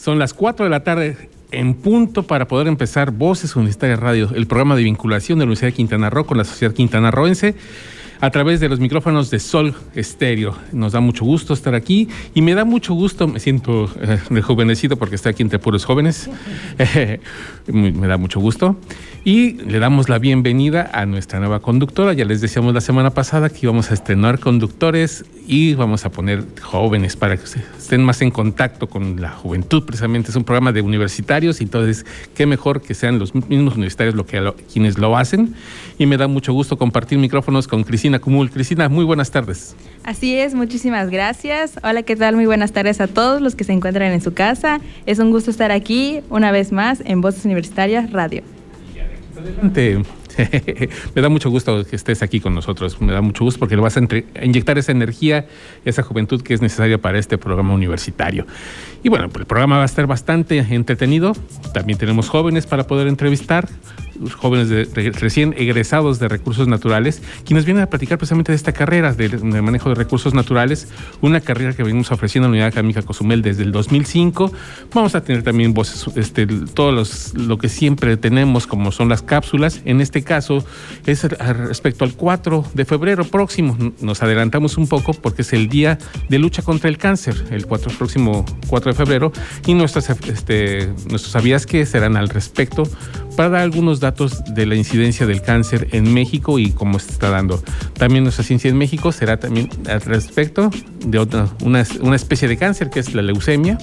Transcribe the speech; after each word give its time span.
Son 0.00 0.18
las 0.18 0.32
4 0.32 0.64
de 0.64 0.70
la 0.70 0.82
tarde 0.82 1.28
en 1.50 1.74
punto 1.74 2.22
para 2.22 2.48
poder 2.48 2.68
empezar 2.68 3.10
Voces 3.10 3.54
Universitarias 3.54 3.98
Radio, 4.00 4.30
el 4.34 4.46
programa 4.46 4.74
de 4.74 4.84
vinculación 4.84 5.38
de 5.38 5.42
la 5.44 5.48
Universidad 5.48 5.68
de 5.68 5.74
Quintana 5.74 6.08
Roo 6.08 6.24
con 6.24 6.38
la 6.38 6.44
sociedad 6.44 6.72
quintanarroense 6.72 7.54
a 8.22 8.30
través 8.30 8.60
de 8.60 8.70
los 8.70 8.80
micrófonos 8.80 9.30
de 9.30 9.38
Sol 9.38 9.74
Estéreo. 9.94 10.54
Nos 10.72 10.92
da 10.92 11.00
mucho 11.00 11.26
gusto 11.26 11.52
estar 11.52 11.74
aquí 11.74 12.08
y 12.34 12.40
me 12.40 12.54
da 12.54 12.64
mucho 12.64 12.94
gusto, 12.94 13.28
me 13.28 13.40
siento 13.40 13.90
eh, 14.00 14.18
rejuvenecido 14.30 14.96
porque 14.96 15.16
estoy 15.16 15.32
aquí 15.32 15.42
entre 15.42 15.58
puros 15.58 15.84
jóvenes. 15.84 16.30
Muy- 17.70 17.92
me 17.92 18.06
da 18.06 18.16
mucho 18.16 18.40
gusto. 18.40 18.76
Y 19.22 19.52
le 19.52 19.78
damos 19.80 20.08
la 20.08 20.18
bienvenida 20.18 20.90
a 20.94 21.04
nuestra 21.04 21.40
nueva 21.40 21.60
conductora. 21.60 22.14
Ya 22.14 22.24
les 22.24 22.40
decíamos 22.40 22.72
la 22.72 22.80
semana 22.80 23.10
pasada 23.10 23.50
que 23.50 23.58
íbamos 23.62 23.90
a 23.90 23.94
estrenar 23.94 24.38
conductores 24.38 25.26
y 25.46 25.74
vamos 25.74 26.06
a 26.06 26.10
poner 26.10 26.42
jóvenes 26.62 27.16
para 27.16 27.36
que 27.36 27.44
estén 27.44 28.02
más 28.02 28.22
en 28.22 28.30
contacto 28.30 28.88
con 28.88 29.20
la 29.20 29.28
juventud. 29.30 29.84
Precisamente 29.84 30.30
es 30.30 30.36
un 30.36 30.44
programa 30.44 30.72
de 30.72 30.80
universitarios 30.80 31.60
entonces 31.60 32.06
qué 32.34 32.46
mejor 32.46 32.80
que 32.80 32.94
sean 32.94 33.18
los 33.18 33.34
mismos 33.34 33.74
universitarios 33.74 34.14
quienes 34.72 34.96
lo 34.96 35.14
hacen. 35.18 35.54
Y 35.98 36.06
me 36.06 36.16
da 36.16 36.26
mucho 36.26 36.54
gusto 36.54 36.78
compartir 36.78 37.18
micrófonos 37.18 37.68
con 37.68 37.84
Cristina 37.84 38.20
Cumul. 38.20 38.50
Cristina, 38.50 38.88
muy 38.88 39.04
buenas 39.04 39.30
tardes. 39.30 39.76
Así 40.02 40.34
es, 40.34 40.54
muchísimas 40.54 41.10
gracias. 41.10 41.78
Hola, 41.82 42.04
¿qué 42.04 42.16
tal? 42.16 42.36
Muy 42.36 42.46
buenas 42.46 42.72
tardes 42.72 43.02
a 43.02 43.06
todos 43.06 43.42
los 43.42 43.54
que 43.54 43.64
se 43.64 43.74
encuentran 43.74 44.12
en 44.12 44.22
su 44.22 44.32
casa. 44.32 44.80
Es 45.04 45.18
un 45.18 45.30
gusto 45.30 45.50
estar 45.50 45.72
aquí 45.72 46.20
una 46.30 46.52
vez 46.52 46.72
más 46.72 47.02
en 47.04 47.20
Voces 47.20 47.44
Universitarias 47.44 48.10
Radio. 48.12 48.42
Adelante. 49.40 50.02
Me 51.14 51.22
da 51.22 51.28
mucho 51.28 51.50
gusto 51.50 51.84
que 51.84 51.96
estés 51.96 52.22
aquí 52.22 52.40
con 52.40 52.54
nosotros. 52.54 53.00
Me 53.00 53.12
da 53.12 53.20
mucho 53.20 53.44
gusto 53.44 53.58
porque 53.58 53.76
le 53.76 53.82
vas 53.82 53.96
a, 53.96 54.00
a 54.00 54.44
inyectar 54.44 54.78
esa 54.78 54.92
energía, 54.92 55.46
esa 55.84 56.02
juventud 56.02 56.42
que 56.42 56.54
es 56.54 56.62
necesaria 56.62 56.98
para 56.98 57.18
este 57.18 57.38
programa 57.38 57.74
universitario. 57.74 58.46
Y 59.02 59.08
bueno, 59.08 59.26
el 59.26 59.30
programa 59.30 59.76
va 59.76 59.82
a 59.82 59.86
estar 59.86 60.06
bastante 60.06 60.58
entretenido. 60.58 61.32
También 61.72 61.98
tenemos 61.98 62.28
jóvenes 62.28 62.66
para 62.66 62.86
poder 62.86 63.08
entrevistar, 63.08 63.68
jóvenes 64.36 64.92
recién 65.20 65.54
egresados 65.56 66.18
de 66.18 66.28
recursos 66.28 66.68
naturales, 66.68 67.22
quienes 67.44 67.64
vienen 67.64 67.82
a 67.82 67.86
platicar 67.86 68.18
precisamente 68.18 68.52
de 68.52 68.56
esta 68.56 68.72
carrera 68.72 69.12
de, 69.12 69.28
manejo 69.62 69.88
de 69.88 69.94
recursos 69.94 70.34
naturales, 70.34 70.88
una 71.20 71.40
carrera 71.40 71.72
que 71.74 71.82
venimos 71.82 72.10
ofreciendo 72.10 72.46
en 72.46 72.52
la 72.52 72.56
Unidad 72.56 72.68
Académica 72.68 73.02
Cozumel 73.02 73.42
desde 73.42 73.62
el 73.62 73.72
2005. 73.72 74.52
Vamos 74.94 75.14
a 75.14 75.22
tener 75.22 75.42
también 75.42 75.72
voces, 75.74 76.06
este, 76.16 76.46
todos 76.46 76.94
los, 76.94 77.34
lo 77.34 77.58
que 77.58 77.68
siempre 77.68 78.16
tenemos, 78.16 78.66
como 78.66 78.92
son 78.92 79.08
las 79.08 79.22
cápsulas. 79.22 79.80
En 79.84 80.00
este 80.00 80.22
caso, 80.22 80.64
es 81.06 81.22
respecto 81.24 82.04
al 82.04 82.14
4 82.14 82.64
de 82.74 82.84
febrero 82.84 83.24
próximo. 83.24 83.76
Nos 84.00 84.22
adelantamos 84.22 84.76
un 84.76 84.88
poco 84.88 85.12
porque 85.14 85.42
es 85.42 85.52
el 85.52 85.68
día 85.68 85.98
de 86.28 86.38
lucha 86.38 86.62
contra 86.62 86.88
el 86.88 86.98
cáncer, 86.98 87.46
el 87.50 87.66
4, 87.66 87.92
próximo 87.96 88.44
4 88.68 88.92
de 88.92 88.96
febrero, 88.96 89.32
y 89.66 89.74
nuestras, 89.74 90.10
este, 90.10 90.86
nuestros 91.08 91.32
sabías 91.32 91.66
que 91.66 91.86
serán 91.86 92.16
al 92.16 92.28
respecto 92.28 92.84
para 93.40 93.48
dar 93.48 93.62
algunos 93.62 94.00
datos 94.00 94.44
de 94.52 94.66
la 94.66 94.74
incidencia 94.74 95.24
del 95.24 95.40
cáncer 95.40 95.88
en 95.92 96.12
México 96.12 96.58
y 96.58 96.72
cómo 96.72 96.98
se 96.98 97.10
está 97.10 97.30
dando. 97.30 97.62
También 97.94 98.22
nuestra 98.22 98.44
ciencia 98.44 98.68
en 98.68 98.76
México 98.76 99.12
será 99.12 99.38
también 99.38 99.70
al 99.88 100.02
respecto 100.02 100.68
de 101.06 101.18
otra, 101.18 101.48
una, 101.62 101.80
especie 101.80 102.48
de 102.48 102.58
cáncer 102.58 102.90
que 102.90 103.00
es 103.00 103.14
la 103.14 103.22
leucemia. 103.22 103.78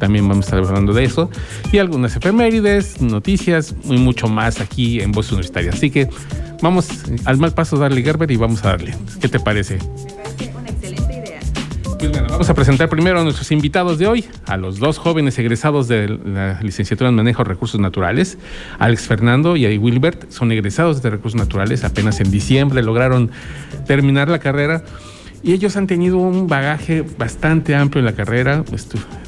También 0.00 0.26
vamos 0.26 0.46
a 0.46 0.48
estar 0.48 0.58
hablando 0.58 0.92
de 0.92 1.04
eso. 1.04 1.30
Y 1.70 1.78
algunas 1.78 2.16
efemérides, 2.16 3.00
noticias 3.00 3.76
y 3.84 3.96
mucho 3.96 4.26
más 4.26 4.60
aquí 4.60 5.00
en 5.00 5.12
Voz 5.12 5.30
Universitaria. 5.30 5.70
Así 5.70 5.88
que 5.88 6.08
vamos 6.60 6.88
al 7.26 7.38
mal 7.38 7.52
paso 7.52 7.76
darle 7.76 8.02
Gerber 8.02 8.28
y 8.32 8.36
vamos 8.36 8.64
a 8.64 8.70
darle. 8.70 8.92
¿Qué 9.20 9.28
te 9.28 9.38
parece? 9.38 9.78
Me 9.78 10.46
parece. 10.48 10.65
Pues 11.98 12.10
bueno, 12.10 12.26
vamos 12.28 12.50
a 12.50 12.54
presentar 12.54 12.88
primero 12.90 13.20
a 13.20 13.24
nuestros 13.24 13.50
invitados 13.52 13.98
de 13.98 14.06
hoy, 14.06 14.24
a 14.44 14.56
los 14.56 14.78
dos 14.78 14.98
jóvenes 14.98 15.38
egresados 15.38 15.88
de 15.88 16.08
la 16.08 16.60
licenciatura 16.60 17.08
en 17.08 17.16
Manejo 17.16 17.42
de 17.42 17.48
Recursos 17.48 17.80
Naturales, 17.80 18.36
Alex 18.78 19.06
Fernando 19.06 19.56
y 19.56 19.78
Wilbert, 19.78 20.30
son 20.30 20.52
egresados 20.52 21.00
de 21.00 21.08
Recursos 21.08 21.38
Naturales, 21.38 21.84
apenas 21.84 22.20
en 22.20 22.30
diciembre 22.30 22.82
lograron 22.82 23.30
terminar 23.86 24.28
la 24.28 24.38
carrera. 24.40 24.84
Y 25.42 25.52
ellos 25.52 25.76
han 25.76 25.86
tenido 25.86 26.18
un 26.18 26.48
bagaje 26.48 27.04
bastante 27.18 27.74
amplio 27.74 28.00
en 28.00 28.06
la 28.06 28.14
carrera, 28.14 28.64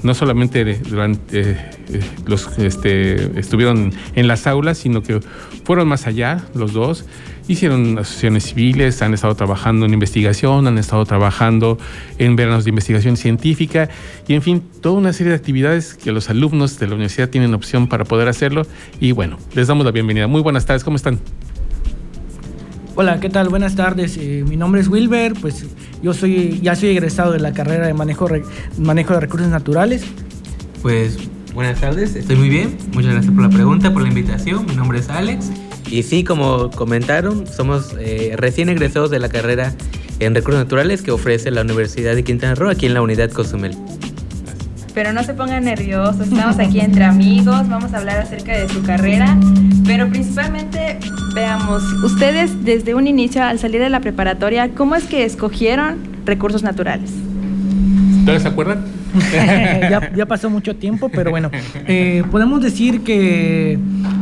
no 0.03 0.15
solamente 0.15 0.75
durante 0.75 1.41
eh, 1.41 1.56
eh, 1.91 2.00
los 2.27 2.59
este, 2.59 3.39
estuvieron 3.39 3.93
en 4.15 4.27
las 4.27 4.47
aulas, 4.47 4.79
sino 4.79 5.03
que 5.03 5.21
fueron 5.65 5.87
más 5.87 6.06
allá 6.06 6.45
los 6.55 6.73
dos. 6.73 7.05
Hicieron 7.49 7.99
asociaciones 7.99 8.45
civiles, 8.45 9.01
han 9.01 9.15
estado 9.15 9.35
trabajando 9.35 9.87
en 9.87 9.95
investigación, 9.95 10.67
han 10.67 10.77
estado 10.77 11.07
trabajando 11.07 11.79
en 12.19 12.37
veranos 12.37 12.65
de 12.65 12.71
investigación 12.71 13.17
científica 13.17 13.89
y, 14.27 14.35
en 14.35 14.43
fin, 14.43 14.63
toda 14.83 14.99
una 14.99 15.15
serie 15.15 15.31
de 15.31 15.37
actividades 15.37 15.95
que 15.95 16.13
los 16.13 16.29
alumnos 16.29 16.79
de 16.79 16.87
la 16.89 16.95
universidad 16.95 17.31
tienen 17.31 17.55
opción 17.55 17.89
para 17.89 18.05
poder 18.05 18.29
hacerlo. 18.29 18.67
Y 19.01 19.13
bueno, 19.13 19.39
les 19.55 19.67
damos 19.67 19.87
la 19.87 19.93
bienvenida. 19.93 20.27
Muy 20.27 20.43
buenas 20.43 20.67
tardes, 20.67 20.85
¿cómo 20.85 20.97
están? 20.97 21.21
Hola, 22.97 23.19
¿qué 23.19 23.31
tal? 23.31 23.49
Buenas 23.49 23.75
tardes. 23.77 24.19
Eh, 24.21 24.45
mi 24.47 24.57
nombre 24.57 24.83
es 24.83 24.89
Wilber, 24.89 25.33
pues 25.41 25.65
yo 26.03 26.13
soy 26.13 26.61
ya 26.63 26.77
soy 26.77 26.91
egresado 26.91 27.33
de 27.33 27.39
la 27.41 27.55
carrera 27.55 27.87
de 27.87 27.95
manejo, 27.95 28.29
re- 28.29 28.43
manejo 28.79 29.15
de 29.15 29.21
recursos 29.21 29.49
naturales. 29.49 30.05
Pues 30.83 31.17
buenas 31.55 31.81
tardes, 31.81 32.15
estoy 32.15 32.37
muy 32.37 32.51
bien. 32.51 32.77
Muchas 32.93 33.13
gracias 33.13 33.33
por 33.33 33.43
la 33.43 33.49
pregunta, 33.51 33.91
por 33.91 34.03
la 34.03 34.09
invitación. 34.09 34.67
Mi 34.67 34.77
nombre 34.77 34.99
es 34.99 35.09
Alex. 35.09 35.51
Y 35.91 36.03
sí, 36.03 36.25
como 36.25 36.71
comentaron, 36.71 37.47
somos 37.47 37.94
eh, 37.99 38.34
recién 38.37 38.69
egresados 38.69 39.10
de 39.10 39.19
la 39.19 39.28
carrera 39.28 39.72
en 40.21 40.34
recursos 40.34 40.62
naturales 40.62 41.03
que 41.03 41.10
ofrece 41.10 41.50
la 41.50 41.62
Universidad 41.62 42.15
de 42.15 42.25
Quintana 42.25 42.54
Roo 42.54 42.71
aquí 42.71 42.87
en 42.87 42.94
la 42.94 43.03
unidad 43.03 43.31
Cozumel. 43.31 43.76
Pero 44.94 45.12
no 45.12 45.22
se 45.22 45.32
pongan 45.32 45.65
nerviosos, 45.65 46.21
estamos 46.22 46.59
aquí 46.59 46.81
entre 46.81 47.04
amigos, 47.04 47.69
vamos 47.69 47.94
a 47.94 47.99
hablar 47.99 48.19
acerca 48.19 48.59
de 48.59 48.69
su 48.69 48.82
carrera, 48.82 49.38
pero 49.87 50.09
principalmente 50.09 50.99
veamos, 51.34 51.84
ustedes 52.03 52.65
desde 52.65 52.94
un 52.94 53.06
inicio 53.06 53.44
al 53.44 53.60
salir 53.60 53.81
de 53.81 53.91
la 53.91 54.00
preparatoria, 54.00 54.70
¿cómo 54.70 54.97
es 54.97 55.05
que 55.05 55.25
escogieron 55.25 55.99
recursos 56.25 56.65
naturales? 56.65 57.12
¿Ustedes 58.20 58.43
se 58.43 58.49
acuerdan? 58.49 58.98
ya, 59.33 60.13
ya 60.15 60.27
pasó 60.27 60.51
mucho 60.51 60.77
tiempo, 60.77 61.09
pero 61.09 61.31
bueno, 61.31 61.51
eh, 61.87 62.23
podemos 62.31 62.63
decir 62.63 63.03
que 63.03 63.79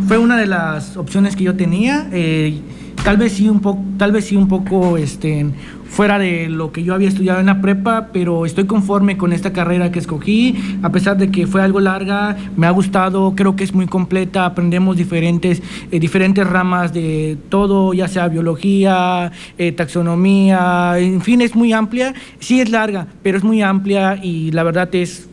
fue 0.07 0.19
una 0.19 0.37
de 0.37 0.47
las 0.47 0.97
opciones 0.97 1.37
que 1.37 1.45
yo 1.45 1.55
tenía. 1.55 2.09
eh, 2.13 2.61
tal 3.07 3.19
vez 3.19 3.35
sí 3.35 3.49
un 3.49 3.61
poco, 3.61 3.81
tal 3.99 4.11
vez 4.11 4.25
sí 4.25 4.35
un 4.35 4.49
poco 4.49 4.97
este, 4.97 5.47
fuera 5.89 6.19
de 6.19 6.49
lo 6.49 6.73
que 6.73 6.83
yo 6.83 6.93
había 6.93 7.07
estudiado 7.07 7.39
en 7.39 7.47
la 7.47 7.61
prepa, 7.61 8.09
pero 8.13 8.45
estoy 8.45 8.67
conforme 8.67 9.17
con 9.17 9.33
esta 9.33 9.53
carrera 9.53 9.93
que 9.93 10.01
escogí, 10.01 10.57
a 10.83 10.91
pesar 10.91 11.17
de 11.17 11.31
que 11.31 11.47
fue 11.47 11.63
algo 11.63 11.79
larga, 11.79 12.37
me 12.57 12.67
ha 12.67 12.71
gustado, 12.73 13.35
creo 13.37 13.55
que 13.55 13.63
es 13.63 13.73
muy 13.73 13.87
completa, 13.87 14.45
aprendemos 14.45 14.97
diferentes, 14.97 15.63
eh, 15.93 16.01
diferentes 16.01 16.45
ramas 16.45 16.93
de 16.93 17.39
todo, 17.49 17.95
ya 17.95 18.09
sea 18.09 18.27
biología, 18.27 19.31
eh, 19.57 19.71
taxonomía, 19.71 20.95
en 20.99 21.21
fin, 21.21 21.43
es 21.43 21.55
muy 21.55 21.73
amplia, 21.73 22.13
sí 22.41 22.61
es 22.61 22.71
larga, 22.71 23.07
pero 23.23 23.39
es 23.39 23.45
muy 23.45 23.63
amplia 23.63 24.19
y 24.21 24.51
la 24.51 24.65
verdad 24.65 24.93
es 24.97 25.29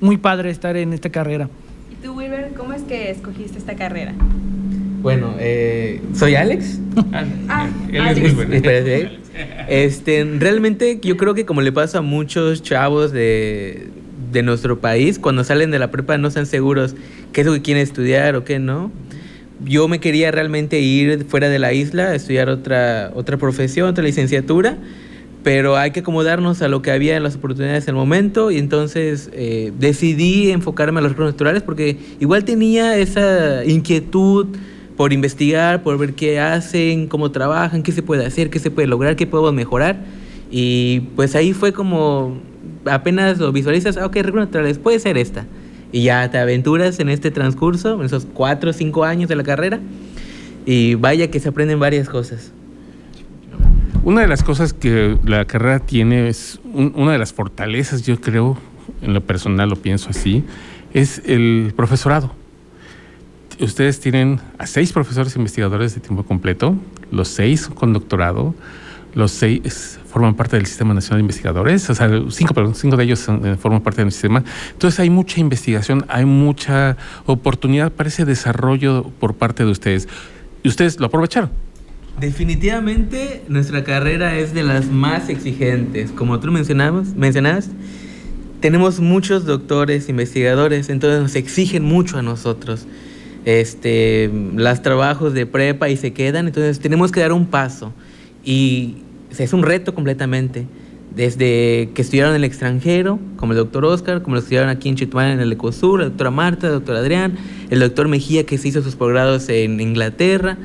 muy 0.00 0.18
padre 0.18 0.50
estar 0.50 0.76
en 0.76 0.92
esta 0.92 1.10
carrera. 1.10 1.48
¿Y 1.90 1.96
tú, 1.96 2.12
Wilber, 2.12 2.52
cómo 2.56 2.74
es 2.74 2.82
que 2.82 3.10
escogiste 3.10 3.58
esta 3.58 3.74
carrera? 3.74 4.14
Bueno, 5.00 5.34
eh, 5.38 6.00
soy 6.14 6.34
Alex. 6.34 6.80
Ah, 7.48 7.68
Él 7.92 8.06
es. 8.06 8.38
Espérate. 8.38 9.18
Este, 9.68 10.24
realmente 10.38 10.98
yo 11.02 11.16
creo 11.16 11.34
que 11.34 11.46
como 11.46 11.60
le 11.60 11.70
pasa 11.70 11.98
a 11.98 12.02
muchos 12.02 12.62
chavos 12.62 13.12
de, 13.12 13.88
de 14.32 14.42
nuestro 14.42 14.80
país, 14.80 15.18
cuando 15.18 15.44
salen 15.44 15.70
de 15.70 15.78
la 15.78 15.90
prepa 15.90 16.18
no 16.18 16.28
están 16.28 16.46
seguros 16.46 16.96
qué 17.32 17.42
es 17.42 17.46
lo 17.46 17.52
que 17.52 17.62
quieren 17.62 17.82
estudiar 17.82 18.34
o 18.34 18.44
qué 18.44 18.58
no. 18.58 18.90
Yo 19.64 19.88
me 19.88 20.00
quería 20.00 20.30
realmente 20.30 20.80
ir 20.80 21.24
fuera 21.24 21.48
de 21.48 21.58
la 21.58 21.72
isla 21.72 22.08
a 22.08 22.14
estudiar 22.14 22.48
otra, 22.48 23.10
otra 23.14 23.36
profesión, 23.36 23.88
otra 23.88 24.04
licenciatura, 24.04 24.78
pero 25.42 25.76
hay 25.76 25.90
que 25.90 26.00
acomodarnos 26.00 26.62
a 26.62 26.68
lo 26.68 26.82
que 26.82 26.90
había 26.90 27.16
en 27.16 27.22
las 27.22 27.36
oportunidades 27.36 27.84
en 27.84 27.90
el 27.90 27.96
momento 27.96 28.50
y 28.50 28.58
entonces 28.58 29.30
eh, 29.32 29.72
decidí 29.78 30.50
enfocarme 30.50 30.98
a 31.00 31.02
los 31.02 31.12
recursos 31.12 31.34
naturales 31.34 31.62
porque 31.62 31.96
igual 32.20 32.44
tenía 32.44 32.96
esa 32.96 33.64
inquietud 33.64 34.48
por 34.98 35.12
investigar, 35.12 35.84
por 35.84 35.96
ver 35.96 36.14
qué 36.14 36.40
hacen, 36.40 37.06
cómo 37.06 37.30
trabajan, 37.30 37.84
qué 37.84 37.92
se 37.92 38.02
puede 38.02 38.26
hacer, 38.26 38.50
qué 38.50 38.58
se 38.58 38.72
puede 38.72 38.88
lograr, 38.88 39.14
qué 39.14 39.28
podemos 39.28 39.54
mejorar. 39.54 40.00
Y 40.50 41.02
pues 41.14 41.36
ahí 41.36 41.52
fue 41.52 41.72
como, 41.72 42.40
apenas 42.84 43.38
lo 43.38 43.52
visualizas, 43.52 43.96
ah, 43.96 44.06
ok, 44.06 44.16
recursos 44.16 44.48
naturales, 44.48 44.78
puede 44.78 44.98
ser 44.98 45.16
esta. 45.16 45.46
y 45.92 46.02
ya 46.02 46.28
te 46.30 46.38
aventuras 46.38 46.98
en 46.98 47.08
este 47.08 47.30
transcurso, 47.30 47.94
en 47.94 48.06
esos 48.06 48.26
cuatro 48.26 48.70
o 48.70 48.72
cinco 48.72 49.04
años 49.04 49.28
de 49.28 49.36
la 49.36 49.44
carrera, 49.44 49.78
y 50.66 50.96
vaya 50.96 51.30
que 51.30 51.38
se 51.38 51.48
aprenden 51.48 51.78
varias 51.78 52.08
cosas. 52.08 52.52
Una 54.02 54.22
de 54.22 54.26
las 54.26 54.42
cosas 54.42 54.72
que 54.72 55.16
la 55.24 55.44
carrera 55.44 55.78
tiene 55.78 56.28
es 56.28 56.60
una 56.74 57.12
de 57.12 57.18
las 57.18 57.32
fortalezas, 57.32 58.02
yo 58.02 58.20
creo, 58.20 58.58
en 59.00 59.14
lo 59.14 59.20
personal 59.20 59.68
lo 59.68 59.76
pienso 59.76 60.10
así, 60.10 60.44
es 60.92 61.22
el 61.24 61.72
profesorado. 61.76 62.32
Ustedes 63.60 63.98
tienen 63.98 64.40
a 64.58 64.66
seis 64.66 64.92
profesores 64.92 65.34
investigadores 65.34 65.94
de 65.94 66.00
tiempo 66.00 66.22
completo, 66.22 66.76
los 67.10 67.28
seis 67.28 67.66
con 67.66 67.92
doctorado, 67.92 68.54
los 69.14 69.32
seis 69.32 69.98
forman 70.06 70.36
parte 70.36 70.56
del 70.56 70.66
Sistema 70.66 70.94
Nacional 70.94 71.18
de 71.18 71.22
Investigadores, 71.22 71.90
o 71.90 71.94
sea, 71.94 72.08
cinco, 72.30 72.54
perdón, 72.54 72.76
cinco 72.76 72.96
de 72.96 73.04
ellos 73.04 73.26
eh, 73.28 73.56
forman 73.60 73.80
parte 73.80 74.02
del 74.02 74.12
sistema. 74.12 74.44
Entonces 74.72 75.00
hay 75.00 75.10
mucha 75.10 75.40
investigación, 75.40 76.04
hay 76.08 76.24
mucha 76.24 76.96
oportunidad 77.26 77.90
para 77.90 78.08
ese 78.08 78.24
desarrollo 78.24 79.10
por 79.18 79.34
parte 79.34 79.64
de 79.64 79.70
ustedes. 79.70 80.08
¿Y 80.62 80.68
ustedes 80.68 81.00
lo 81.00 81.06
aprovecharon? 81.06 81.50
Definitivamente 82.20 83.42
nuestra 83.48 83.82
carrera 83.82 84.36
es 84.36 84.54
de 84.54 84.62
las 84.62 84.86
más 84.86 85.28
exigentes. 85.28 86.12
Como 86.12 86.38
tú 86.38 86.52
mencionabas, 86.52 87.14
mencionabas, 87.14 87.70
tenemos 88.60 89.00
muchos 89.00 89.44
doctores, 89.44 90.08
investigadores, 90.08 90.90
entonces 90.90 91.22
nos 91.22 91.34
exigen 91.34 91.84
mucho 91.84 92.18
a 92.18 92.22
nosotros. 92.22 92.86
Este, 93.48 94.30
los 94.56 94.82
trabajos 94.82 95.32
de 95.32 95.46
prepa 95.46 95.88
y 95.88 95.96
se 95.96 96.12
quedan, 96.12 96.48
entonces 96.48 96.80
tenemos 96.80 97.10
que 97.10 97.20
dar 97.20 97.32
un 97.32 97.46
paso. 97.46 97.94
Y 98.44 98.96
es 99.38 99.54
un 99.54 99.62
reto 99.62 99.94
completamente. 99.94 100.66
Desde 101.16 101.88
que 101.94 102.02
estudiaron 102.02 102.32
en 102.32 102.36
el 102.36 102.44
extranjero, 102.44 103.18
como 103.36 103.52
el 103.52 103.58
doctor 103.58 103.86
Oscar, 103.86 104.20
como 104.20 104.36
lo 104.36 104.40
estudiaron 104.40 104.68
aquí 104.68 104.90
en 104.90 104.96
Chetumal 104.96 105.30
en 105.30 105.40
el 105.40 105.50
Ecosur, 105.50 106.00
la 106.00 106.04
doctora 106.10 106.30
Marta, 106.30 106.66
el 106.66 106.74
doctor 106.74 106.96
Adrián, 106.96 107.38
el 107.70 107.80
doctor 107.80 108.06
Mejía 108.08 108.44
que 108.44 108.58
se 108.58 108.68
hizo 108.68 108.82
sus 108.82 108.96
posgrados 108.96 109.48
en 109.48 109.80
Inglaterra. 109.80 110.58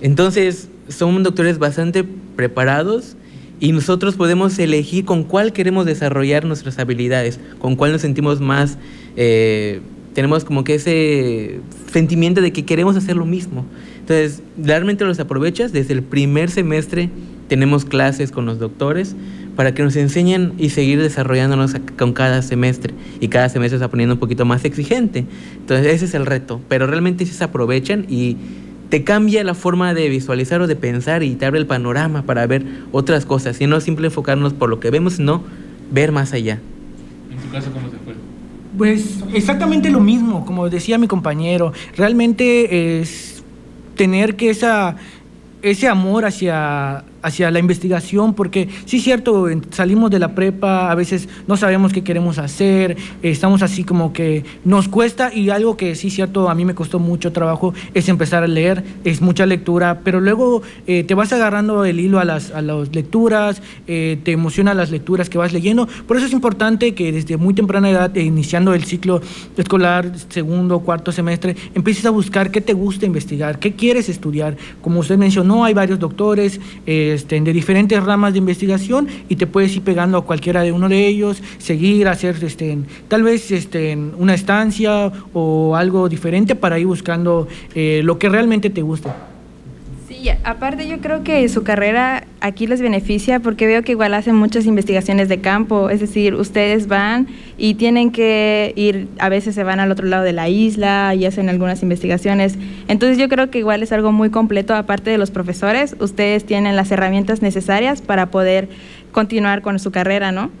Entonces, 0.00 0.70
son 0.88 1.22
doctores 1.22 1.58
bastante 1.58 2.02
preparados 2.02 3.14
y 3.60 3.72
nosotros 3.72 4.16
podemos 4.16 4.58
elegir 4.58 5.04
con 5.04 5.24
cuál 5.24 5.52
queremos 5.52 5.84
desarrollar 5.84 6.46
nuestras 6.46 6.78
habilidades, 6.78 7.38
con 7.58 7.76
cuál 7.76 7.92
nos 7.92 8.00
sentimos 8.00 8.40
más, 8.40 8.78
eh, 9.16 9.82
tenemos 10.14 10.44
como 10.44 10.64
que 10.64 10.74
ese 10.74 11.60
sentimiento 11.90 12.40
de 12.40 12.52
que 12.52 12.64
queremos 12.64 12.96
hacer 12.96 13.16
lo 13.16 13.24
mismo. 13.24 13.64
Entonces, 14.00 14.42
realmente 14.58 15.04
los 15.04 15.20
aprovechas. 15.20 15.72
Desde 15.72 15.94
el 15.94 16.02
primer 16.02 16.50
semestre 16.50 17.10
tenemos 17.48 17.84
clases 17.84 18.30
con 18.30 18.46
los 18.46 18.58
doctores 18.58 19.14
para 19.56 19.74
que 19.74 19.82
nos 19.82 19.96
enseñen 19.96 20.54
y 20.58 20.70
seguir 20.70 21.00
desarrollándonos 21.00 21.74
con 21.98 22.12
cada 22.12 22.42
semestre. 22.42 22.94
Y 23.20 23.28
cada 23.28 23.48
semestre 23.48 23.78
se 23.78 23.84
está 23.84 23.90
poniendo 23.90 24.14
un 24.14 24.20
poquito 24.20 24.44
más 24.44 24.64
exigente. 24.64 25.24
Entonces, 25.56 25.86
ese 25.86 26.04
es 26.06 26.14
el 26.14 26.26
reto. 26.26 26.60
Pero 26.68 26.86
realmente 26.86 27.24
sí 27.24 27.32
se 27.32 27.44
aprovechan 27.44 28.04
y 28.08 28.36
te 28.90 29.04
cambia 29.04 29.42
la 29.44 29.54
forma 29.54 29.94
de 29.94 30.10
visualizar 30.10 30.60
o 30.60 30.66
de 30.66 30.76
pensar 30.76 31.22
y 31.22 31.34
te 31.36 31.46
abre 31.46 31.58
el 31.58 31.66
panorama 31.66 32.22
para 32.24 32.46
ver 32.46 32.66
otras 32.92 33.24
cosas. 33.24 33.58
Y 33.62 33.66
no 33.66 33.80
simple 33.80 34.08
enfocarnos 34.08 34.52
por 34.52 34.68
lo 34.68 34.80
que 34.80 34.90
vemos, 34.90 35.14
sino 35.14 35.42
ver 35.90 36.12
más 36.12 36.34
allá. 36.34 36.58
¿En 37.30 37.38
tu 37.38 37.48
caso 37.50 37.70
cómo 37.72 37.88
se? 37.90 38.01
Pues 38.76 39.18
exactamente 39.34 39.90
lo 39.90 40.00
mismo, 40.00 40.46
como 40.46 40.68
decía 40.68 40.98
mi 40.98 41.06
compañero. 41.06 41.72
Realmente 41.96 43.00
es 43.00 43.42
tener 43.96 44.36
que 44.36 44.50
esa, 44.50 44.96
ese 45.60 45.88
amor 45.88 46.24
hacia, 46.24 47.04
hacia 47.22 47.50
la 47.50 47.58
investigación, 47.58 48.34
porque 48.34 48.68
sí 48.84 48.98
es 48.98 49.04
cierto, 49.04 49.46
salimos 49.70 50.10
de 50.10 50.18
la 50.18 50.34
prepa, 50.34 50.90
a 50.90 50.94
veces 50.94 51.28
no 51.46 51.56
sabemos 51.56 51.92
qué 51.92 52.02
queremos 52.02 52.38
hacer, 52.38 52.96
estamos 53.22 53.62
así 53.62 53.84
como 53.84 54.12
que 54.12 54.44
nos 54.64 54.88
cuesta 54.88 55.32
y 55.32 55.50
algo 55.50 55.76
que 55.76 55.94
sí 55.94 56.08
es 56.08 56.14
cierto, 56.14 56.50
a 56.50 56.54
mí 56.54 56.64
me 56.64 56.74
costó 56.74 56.98
mucho 56.98 57.32
trabajo 57.32 57.74
es 57.94 58.08
empezar 58.08 58.42
a 58.42 58.46
leer, 58.46 58.84
es 59.04 59.20
mucha 59.20 59.46
lectura, 59.46 60.00
pero 60.04 60.20
luego 60.20 60.62
eh, 60.86 61.04
te 61.04 61.14
vas 61.14 61.32
agarrando 61.32 61.84
el 61.84 62.00
hilo 62.00 62.18
a 62.18 62.24
las, 62.24 62.50
a 62.50 62.62
las 62.62 62.94
lecturas, 62.94 63.62
eh, 63.86 64.18
te 64.22 64.32
emociona 64.32 64.74
las 64.74 64.90
lecturas 64.90 65.28
que 65.28 65.38
vas 65.38 65.52
leyendo, 65.52 65.88
por 66.06 66.16
eso 66.16 66.26
es 66.26 66.32
importante 66.32 66.94
que 66.94 67.12
desde 67.12 67.36
muy 67.36 67.54
temprana 67.54 67.90
edad, 67.90 68.16
eh, 68.16 68.22
iniciando 68.22 68.74
el 68.74 68.84
ciclo 68.84 69.20
escolar, 69.56 70.12
segundo, 70.28 70.80
cuarto 70.80 71.12
semestre, 71.12 71.56
empieces 71.74 72.06
a 72.06 72.10
buscar 72.10 72.50
qué 72.50 72.60
te 72.60 72.72
gusta 72.72 73.06
investigar, 73.06 73.58
qué 73.58 73.74
quieres 73.74 74.08
estudiar, 74.08 74.56
como 74.80 75.00
usted 75.00 75.18
mencionó, 75.18 75.64
hay 75.64 75.74
varios 75.74 75.98
doctores, 75.98 76.60
este, 77.14 77.40
de 77.40 77.52
diferentes 77.52 78.02
ramas 78.02 78.32
de 78.32 78.38
investigación 78.38 79.08
y 79.28 79.36
te 79.36 79.46
puedes 79.46 79.74
ir 79.76 79.82
pegando 79.82 80.18
a 80.18 80.24
cualquiera 80.24 80.62
de 80.62 80.72
uno 80.72 80.88
de 80.88 81.06
ellos, 81.06 81.42
seguir, 81.58 82.08
hacer 82.08 82.36
este, 82.42 82.78
tal 83.08 83.22
vez 83.22 83.50
este, 83.50 83.96
una 83.96 84.34
estancia 84.34 85.12
o 85.32 85.76
algo 85.76 86.08
diferente 86.08 86.54
para 86.54 86.78
ir 86.78 86.86
buscando 86.86 87.48
eh, 87.74 88.00
lo 88.04 88.18
que 88.18 88.28
realmente 88.28 88.70
te 88.70 88.82
gusta. 88.82 89.31
Sí, 90.22 90.30
aparte 90.44 90.86
yo 90.86 91.00
creo 91.00 91.24
que 91.24 91.48
su 91.48 91.64
carrera 91.64 92.28
aquí 92.40 92.68
les 92.68 92.80
beneficia 92.80 93.40
porque 93.40 93.66
veo 93.66 93.82
que 93.82 93.90
igual 93.90 94.14
hacen 94.14 94.36
muchas 94.36 94.66
investigaciones 94.66 95.28
de 95.28 95.40
campo, 95.40 95.90
es 95.90 95.98
decir, 95.98 96.36
ustedes 96.36 96.86
van 96.86 97.26
y 97.58 97.74
tienen 97.74 98.12
que 98.12 98.72
ir, 98.76 99.08
a 99.18 99.28
veces 99.28 99.56
se 99.56 99.64
van 99.64 99.80
al 99.80 99.90
otro 99.90 100.06
lado 100.06 100.22
de 100.22 100.32
la 100.32 100.48
isla 100.48 101.12
y 101.16 101.24
hacen 101.24 101.48
algunas 101.48 101.82
investigaciones. 101.82 102.56
Entonces 102.86 103.18
yo 103.18 103.28
creo 103.28 103.50
que 103.50 103.58
igual 103.58 103.82
es 103.82 103.90
algo 103.90 104.12
muy 104.12 104.30
completo, 104.30 104.76
aparte 104.76 105.10
de 105.10 105.18
los 105.18 105.32
profesores, 105.32 105.96
ustedes 105.98 106.44
tienen 106.44 106.76
las 106.76 106.92
herramientas 106.92 107.42
necesarias 107.42 108.00
para 108.00 108.30
poder 108.30 108.68
continuar 109.10 109.60
con 109.60 109.80
su 109.80 109.90
carrera, 109.90 110.30
¿no? 110.30 110.52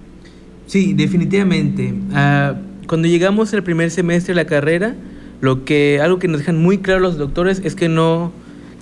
Sí, 0.66 0.92
definitivamente. 0.92 1.92
Uh, 1.92 2.86
cuando 2.88 3.06
llegamos 3.06 3.54
al 3.54 3.62
primer 3.62 3.92
semestre 3.92 4.34
de 4.34 4.42
la 4.42 4.46
carrera, 4.46 4.96
lo 5.40 5.64
que, 5.64 6.00
algo 6.02 6.18
que 6.18 6.26
nos 6.26 6.40
dejan 6.40 6.60
muy 6.60 6.78
claro 6.78 6.98
los 6.98 7.16
doctores 7.16 7.62
es 7.64 7.76
que 7.76 7.88
no 7.88 8.32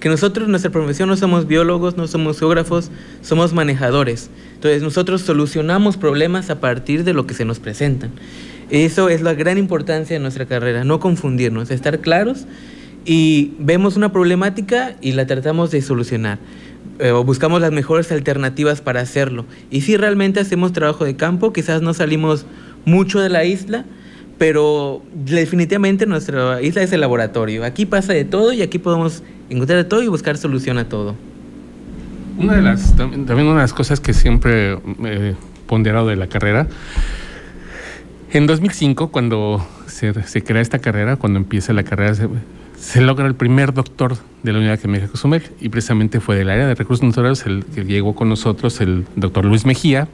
que 0.00 0.08
nosotros, 0.08 0.48
nuestra 0.48 0.70
profesión, 0.70 1.08
no 1.08 1.16
somos 1.16 1.46
biólogos, 1.46 1.96
no 1.96 2.08
somos 2.08 2.38
geógrafos, 2.38 2.90
somos 3.22 3.52
manejadores. 3.52 4.30
Entonces 4.54 4.82
nosotros 4.82 5.20
solucionamos 5.20 5.96
problemas 5.96 6.50
a 6.50 6.60
partir 6.60 7.04
de 7.04 7.12
lo 7.12 7.26
que 7.26 7.34
se 7.34 7.44
nos 7.44 7.60
presentan. 7.60 8.10
Eso 8.70 9.08
es 9.08 9.20
la 9.20 9.34
gran 9.34 9.58
importancia 9.58 10.16
de 10.16 10.20
nuestra 10.20 10.46
carrera, 10.46 10.84
no 10.84 11.00
confundirnos, 11.00 11.70
estar 11.70 12.00
claros 12.00 12.46
y 13.04 13.52
vemos 13.58 13.96
una 13.96 14.12
problemática 14.12 14.96
y 15.00 15.12
la 15.12 15.26
tratamos 15.26 15.70
de 15.70 15.82
solucionar. 15.82 16.38
Eh, 16.98 17.12
o 17.12 17.24
buscamos 17.24 17.60
las 17.60 17.72
mejores 17.72 18.12
alternativas 18.12 18.80
para 18.80 19.00
hacerlo. 19.00 19.46
Y 19.70 19.80
si 19.80 19.96
realmente 19.96 20.40
hacemos 20.40 20.72
trabajo 20.72 21.04
de 21.04 21.16
campo, 21.16 21.52
quizás 21.52 21.82
no 21.82 21.94
salimos 21.94 22.46
mucho 22.84 23.20
de 23.20 23.30
la 23.30 23.44
isla, 23.44 23.84
pero 24.40 25.02
definitivamente 25.12 26.06
nuestra 26.06 26.62
isla 26.62 26.80
es 26.80 26.90
el 26.92 27.02
laboratorio. 27.02 27.62
Aquí 27.62 27.84
pasa 27.84 28.14
de 28.14 28.24
todo 28.24 28.54
y 28.54 28.62
aquí 28.62 28.78
podemos 28.78 29.22
encontrar 29.50 29.76
de 29.76 29.84
todo 29.84 30.02
y 30.02 30.08
buscar 30.08 30.38
solución 30.38 30.78
a 30.78 30.88
todo. 30.88 31.14
Una 32.38 32.54
de 32.54 32.62
las, 32.62 32.96
también 32.96 33.28
una 33.28 33.56
de 33.56 33.60
las 33.60 33.74
cosas 33.74 34.00
que 34.00 34.14
siempre 34.14 34.78
he 35.04 35.34
ponderado 35.66 36.06
de 36.06 36.16
la 36.16 36.26
carrera, 36.26 36.66
en 38.32 38.46
2005, 38.46 39.08
cuando 39.08 39.62
se, 39.86 40.14
se 40.22 40.42
crea 40.42 40.62
esta 40.62 40.78
carrera, 40.78 41.16
cuando 41.16 41.38
empieza 41.38 41.74
la 41.74 41.82
carrera, 41.82 42.14
se, 42.78 43.00
logra 43.02 43.26
el 43.26 43.34
primer 43.34 43.74
doctor 43.74 44.16
de 44.42 44.52
la 44.54 44.58
Unidad 44.60 44.72
Académica 44.76 45.08
Cozumel 45.08 45.42
y 45.60 45.68
precisamente 45.68 46.18
fue 46.18 46.36
del 46.36 46.48
área 46.48 46.66
de 46.66 46.74
recursos 46.74 47.04
naturales 47.04 47.44
el 47.44 47.66
que 47.74 47.84
llegó 47.84 48.14
con 48.14 48.30
nosotros 48.30 48.80
el 48.80 49.04
doctor 49.16 49.44
Luis 49.44 49.66
Mejía, 49.66 50.08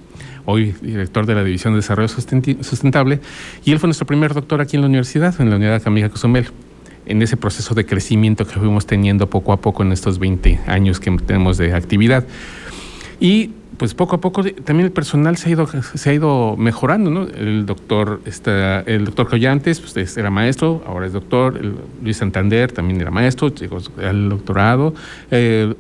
hoy 0.46 0.74
director 0.80 1.26
de 1.26 1.34
la 1.34 1.44
División 1.44 1.74
de 1.74 1.78
Desarrollo 1.78 2.08
Sustentable, 2.08 3.20
y 3.64 3.72
él 3.72 3.78
fue 3.78 3.88
nuestro 3.88 4.06
primer 4.06 4.32
doctor 4.32 4.60
aquí 4.60 4.76
en 4.76 4.82
la 4.82 4.88
universidad, 4.88 5.34
en 5.40 5.50
la 5.50 5.56
Unidad 5.56 5.82
de 5.82 6.10
Cozumel 6.10 6.46
en 7.06 7.22
ese 7.22 7.36
proceso 7.36 7.74
de 7.74 7.86
crecimiento 7.86 8.46
que 8.46 8.54
fuimos 8.58 8.84
teniendo 8.86 9.30
poco 9.30 9.52
a 9.52 9.58
poco 9.58 9.82
en 9.82 9.92
estos 9.92 10.18
20 10.18 10.60
años 10.66 11.00
que 11.00 11.10
tenemos 11.18 11.56
de 11.56 11.72
actividad. 11.72 12.26
Y 13.20 13.52
pues 13.76 13.92
poco 13.92 14.16
a 14.16 14.20
poco 14.20 14.42
también 14.42 14.86
el 14.86 14.92
personal 14.92 15.36
se 15.36 15.48
ha 15.48 15.52
ido, 15.52 15.66
se 15.66 16.10
ha 16.10 16.14
ido 16.14 16.56
mejorando, 16.56 17.10
¿no? 17.10 17.24
El 17.24 17.66
doctor, 17.66 18.22
está, 18.24 18.80
el 18.80 19.04
doctor 19.04 19.28
Collantes 19.28 19.80
pues, 19.80 20.16
era 20.16 20.30
maestro, 20.30 20.82
ahora 20.86 21.06
es 21.06 21.12
doctor, 21.12 21.60
Luis 22.02 22.16
Santander 22.16 22.72
también 22.72 23.00
era 23.00 23.10
maestro, 23.10 23.54
llegó 23.54 23.78
al 24.02 24.30
doctorado, 24.30 24.94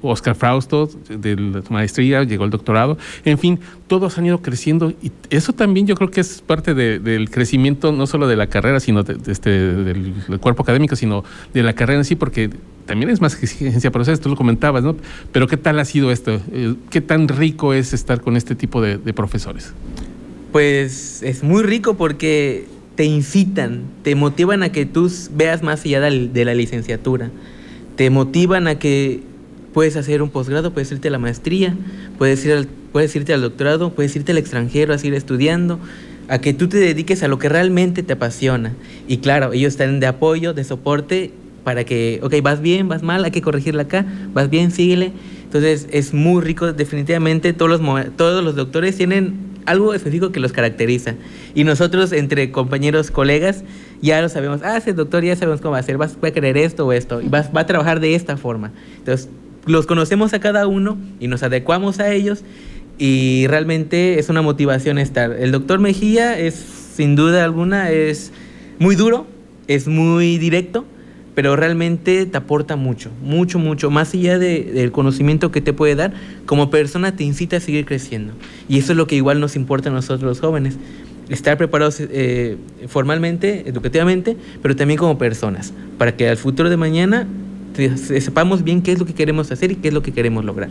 Oscar 0.02 0.34
Frausto 0.34 0.90
de 1.08 1.36
la 1.36 1.62
maestría 1.70 2.22
llegó 2.24 2.44
al 2.44 2.50
doctorado, 2.50 2.98
en 3.24 3.38
fin, 3.38 3.58
todos 3.86 4.18
han 4.18 4.26
ido 4.26 4.42
creciendo 4.42 4.90
y 5.02 5.12
eso 5.30 5.52
también 5.52 5.86
yo 5.86 5.94
creo 5.94 6.10
que 6.10 6.20
es 6.20 6.42
parte 6.42 6.74
del 6.74 7.30
crecimiento 7.30 7.92
no 7.92 8.06
solo 8.06 8.26
de 8.26 8.36
la 8.36 8.48
carrera, 8.48 8.80
sino 8.80 9.04
este, 9.26 9.50
del, 9.50 10.12
cuerpo 10.40 10.62
académico, 10.62 10.96
sino 10.96 11.24
de 11.54 11.62
la 11.62 11.72
carrera 11.72 12.00
en 12.00 12.04
sí, 12.04 12.16
porque 12.16 12.50
también 12.86 13.10
es 13.10 13.20
más 13.20 13.40
exigencia 13.42 13.90
para 13.90 14.02
ustedes, 14.02 14.20
tú 14.20 14.28
lo 14.28 14.36
comentabas, 14.36 14.82
¿no? 14.82 14.96
Pero 15.32 15.46
¿qué 15.46 15.56
tal 15.56 15.78
ha 15.78 15.84
sido 15.84 16.10
esto? 16.10 16.40
Eh, 16.52 16.74
¿Qué 16.90 17.00
tan 17.00 17.28
rico 17.28 17.74
es 17.74 17.92
estar 17.92 18.20
con 18.20 18.36
este 18.36 18.54
tipo 18.54 18.80
de, 18.80 18.98
profesores? 19.12 19.72
Pues 20.52 21.22
es 21.22 21.42
muy 21.42 21.62
rico 21.62 21.94
porque 21.94 22.66
te 22.96 23.04
incitan, 23.04 23.82
te 24.02 24.14
motivan 24.14 24.62
a 24.62 24.72
que 24.72 24.86
tú 24.86 25.10
veas 25.32 25.62
más 25.62 25.84
allá 25.84 26.00
de 26.00 26.44
la 26.44 26.54
licenciatura, 26.54 27.30
te 27.96 28.10
motivan 28.10 28.66
a 28.66 28.78
que 28.78 29.22
puedes 29.76 29.94
hacer 29.96 30.22
un 30.22 30.30
posgrado, 30.30 30.72
puedes 30.72 30.90
irte 30.90 31.08
a 31.08 31.10
la 31.10 31.18
maestría, 31.18 31.76
puedes, 32.16 32.42
ir 32.46 32.52
al, 32.52 32.66
puedes 32.92 33.14
irte 33.14 33.34
al 33.34 33.42
doctorado, 33.42 33.92
puedes 33.92 34.16
irte 34.16 34.32
al 34.32 34.38
extranjero 34.38 34.94
a 34.94 34.96
seguir 34.96 35.12
estudiando. 35.12 35.78
a 36.28 36.38
que 36.38 36.54
tú 36.54 36.66
te 36.66 36.78
dediques 36.78 37.22
a 37.22 37.28
lo 37.28 37.38
que 37.38 37.50
realmente 37.50 38.02
te 38.02 38.14
apasiona. 38.14 38.72
Y 39.06 39.18
claro, 39.18 39.52
ellos 39.52 39.74
están 39.74 40.00
de 40.00 40.06
apoyo, 40.06 40.54
de 40.54 40.64
soporte, 40.64 41.30
para 41.62 41.84
que, 41.84 42.20
ok, 42.22 42.36
vas 42.42 42.62
bien, 42.62 42.88
vas 42.88 43.02
mal, 43.02 43.22
hay 43.26 43.30
que 43.32 43.42
corregirla 43.42 43.82
acá, 43.82 44.06
vas 44.32 44.48
bien, 44.48 44.70
síguele. 44.70 45.12
Entonces 45.44 45.88
es 45.90 46.14
muy 46.14 46.40
rico, 46.40 46.72
definitivamente 46.72 47.52
todos 47.52 47.78
los, 47.78 48.16
todos 48.16 48.42
los 48.42 48.56
doctores 48.56 48.96
tienen 48.96 49.34
algo 49.66 49.92
específico 49.92 50.32
que 50.32 50.40
los 50.40 50.52
caracteriza. 50.52 51.16
Y 51.54 51.64
nosotros, 51.64 52.12
entre 52.12 52.50
compañeros, 52.50 53.10
colegas, 53.10 53.62
ya 54.00 54.22
lo 54.22 54.30
sabemos, 54.30 54.62
ah, 54.64 54.78
ese 54.78 54.94
doctor 54.94 55.22
ya 55.22 55.36
sabemos 55.36 55.60
cómo 55.60 55.72
va 55.72 55.76
a 55.76 55.80
hacer, 55.80 56.00
va 56.00 56.06
a 56.06 56.30
querer 56.30 56.56
esto 56.56 56.86
o 56.86 56.92
esto, 56.94 57.20
y 57.20 57.28
va, 57.28 57.42
va 57.54 57.60
a 57.60 57.66
trabajar 57.66 58.00
de 58.00 58.14
esta 58.14 58.38
forma. 58.38 58.72
Entonces, 58.96 59.28
los 59.66 59.86
conocemos 59.86 60.32
a 60.32 60.40
cada 60.40 60.66
uno 60.66 60.96
y 61.20 61.28
nos 61.28 61.42
adecuamos 61.42 61.98
a 62.00 62.12
ellos 62.12 62.42
y 62.98 63.46
realmente 63.48 64.18
es 64.18 64.28
una 64.28 64.42
motivación 64.42 64.98
estar. 64.98 65.32
El 65.32 65.52
doctor 65.52 65.78
Mejía 65.80 66.38
es, 66.38 66.54
sin 66.54 67.16
duda 67.16 67.44
alguna, 67.44 67.90
es 67.90 68.32
muy 68.78 68.96
duro, 68.96 69.26
es 69.66 69.86
muy 69.88 70.38
directo, 70.38 70.84
pero 71.34 71.54
realmente 71.54 72.24
te 72.24 72.38
aporta 72.38 72.76
mucho, 72.76 73.10
mucho, 73.22 73.58
mucho, 73.58 73.90
más 73.90 74.14
allá 74.14 74.38
del 74.38 74.90
conocimiento 74.92 75.50
que 75.50 75.60
te 75.60 75.74
puede 75.74 75.94
dar, 75.94 76.14
como 76.46 76.70
persona 76.70 77.14
te 77.14 77.24
incita 77.24 77.58
a 77.58 77.60
seguir 77.60 77.84
creciendo. 77.84 78.32
Y 78.68 78.78
eso 78.78 78.92
es 78.92 78.96
lo 78.96 79.06
que 79.06 79.16
igual 79.16 79.40
nos 79.40 79.56
importa 79.56 79.90
a 79.90 79.92
nosotros 79.92 80.22
los 80.22 80.40
jóvenes, 80.40 80.78
estar 81.28 81.58
preparados 81.58 81.98
eh, 82.00 82.56
formalmente, 82.88 83.68
educativamente, 83.68 84.36
pero 84.62 84.76
también 84.76 84.96
como 84.96 85.18
personas, 85.18 85.74
para 85.98 86.16
que 86.16 86.28
al 86.28 86.38
futuro 86.38 86.70
de 86.70 86.78
mañana 86.78 87.26
sepamos 87.96 88.64
bien 88.64 88.82
qué 88.82 88.92
es 88.92 88.98
lo 88.98 89.06
que 89.06 89.14
queremos 89.14 89.50
hacer 89.52 89.72
y 89.72 89.76
qué 89.76 89.88
es 89.88 89.94
lo 89.94 90.02
que 90.02 90.12
queremos 90.12 90.44
lograr. 90.44 90.70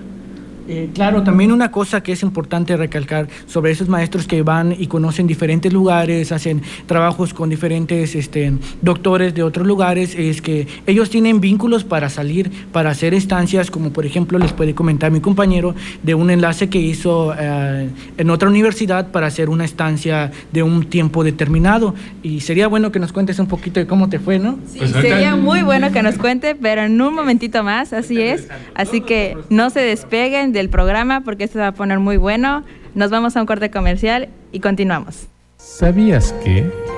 Eh, 0.67 0.89
claro, 0.93 1.23
también 1.23 1.51
una 1.51 1.71
cosa 1.71 2.01
que 2.01 2.11
es 2.11 2.23
importante 2.23 2.75
recalcar 2.75 3.27
sobre 3.45 3.71
esos 3.71 3.87
maestros 3.87 4.27
que 4.27 4.41
van 4.41 4.75
y 4.77 4.87
conocen 4.87 5.27
diferentes 5.27 5.71
lugares, 5.71 6.31
hacen 6.31 6.61
trabajos 6.87 7.33
con 7.33 7.49
diferentes 7.49 8.15
este, 8.15 8.53
doctores 8.81 9.35
de 9.35 9.43
otros 9.43 9.67
lugares, 9.67 10.15
es 10.15 10.41
que 10.41 10.67
ellos 10.87 11.09
tienen 11.09 11.39
vínculos 11.39 11.83
para 11.83 12.09
salir, 12.09 12.51
para 12.71 12.89
hacer 12.89 13.13
estancias, 13.13 13.69
como 13.69 13.91
por 13.91 14.05
ejemplo 14.05 14.39
les 14.39 14.53
puede 14.53 14.73
comentar 14.73 15.11
mi 15.11 15.19
compañero, 15.19 15.75
de 16.01 16.15
un 16.15 16.29
enlace 16.29 16.69
que 16.69 16.79
hizo 16.79 17.33
eh, 17.37 17.89
en 18.17 18.29
otra 18.29 18.49
universidad 18.49 19.11
para 19.11 19.27
hacer 19.27 19.49
una 19.49 19.65
estancia 19.65 20.31
de 20.51 20.63
un 20.63 20.85
tiempo 20.85 21.23
determinado. 21.23 21.93
Y 22.23 22.41
sería 22.41 22.67
bueno 22.67 22.91
que 22.91 22.99
nos 22.99 23.11
cuentes 23.11 23.37
un 23.39 23.47
poquito 23.47 23.79
de 23.79 23.85
cómo 23.85 24.09
te 24.09 24.19
fue, 24.19 24.39
¿no? 24.39 24.57
Sí, 24.67 24.79
pues 24.79 24.91
sería 24.91 25.35
muy 25.35 25.61
bueno 25.61 25.91
que 25.91 26.01
nos 26.01 26.17
cuente, 26.17 26.55
pero 26.55 26.83
en 26.83 26.99
un 26.99 27.13
momentito 27.13 27.63
más, 27.63 27.93
así 27.93 28.21
es. 28.21 28.47
Así 28.73 29.01
que 29.01 29.37
no 29.49 29.69
se 29.69 29.81
despeguen 29.81 30.54
del 30.55 30.69
programa 30.69 31.21
porque 31.21 31.43
esto 31.43 31.59
va 31.59 31.67
a 31.67 31.73
poner 31.73 31.99
muy 31.99 32.17
bueno. 32.17 32.63
Nos 32.95 33.11
vamos 33.11 33.37
a 33.37 33.41
un 33.41 33.45
corte 33.45 33.69
comercial 33.69 34.29
y 34.51 34.59
continuamos. 34.59 35.27
¿Sabías 35.57 36.33
que... 36.43 36.94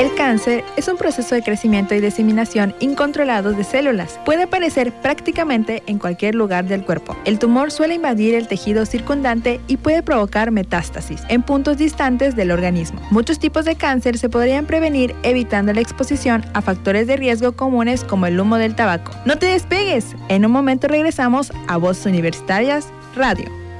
El 0.00 0.14
cáncer 0.14 0.64
es 0.78 0.88
un 0.88 0.96
proceso 0.96 1.34
de 1.34 1.42
crecimiento 1.42 1.94
y 1.94 2.00
diseminación 2.00 2.74
incontrolados 2.80 3.54
de 3.58 3.64
células. 3.64 4.18
Puede 4.24 4.44
aparecer 4.44 4.94
prácticamente 5.02 5.82
en 5.86 5.98
cualquier 5.98 6.34
lugar 6.34 6.64
del 6.64 6.86
cuerpo. 6.86 7.14
El 7.26 7.38
tumor 7.38 7.70
suele 7.70 7.96
invadir 7.96 8.34
el 8.34 8.48
tejido 8.48 8.86
circundante 8.86 9.60
y 9.66 9.76
puede 9.76 10.02
provocar 10.02 10.52
metástasis 10.52 11.20
en 11.28 11.42
puntos 11.42 11.76
distantes 11.76 12.34
del 12.34 12.50
organismo. 12.50 13.02
Muchos 13.10 13.38
tipos 13.38 13.66
de 13.66 13.76
cáncer 13.76 14.16
se 14.16 14.30
podrían 14.30 14.64
prevenir 14.64 15.14
evitando 15.22 15.74
la 15.74 15.82
exposición 15.82 16.46
a 16.54 16.62
factores 16.62 17.06
de 17.06 17.18
riesgo 17.18 17.52
comunes 17.52 18.02
como 18.02 18.24
el 18.24 18.40
humo 18.40 18.56
del 18.56 18.74
tabaco. 18.74 19.12
No 19.26 19.36
te 19.36 19.48
despegues. 19.48 20.16
En 20.30 20.46
un 20.46 20.52
momento 20.52 20.88
regresamos 20.88 21.52
a 21.68 21.76
Voz 21.76 22.06
Universitarias 22.06 22.86
Radio. 23.14 23.59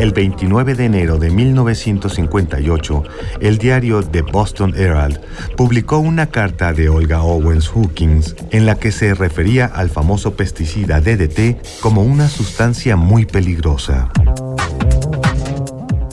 El 0.00 0.12
29 0.12 0.76
de 0.76 0.86
enero 0.86 1.18
de 1.18 1.28
1958, 1.28 3.04
el 3.40 3.58
diario 3.58 4.02
The 4.02 4.22
Boston 4.22 4.74
Herald 4.74 5.20
publicó 5.58 5.98
una 5.98 6.24
carta 6.24 6.72
de 6.72 6.88
Olga 6.88 7.20
Owens 7.20 7.68
Hookins 7.68 8.34
en 8.50 8.64
la 8.64 8.76
que 8.76 8.92
se 8.92 9.12
refería 9.12 9.66
al 9.66 9.90
famoso 9.90 10.36
pesticida 10.36 11.02
DDT 11.02 11.80
como 11.82 12.02
una 12.02 12.30
sustancia 12.30 12.96
muy 12.96 13.26
peligrosa. 13.26 14.10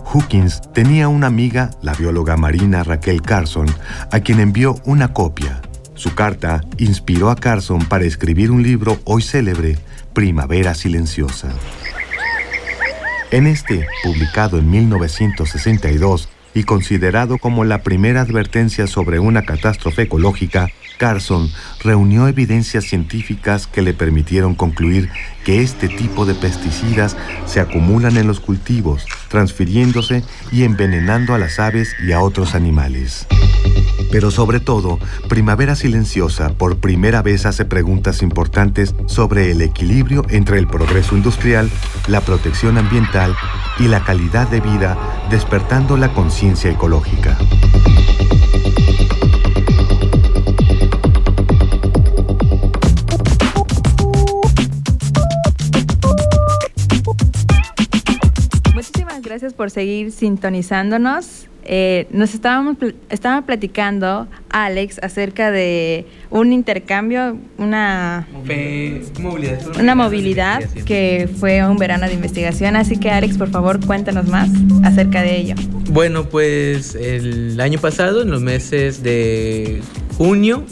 Hookins 0.04 0.62
tenía 0.74 1.08
una 1.08 1.28
amiga, 1.28 1.72
la 1.82 1.94
bióloga 1.94 2.36
marina 2.36 2.84
Raquel 2.84 3.22
Carson, 3.22 3.68
a 4.12 4.20
quien 4.20 4.42
envió 4.42 4.76
una 4.84 5.14
copia. 5.14 5.62
Su 5.94 6.14
carta 6.14 6.62
inspiró 6.78 7.30
a 7.30 7.38
Carson 7.38 7.86
para 7.86 8.04
escribir 8.04 8.52
un 8.52 8.64
libro 8.64 9.00
hoy 9.06 9.22
célebre, 9.22 9.80
Primavera 10.12 10.76
Silenciosa. 10.76 11.54
En 13.30 13.46
este, 13.46 13.86
publicado 14.04 14.58
en 14.58 14.70
1962 14.70 16.30
y 16.54 16.64
considerado 16.64 17.38
como 17.38 17.66
la 17.66 17.84
primera 17.84 18.22
advertencia 18.22 18.88
sobre 18.88 19.20
una 19.20 19.44
catástrofe 19.44 20.04
ecológica, 20.04 20.70
Carson 20.98 21.52
reunió 21.84 22.30
evidencias 22.30 22.86
científicas 22.86 23.68
que 23.68 23.82
le 23.82 23.94
permitieron 23.94 24.56
concluir 24.56 25.10
que 25.44 25.62
este 25.62 25.90
tipo 25.90 26.26
de 26.26 26.36
pesticidas 26.36 27.18
se 27.46 27.60
acumulan 27.60 28.16
en 28.16 28.28
los 28.28 28.40
cultivos, 28.40 29.06
transfiriéndose 29.28 30.24
y 30.54 30.64
envenenando 30.64 31.34
a 31.34 31.38
las 31.38 31.60
aves 31.60 31.96
y 32.08 32.14
a 32.14 32.22
otros 32.22 32.56
animales. 32.56 33.28
Pero 34.12 34.32
sobre 34.32 34.60
todo, 34.60 35.00
Primavera 35.28 35.76
Silenciosa 35.76 36.50
por 36.50 36.78
primera 36.78 37.22
vez 37.22 37.46
hace 37.46 37.66
preguntas 37.66 38.22
importantes 38.22 38.96
sobre 39.06 39.52
el 39.52 39.62
equilibrio 39.62 40.26
entre 40.30 40.60
el 40.60 40.68
progreso 40.68 41.16
industrial, 41.16 41.70
la 42.08 42.22
protección 42.22 42.78
ambiental 42.78 43.36
y 43.80 43.88
la 43.88 44.04
calidad 44.04 44.48
de 44.48 44.62
vida, 44.62 44.98
despertando 45.30 45.98
la 45.98 46.14
conciencia 46.14 46.72
ecológica. 46.72 47.38
gracias 59.38 59.54
por 59.54 59.70
seguir 59.70 60.12
sintonizándonos. 60.12 61.47
Eh, 61.70 62.08
nos 62.12 62.34
estábamos 62.34 62.78
estaba 63.10 63.46
platicando 63.46 64.30
Alex 64.50 65.00
acerca 65.04 65.52
de 65.52 66.06
un 66.30 66.54
intercambio, 66.54 67.38
una 67.58 68.26
movilidad, 68.32 69.78
una 69.78 69.94
movilidad 69.94 70.64
que 70.86 71.30
fue 71.40 71.68
un 71.68 71.76
verano 71.78 72.08
de 72.08 72.14
investigación. 72.14 72.78
Así 72.78 72.98
que 72.98 73.12
Alex, 73.12 73.38
por 73.38 73.50
favor, 73.50 73.86
cuéntanos 73.86 74.28
más 74.28 74.50
acerca 74.86 75.22
de 75.22 75.36
ello. 75.36 75.56
Bueno, 75.92 76.30
pues 76.30 76.96
el 76.96 77.60
año 77.60 77.80
pasado, 77.80 78.22
en 78.22 78.32
los 78.32 78.42
meses 78.42 79.04
de 79.04 79.82
junio, 80.18 80.64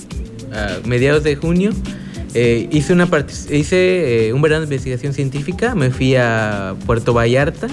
a 0.54 0.88
mediados 0.88 1.26
de 1.26 1.36
junio, 1.36 1.72
eh, 2.34 2.70
hice, 2.72 2.94
una 2.94 3.10
hice 3.52 4.28
eh, 4.28 4.34
un 4.34 4.42
verano 4.42 4.62
de 4.62 4.74
investigación 4.74 5.12
científica. 5.12 5.76
Me 5.76 5.90
fui 5.90 6.16
a 6.16 6.76
Puerto 6.86 7.14
Vallarta 7.14 7.68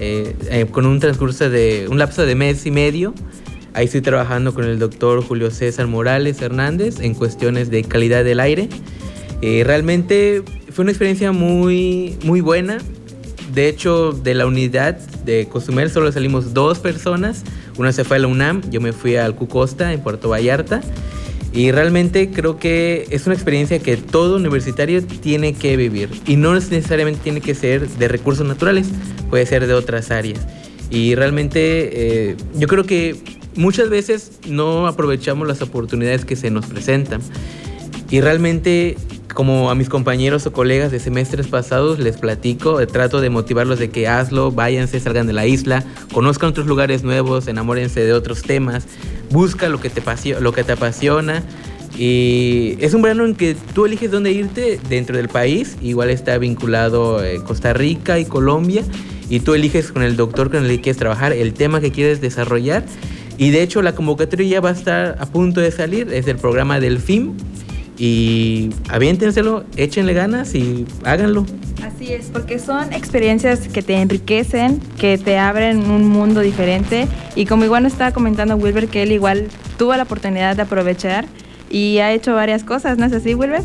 eh, 0.00 0.34
eh, 0.50 0.66
con 0.66 0.86
un 0.86 1.00
transcurso 1.00 1.50
de 1.50 1.86
un 1.88 1.98
lapso 1.98 2.26
de 2.26 2.34
mes 2.34 2.66
y 2.66 2.70
medio. 2.70 3.14
Ahí 3.74 3.86
estoy 3.86 4.02
trabajando 4.02 4.54
con 4.54 4.64
el 4.64 4.78
doctor 4.78 5.22
Julio 5.22 5.50
César 5.50 5.86
Morales 5.86 6.40
Hernández 6.40 7.00
en 7.00 7.14
cuestiones 7.14 7.70
de 7.70 7.82
calidad 7.82 8.24
del 8.24 8.40
aire. 8.40 8.68
Eh, 9.42 9.62
realmente 9.64 10.42
fue 10.70 10.84
una 10.84 10.92
experiencia 10.92 11.32
muy, 11.32 12.16
muy 12.24 12.40
buena. 12.40 12.78
De 13.52 13.68
hecho, 13.68 14.12
de 14.12 14.34
la 14.34 14.46
unidad 14.46 14.96
de 15.24 15.48
Cozumel 15.50 15.90
solo 15.90 16.10
salimos 16.12 16.54
dos 16.54 16.78
personas. 16.78 17.42
Una 17.76 17.92
se 17.92 18.04
fue 18.04 18.16
a 18.16 18.20
la 18.20 18.28
UNAM, 18.28 18.62
yo 18.70 18.80
me 18.80 18.92
fui 18.92 19.16
al 19.16 19.34
Cucosta 19.34 19.92
en 19.92 20.00
Puerto 20.00 20.28
Vallarta. 20.28 20.80
Y 21.54 21.70
realmente 21.70 22.30
creo 22.30 22.58
que 22.58 23.06
es 23.10 23.26
una 23.26 23.34
experiencia 23.36 23.78
que 23.78 23.96
todo 23.96 24.36
universitario 24.36 25.04
tiene 25.06 25.54
que 25.54 25.76
vivir. 25.76 26.10
Y 26.26 26.34
no 26.34 26.52
necesariamente 26.52 27.20
tiene 27.22 27.40
que 27.40 27.54
ser 27.54 27.88
de 27.88 28.08
recursos 28.08 28.44
naturales, 28.44 28.88
puede 29.30 29.46
ser 29.46 29.68
de 29.68 29.72
otras 29.72 30.10
áreas. 30.10 30.40
Y 30.90 31.14
realmente 31.14 32.30
eh, 32.30 32.36
yo 32.56 32.66
creo 32.66 32.82
que 32.84 33.16
muchas 33.54 33.88
veces 33.88 34.32
no 34.48 34.88
aprovechamos 34.88 35.46
las 35.46 35.62
oportunidades 35.62 36.24
que 36.24 36.34
se 36.34 36.50
nos 36.50 36.66
presentan. 36.66 37.20
Y 38.10 38.20
realmente 38.20 38.96
como 39.34 39.70
a 39.70 39.74
mis 39.74 39.88
compañeros 39.88 40.46
o 40.46 40.52
colegas 40.52 40.90
de 40.92 41.00
semestres 41.00 41.48
pasados 41.48 41.98
les 41.98 42.16
platico, 42.16 42.80
eh, 42.80 42.86
trato 42.86 43.20
de 43.20 43.30
motivarlos 43.30 43.78
de 43.78 43.90
que 43.90 44.08
hazlo, 44.08 44.52
váyanse, 44.52 45.00
salgan 45.00 45.26
de 45.26 45.32
la 45.32 45.46
isla, 45.46 45.84
conozcan 46.12 46.50
otros 46.50 46.66
lugares 46.66 47.02
nuevos, 47.02 47.48
enamórense 47.48 48.00
de 48.00 48.12
otros 48.12 48.42
temas, 48.42 48.86
busca 49.30 49.68
lo 49.68 49.80
que 49.80 49.90
te, 49.90 50.02
lo 50.40 50.52
que 50.52 50.64
te 50.64 50.72
apasiona. 50.72 51.42
Y 51.96 52.76
es 52.80 52.94
un 52.94 53.02
verano 53.02 53.24
en 53.24 53.34
que 53.34 53.56
tú 53.74 53.86
eliges 53.86 54.10
dónde 54.10 54.32
irte 54.32 54.80
dentro 54.88 55.16
del 55.16 55.28
país, 55.28 55.76
igual 55.80 56.10
está 56.10 56.38
vinculado 56.38 57.22
eh, 57.22 57.40
Costa 57.44 57.72
Rica 57.72 58.18
y 58.18 58.24
Colombia, 58.24 58.82
y 59.28 59.40
tú 59.40 59.54
eliges 59.54 59.92
con 59.92 60.02
el 60.02 60.16
doctor 60.16 60.50
con 60.50 60.64
el 60.64 60.70
que 60.70 60.80
quieres 60.80 60.96
trabajar, 60.96 61.32
el 61.32 61.54
tema 61.54 61.80
que 61.80 61.92
quieres 61.92 62.20
desarrollar. 62.20 62.84
Y 63.36 63.50
de 63.50 63.62
hecho 63.62 63.82
la 63.82 63.94
convocatoria 63.94 64.46
ya 64.46 64.60
va 64.60 64.70
a 64.70 64.72
estar 64.72 65.16
a 65.18 65.26
punto 65.26 65.60
de 65.60 65.70
salir, 65.72 66.12
es 66.12 66.26
el 66.28 66.36
programa 66.36 66.78
del 66.78 66.98
FIM, 67.00 67.34
y 67.98 68.70
aviéntenselo, 68.88 69.64
échenle 69.76 70.14
ganas 70.14 70.54
y 70.54 70.86
háganlo. 71.04 71.46
Así 71.82 72.12
es, 72.12 72.26
porque 72.26 72.58
son 72.58 72.92
experiencias 72.92 73.68
que 73.68 73.82
te 73.82 73.94
enriquecen, 73.96 74.80
que 74.98 75.18
te 75.18 75.38
abren 75.38 75.90
un 75.90 76.08
mundo 76.08 76.40
diferente 76.40 77.06
y 77.36 77.46
como 77.46 77.64
igual 77.64 77.82
nos 77.82 77.92
estaba 77.92 78.12
comentando 78.12 78.56
Wilber 78.56 78.88
que 78.88 79.02
él 79.02 79.12
igual 79.12 79.48
tuvo 79.76 79.94
la 79.94 80.04
oportunidad 80.04 80.56
de 80.56 80.62
aprovechar 80.62 81.26
y 81.74 81.98
ha 81.98 82.12
hecho 82.12 82.36
varias 82.36 82.62
cosas, 82.62 82.98
¿no 82.98 83.06
es 83.06 83.12
así, 83.12 83.34
Wilber? 83.34 83.60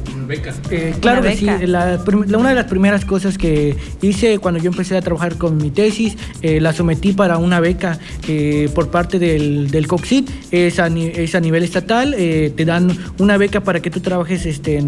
Eh, 0.72 0.96
claro 1.00 1.22
que 1.22 1.38
sí. 1.38 1.46
La, 1.46 2.00
una 2.08 2.50
de 2.50 2.56
las 2.56 2.66
primeras 2.66 3.06
cosas 3.06 3.38
que 3.38 3.78
hice 4.02 4.40
cuando 4.40 4.60
yo 4.60 4.72
empecé 4.72 4.98
a 4.98 5.02
trabajar 5.04 5.36
con 5.36 5.58
mi 5.58 5.70
tesis, 5.70 6.18
eh, 6.42 6.60
la 6.60 6.74
sometí 6.74 7.14
para 7.14 7.38
una 7.38 7.60
beca 7.60 8.00
eh, 8.28 8.68
por 8.74 8.90
parte 8.90 9.20
del, 9.20 9.70
del 9.70 9.86
COXIT. 9.86 10.28
Es 10.50 10.80
a, 10.80 10.88
es 10.88 11.36
a 11.36 11.40
nivel 11.40 11.62
estatal. 11.64 12.16
te 12.16 12.66
dan 12.66 12.98
una 13.20 13.38
beca 13.38 13.62
para 13.62 13.80
que 13.80 13.92
tú 13.92 14.00
trabajes 14.00 14.48
este, 14.48 14.84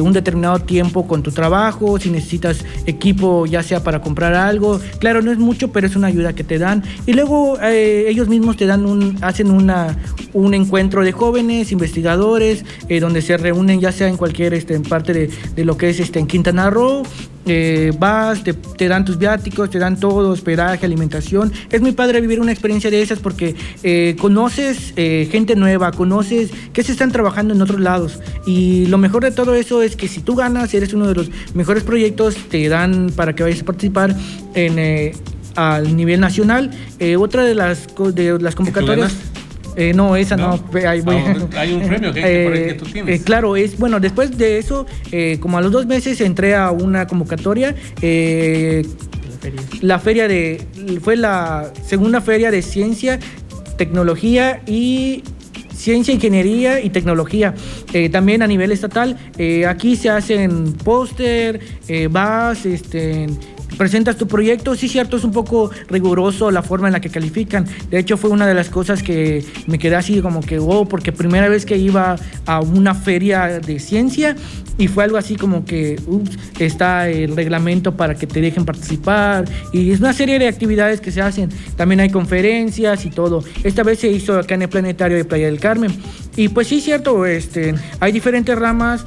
un 0.00 0.12
determinado 0.12 0.60
tiempo 0.60 1.08
con 1.08 1.24
tu 1.24 1.32
trabajo. 1.32 1.98
Si 1.98 2.08
necesitas 2.08 2.64
equipo, 2.86 3.46
ya 3.46 3.64
sea 3.64 3.82
para 3.82 4.00
comprar 4.00 4.32
algo. 4.34 4.80
Claro, 5.00 5.22
no 5.22 5.32
es 5.32 5.38
mucho, 5.38 5.72
pero 5.72 5.88
es 5.88 5.96
una 5.96 6.06
ayuda 6.06 6.34
que 6.34 6.44
te 6.44 6.60
dan. 6.60 6.84
Y 7.04 7.14
luego 7.14 7.58
ellos 7.60 8.28
mismos 8.28 8.56
te 8.56 8.66
dan 8.66 8.86
un, 8.86 9.18
hacen 9.22 9.50
una, 9.50 9.98
un 10.32 10.54
encuentro 10.54 11.02
de 11.02 11.10
jóvenes, 11.10 11.72
investigadores 11.72 12.43
eh, 12.88 13.00
donde 13.00 13.22
se 13.22 13.36
reúnen 13.36 13.80
ya 13.80 13.92
sea 13.92 14.08
en 14.08 14.16
cualquier 14.16 14.54
este, 14.54 14.74
en 14.74 14.82
parte 14.82 15.30
de, 15.54 15.64
lo 15.64 15.76
que 15.76 15.90
es 15.90 16.00
este, 16.00 16.18
en 16.18 16.26
Quintana 16.26 16.70
Roo. 16.70 17.02
Eh, 17.46 17.92
vas, 17.98 18.42
te, 18.42 18.88
dan 18.88 19.04
tus 19.04 19.18
viáticos, 19.18 19.68
te 19.68 19.78
dan 19.78 20.00
todo, 20.00 20.30
hospedaje, 20.30 20.86
alimentación. 20.86 21.52
Es 21.70 21.80
muy 21.82 21.92
padre 21.92 22.20
vivir 22.20 22.40
una 22.40 22.52
experiencia 22.52 22.90
de 22.90 23.02
esas 23.02 23.18
porque 23.18 23.54
eh, 23.82 24.16
conoces 24.18 24.94
gente 24.94 25.54
nueva, 25.56 25.92
conoces 25.92 26.50
que 26.72 26.82
se 26.82 26.92
están 26.92 27.12
trabajando 27.12 27.54
en 27.54 27.60
otros 27.60 27.80
lados. 27.80 28.20
Y 28.46 28.86
lo 28.86 28.96
mejor 28.96 29.24
de 29.24 29.30
todo 29.30 29.54
eso 29.54 29.82
es 29.82 29.96
que 29.96 30.08
si 30.08 30.20
tú 30.20 30.34
ganas, 30.36 30.72
eres 30.72 30.94
uno 30.94 31.06
de 31.06 31.14
los 31.14 31.30
mejores 31.54 31.82
proyectos, 31.82 32.36
te 32.48 32.68
dan 32.68 33.12
para 33.14 33.34
que 33.34 33.42
vayas 33.42 33.60
a 33.60 33.64
participar 33.64 34.16
en, 34.54 35.12
al 35.54 35.96
nivel 35.96 36.20
nacional. 36.20 36.70
otra 37.18 37.44
de 37.44 37.54
las, 37.54 37.86
de 38.14 38.38
las 38.40 38.54
convocatorias... 38.54 39.33
Eh, 39.76 39.92
no, 39.94 40.16
esa 40.16 40.36
no. 40.36 40.60
Hay 40.86 41.00
un 41.00 41.86
premio 41.86 42.12
que, 42.12 42.70
eh, 42.70 42.74
tú 42.74 42.86
tienes. 42.86 43.20
Eh, 43.20 43.24
claro, 43.24 43.56
es 43.56 43.78
bueno. 43.78 44.00
Después 44.00 44.36
de 44.36 44.58
eso, 44.58 44.86
como 45.40 45.58
a 45.58 45.60
los 45.60 45.72
dos 45.72 45.86
meses 45.86 46.20
entré 46.20 46.54
a 46.54 46.70
una 46.70 47.06
convocatoria. 47.06 47.74
la 49.82 49.98
feria 49.98 50.28
de 50.28 50.66
fue 51.02 51.16
la 51.16 51.72
segunda 51.86 52.20
feria 52.20 52.50
de 52.50 52.62
ciencia, 52.62 53.18
tecnología 53.76 54.62
y 54.66 55.22
ciencia, 55.74 56.14
ingeniería 56.14 56.80
y 56.80 56.90
tecnología. 56.90 57.54
también 58.10 58.42
a 58.42 58.46
nivel 58.46 58.72
estatal, 58.72 59.18
aquí 59.68 59.96
se 59.96 60.10
hacen 60.10 60.72
póster, 60.72 61.60
vas, 62.10 62.64
este, 62.64 63.26
presentas 63.74 64.16
tu 64.16 64.26
proyecto, 64.26 64.74
sí 64.74 64.88
cierto, 64.88 65.16
es 65.16 65.24
un 65.24 65.32
poco 65.32 65.70
riguroso 65.88 66.50
la 66.50 66.62
forma 66.62 66.88
en 66.88 66.92
la 66.92 67.00
que 67.00 67.10
califican. 67.10 67.66
De 67.90 67.98
hecho, 67.98 68.16
fue 68.16 68.30
una 68.30 68.46
de 68.46 68.54
las 68.54 68.68
cosas 68.68 69.02
que 69.02 69.44
me 69.66 69.78
quedé 69.78 69.96
así 69.96 70.20
como 70.20 70.40
que, 70.40 70.58
wow, 70.58 70.88
porque 70.88 71.12
primera 71.12 71.48
vez 71.48 71.66
que 71.66 71.76
iba 71.76 72.16
a 72.46 72.60
una 72.60 72.94
feria 72.94 73.60
de 73.60 73.78
ciencia 73.78 74.36
y 74.76 74.88
fue 74.88 75.04
algo 75.04 75.16
así 75.16 75.36
como 75.36 75.64
que, 75.64 76.00
ups, 76.06 76.36
está 76.58 77.08
el 77.08 77.36
reglamento 77.36 77.96
para 77.96 78.14
que 78.14 78.26
te 78.26 78.40
dejen 78.40 78.64
participar 78.64 79.44
y 79.72 79.92
es 79.92 80.00
una 80.00 80.12
serie 80.12 80.38
de 80.38 80.48
actividades 80.48 81.00
que 81.00 81.12
se 81.12 81.20
hacen. 81.20 81.50
También 81.76 82.00
hay 82.00 82.10
conferencias 82.10 83.04
y 83.04 83.10
todo. 83.10 83.44
Esta 83.62 83.82
vez 83.82 84.00
se 84.00 84.08
hizo 84.08 84.38
acá 84.38 84.54
en 84.54 84.62
el 84.62 84.68
Planetario 84.68 85.16
de 85.16 85.24
Playa 85.24 85.46
del 85.46 85.60
Carmen. 85.60 85.92
Y 86.36 86.48
pues 86.48 86.68
sí, 86.68 86.80
cierto, 86.80 87.24
este, 87.26 87.74
hay 88.00 88.12
diferentes 88.12 88.58
ramas. 88.58 89.06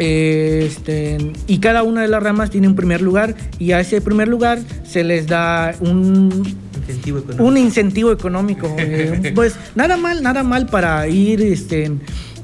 Este, 0.00 1.18
y 1.46 1.58
cada 1.58 1.82
una 1.82 2.00
de 2.00 2.08
las 2.08 2.22
ramas 2.22 2.50
tiene 2.50 2.66
un 2.66 2.74
primer 2.74 3.02
lugar 3.02 3.34
y 3.58 3.72
a 3.72 3.80
ese 3.80 4.00
primer 4.00 4.28
lugar 4.28 4.58
se 4.82 5.04
les 5.04 5.26
da 5.26 5.74
un 5.80 6.56
incentivo 6.74 7.18
económico. 7.18 7.44
Un 7.44 7.56
incentivo 7.56 8.12
económico. 8.12 8.76
Eh, 8.80 9.32
pues 9.34 9.56
nada 9.74 9.96
mal, 9.96 10.22
nada 10.22 10.42
mal 10.42 10.66
para 10.66 11.06
ir, 11.06 11.42
este, 11.42 11.92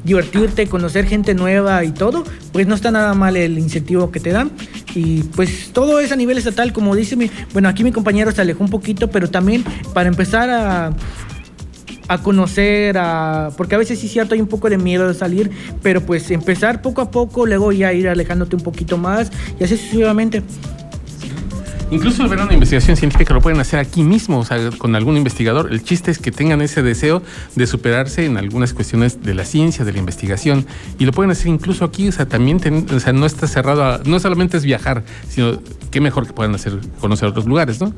divertirte, 0.05 0.67
conocer 0.69 1.07
gente 1.07 1.35
nueva 1.35 1.83
y 1.85 1.93
todo, 1.93 2.25
pues 2.53 2.67
no 2.67 2.75
está 2.75 2.91
nada 2.91 3.15
mal 3.15 3.37
el 3.37 3.59
incentivo 3.59 4.11
que 4.11 4.21
te 4.21 4.31
dan. 4.31 4.51
Y 4.95 5.23
pues 5.23 5.71
todo 5.73 5.99
es 5.99 6.13
a 6.13 6.17
nivel 6.17 6.39
estatal, 6.39 6.73
como 6.73 6.95
dice 6.95 7.17
mi, 7.17 7.31
bueno, 7.53 7.69
aquí 7.69 7.85
mi 7.85 7.93
compañero 7.93 8.31
se 8.33 8.41
alejó 8.41 8.63
un 8.63 8.71
poquito, 8.71 9.11
pero 9.11 9.29
también 9.29 9.65
para 9.93 10.09
empezar 10.09 10.51
a, 10.51 10.93
a 12.09 12.23
conocer, 12.23 12.97
a, 12.99 13.51
porque 13.57 13.75
a 13.75 13.79
veces 13.79 13.99
sí 13.99 14.07
es 14.07 14.13
cierto, 14.13 14.35
hay 14.35 14.41
un 14.41 14.47
poco 14.47 14.69
de 14.71 14.79
miedo 14.79 15.09
de 15.09 15.15
salir, 15.15 15.51
pero 15.83 16.01
pues 16.01 16.31
empezar 16.31 16.83
poco 16.83 17.01
a 17.01 17.11
poco, 17.11 17.47
luego 17.47 17.73
ya 17.73 17.93
ir 17.93 18.09
alejándote 18.09 18.57
un 18.57 18.63
poquito 18.63 18.97
más 18.97 19.31
y 19.59 19.65
así 19.65 19.77
sucesivamente. 19.77 20.43
Incluso 21.89 22.29
verano 22.29 22.49
de 22.49 22.55
investigación 22.55 22.97
científica 22.97 23.33
lo 23.33 23.41
pueden 23.41 23.61
hacer 23.61 23.79
aquí 23.79 24.03
mismo, 24.03 24.41
o 24.41 24.45
sea, 24.45 24.71
con 24.77 24.97
algún 24.97 25.17
investigador. 25.17 25.69
El 25.71 25.85
chiste 25.85 26.11
es 26.11 26.19
que 26.19 26.33
tengan 26.33 26.61
ese 26.61 26.83
deseo 26.83 27.23
de 27.55 27.67
superarse 27.69 28.25
en 28.25 28.37
algunas 28.37 28.75
cuestiones 28.75 29.23
de 29.23 29.35
la 29.35 29.45
ciencia, 29.45 29.85
de 29.85 29.93
la 29.93 29.99
investigación, 30.01 30.67
y 30.99 31.05
lo 31.05 31.13
pueden 31.13 31.31
hacer 31.31 31.47
incluso 31.47 31.85
aquí, 31.85 32.09
o 32.09 32.13
sea, 32.13 32.27
también 32.27 32.61
o 32.93 32.99
sea, 32.99 33.13
no 33.13 33.25
está 33.25 33.47
cerrado, 33.47 34.03
no 34.05 34.19
solamente 34.19 34.57
es 34.57 34.65
viajar, 34.65 35.05
sino 35.29 35.61
qué 35.93 36.01
mejor 36.01 36.27
que 36.27 36.33
puedan 36.33 36.57
hacer, 36.57 36.81
conocer 37.01 37.29
otros 37.29 37.47
lugares, 37.47 37.81
¿no? 37.81 37.93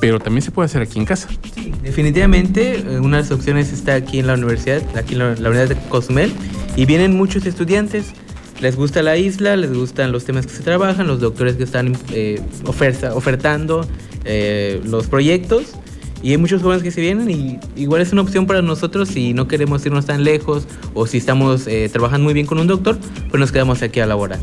Pero 0.00 0.20
también 0.20 0.42
se 0.42 0.50
puede 0.50 0.66
hacer 0.66 0.82
aquí 0.82 0.98
en 0.98 1.06
casa. 1.06 1.28
Sí, 1.54 1.72
definitivamente, 1.82 2.78
eh, 2.78 3.00
una 3.00 3.16
de 3.16 3.22
las 3.22 3.32
opciones 3.32 3.72
está 3.72 3.94
aquí 3.94 4.18
en 4.18 4.26
la 4.26 4.34
universidad, 4.34 4.82
aquí 4.98 5.14
en 5.14 5.20
la, 5.20 5.34
la 5.36 5.48
unidad 5.48 5.68
de 5.68 5.76
Cozumel, 5.88 6.30
y 6.76 6.84
vienen 6.84 7.16
muchos 7.16 7.46
estudiantes 7.46 8.12
les 8.60 8.76
gusta 8.76 9.02
la 9.02 9.16
isla, 9.16 9.56
les 9.56 9.72
gustan 9.72 10.12
los 10.12 10.24
temas 10.24 10.46
que 10.46 10.52
se 10.52 10.62
trabajan, 10.62 11.06
los 11.06 11.20
doctores 11.20 11.56
que 11.56 11.64
están 11.64 11.96
eh, 12.12 12.40
ofertando 12.64 13.86
eh, 14.24 14.80
los 14.84 15.06
proyectos. 15.06 15.74
Y 16.22 16.32
hay 16.32 16.36
muchos 16.36 16.60
jóvenes 16.60 16.82
que 16.82 16.90
se 16.90 17.00
vienen 17.00 17.30
y 17.30 17.58
igual 17.76 18.02
es 18.02 18.12
una 18.12 18.20
opción 18.20 18.46
para 18.46 18.60
nosotros 18.60 19.08
si 19.08 19.32
no 19.32 19.48
queremos 19.48 19.86
irnos 19.86 20.04
tan 20.04 20.22
lejos 20.22 20.66
o 20.92 21.06
si 21.06 21.16
estamos 21.16 21.66
eh, 21.66 21.88
trabajando 21.90 22.24
muy 22.24 22.34
bien 22.34 22.44
con 22.44 22.58
un 22.58 22.66
doctor, 22.66 22.98
pues 23.30 23.40
nos 23.40 23.50
quedamos 23.50 23.80
aquí 23.80 24.00
a 24.00 24.06
laborar. 24.06 24.38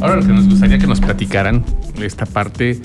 Ahora 0.00 0.16
lo 0.16 0.26
que 0.26 0.34
nos 0.34 0.46
gustaría 0.46 0.78
que 0.78 0.86
nos 0.86 1.00
platicaran 1.00 1.64
esta 1.98 2.26
parte 2.26 2.82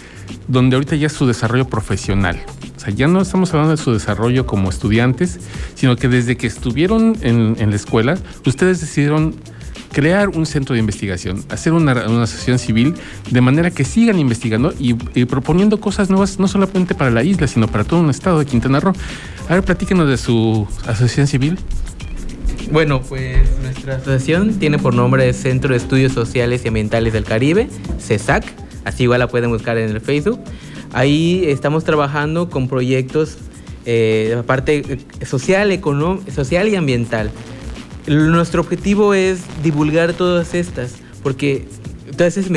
donde 0.47 0.77
ahorita 0.77 0.95
ya 0.95 1.07
es 1.07 1.13
su 1.13 1.27
desarrollo 1.27 1.67
profesional. 1.67 2.39
O 2.77 2.79
sea, 2.79 2.93
ya 2.93 3.07
no 3.07 3.21
estamos 3.21 3.53
hablando 3.53 3.75
de 3.75 3.83
su 3.83 3.91
desarrollo 3.91 4.45
como 4.45 4.69
estudiantes, 4.69 5.39
sino 5.75 5.97
que 5.97 6.07
desde 6.07 6.37
que 6.37 6.47
estuvieron 6.47 7.17
en, 7.23 7.57
en 7.59 7.71
la 7.71 7.75
escuela, 7.75 8.17
ustedes 8.45 8.79
decidieron 8.79 9.35
crear 9.91 10.29
un 10.29 10.45
centro 10.45 10.73
de 10.73 10.79
investigación, 10.79 11.43
hacer 11.49 11.73
una, 11.73 11.91
asociación 11.91 12.59
civil 12.59 12.93
de 13.29 13.41
manera 13.41 13.71
que 13.71 13.83
sigan 13.83 14.19
investigando 14.19 14.73
y, 14.79 14.93
proponiendo 15.25 15.79
cosas 15.79 16.09
nuevas, 16.09 16.39
no 16.39 16.47
solamente 16.47 16.95
para 16.95 17.11
la 17.11 17.23
isla, 17.23 17.47
sino 17.47 17.67
para 17.67 17.83
todo 17.83 17.99
un 17.99 18.09
estado 18.09 18.39
de 18.39 18.45
Quintana 18.45 18.79
Roo. 18.79 18.93
A 19.49 19.55
ver, 19.55 19.63
platíquenos 19.63 20.07
de 20.07 20.17
su 20.17 20.67
asociación 20.85 21.27
civil. 21.27 21.57
Bueno, 22.71 23.01
pues 23.01 23.37
nuestra 23.61 23.95
asociación 23.95 24.55
tiene 24.55 24.77
por 24.77 24.93
nombre 24.93 25.31
Centro 25.33 25.71
de 25.71 25.77
Estudios 25.77 26.11
Sociales 26.11 26.63
y 26.65 26.67
Ambientales 26.67 27.13
del 27.13 27.23
Caribe, 27.23 27.69
CESAC, 27.99 28.43
así 28.83 29.03
igual 29.03 29.19
la 29.19 29.27
pueden 29.27 29.49
buscar 29.49 29.77
en 29.77 29.89
el 29.89 30.01
Facebook. 30.01 30.39
Ahí 30.93 31.43
estamos 31.47 31.83
trabajando 31.83 32.49
con 32.49 32.67
proyectos 32.67 33.37
eh, 33.85 34.33
de 34.35 34.43
parte 34.43 34.83
eh, 34.85 35.25
social, 35.25 35.79
social 36.33 36.67
y 36.67 36.75
ambiental. 36.75 37.31
Nuestro 38.07 38.61
objetivo 38.61 39.13
es 39.13 39.41
divulgar 39.63 40.13
todas 40.13 40.53
estas, 40.53 40.95
porque 41.23 41.67
todas 42.15 42.37
esas 42.37 42.49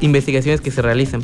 investigaciones 0.00 0.60
que 0.60 0.70
se 0.70 0.82
realizan, 0.82 1.22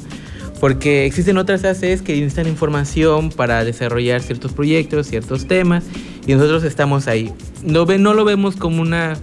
porque 0.60 1.06
existen 1.06 1.38
otras 1.38 1.64
ACs 1.64 2.02
que 2.02 2.14
necesitan 2.14 2.46
información 2.46 3.30
para 3.30 3.64
desarrollar 3.64 4.22
ciertos 4.22 4.52
proyectos, 4.52 5.08
ciertos 5.08 5.48
temas, 5.48 5.82
y 6.24 6.34
nosotros 6.34 6.62
estamos 6.62 7.08
ahí. 7.08 7.32
No, 7.64 7.84
no 7.84 8.14
lo 8.14 8.24
vemos 8.24 8.54
como 8.54 8.80
una 8.80 9.14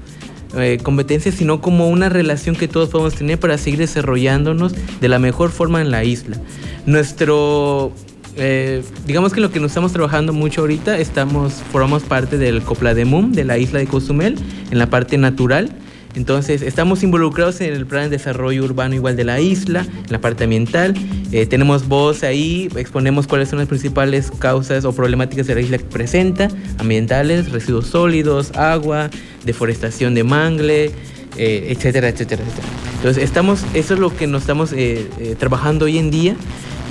eh, 0.57 0.79
competencia, 0.83 1.31
sino 1.31 1.61
como 1.61 1.89
una 1.89 2.09
relación 2.09 2.55
que 2.55 2.67
todos 2.67 2.89
podemos 2.89 3.15
tener 3.15 3.39
para 3.39 3.57
seguir 3.57 3.79
desarrollándonos 3.79 4.73
de 4.99 5.07
la 5.07 5.19
mejor 5.19 5.51
forma 5.51 5.79
en 5.79 5.91
la 5.91 6.03
isla. 6.03 6.37
Nuestro 6.85 7.93
eh, 8.39 8.83
digamos 9.05 9.33
que 9.33 9.41
lo 9.41 9.51
que 9.51 9.59
nos 9.59 9.71
estamos 9.71 9.91
trabajando 9.91 10.33
mucho 10.33 10.61
ahorita, 10.61 10.97
estamos, 10.97 11.53
formamos 11.71 12.03
parte 12.03 12.37
del 12.37 12.61
Coplademum 12.61 13.31
de 13.31 13.43
la 13.43 13.57
isla 13.57 13.79
de 13.79 13.87
Cozumel, 13.87 14.35
en 14.71 14.79
la 14.79 14.89
parte 14.89 15.17
natural. 15.17 15.69
Entonces, 16.15 16.61
estamos 16.61 17.03
involucrados 17.03 17.61
en 17.61 17.73
el 17.73 17.85
plan 17.85 18.03
de 18.05 18.17
desarrollo 18.17 18.63
urbano 18.63 18.95
igual 18.95 19.15
de 19.15 19.23
la 19.23 19.39
isla, 19.39 19.81
en 19.81 20.11
la 20.11 20.19
parte 20.19 20.45
ambiental. 20.45 20.95
Eh, 21.31 21.45
tenemos 21.45 21.87
voz 21.87 22.23
ahí, 22.23 22.67
exponemos 22.75 23.27
cuáles 23.27 23.49
son 23.49 23.59
las 23.59 23.67
principales 23.67 24.31
causas 24.39 24.85
o 24.85 24.93
problemáticas 24.93 25.45
de 25.45 25.55
la 25.55 25.61
isla 25.61 25.77
que 25.77 25.83
presenta, 25.83 26.47
ambientales, 26.79 27.51
residuos 27.51 27.87
sólidos, 27.87 28.51
agua, 28.55 29.09
deforestación 29.45 30.15
de 30.15 30.23
mangle, 30.23 30.91
eh, 31.37 31.67
etcétera, 31.69 32.09
etcétera, 32.09 32.43
etcétera. 32.43 32.67
Entonces, 32.95 33.23
estamos, 33.23 33.63
eso 33.73 33.93
es 33.93 33.99
lo 33.99 34.15
que 34.15 34.27
nos 34.27 34.41
estamos 34.41 34.73
eh, 34.73 35.09
eh, 35.19 35.35
trabajando 35.37 35.85
hoy 35.85 35.97
en 35.97 36.11
día 36.11 36.35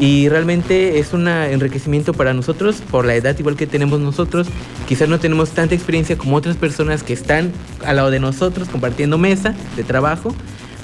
y 0.01 0.29
realmente 0.29 0.99
es 1.01 1.13
un 1.13 1.27
enriquecimiento 1.27 2.13
para 2.15 2.33
nosotros 2.33 2.83
por 2.91 3.05
la 3.05 3.15
edad 3.15 3.37
igual 3.39 3.57
que 3.57 3.67
tenemos 3.67 4.01
nosotros. 4.01 4.47
Quizás 4.87 5.09
no 5.09 5.19
tenemos 5.19 5.51
tanta 5.51 5.75
experiencia 5.75 6.17
como 6.17 6.37
otras 6.37 6.57
personas 6.57 7.03
que 7.03 7.13
están 7.13 7.53
al 7.85 7.97
lado 7.97 8.11
de 8.11 8.21
nosotros 8.21 8.69
compartiendo 8.69 9.19
mesa 9.19 9.55
de 9.77 9.85
trabajo, 9.85 10.35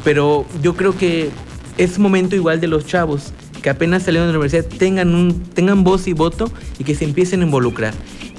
pero 0.02 0.44
yo 0.62 0.74
creo 0.74 0.96
que 0.96 1.30
es 1.78 1.98
momento 1.98 2.36
igual 2.36 2.60
de 2.60 2.66
los 2.66 2.86
chavos 2.86 3.32
que 3.62 3.70
apenas 3.70 4.02
salieron 4.02 4.28
de 4.28 4.34
la 4.34 4.38
universidad 4.40 4.66
tengan, 4.78 5.14
un, 5.14 5.42
tengan 5.54 5.84
voz 5.84 6.06
y 6.06 6.12
voto 6.12 6.50
y 6.78 6.84
que 6.84 6.94
se 6.94 7.04
empiecen 7.04 7.40
a 7.40 7.44
involucrar 7.44 7.94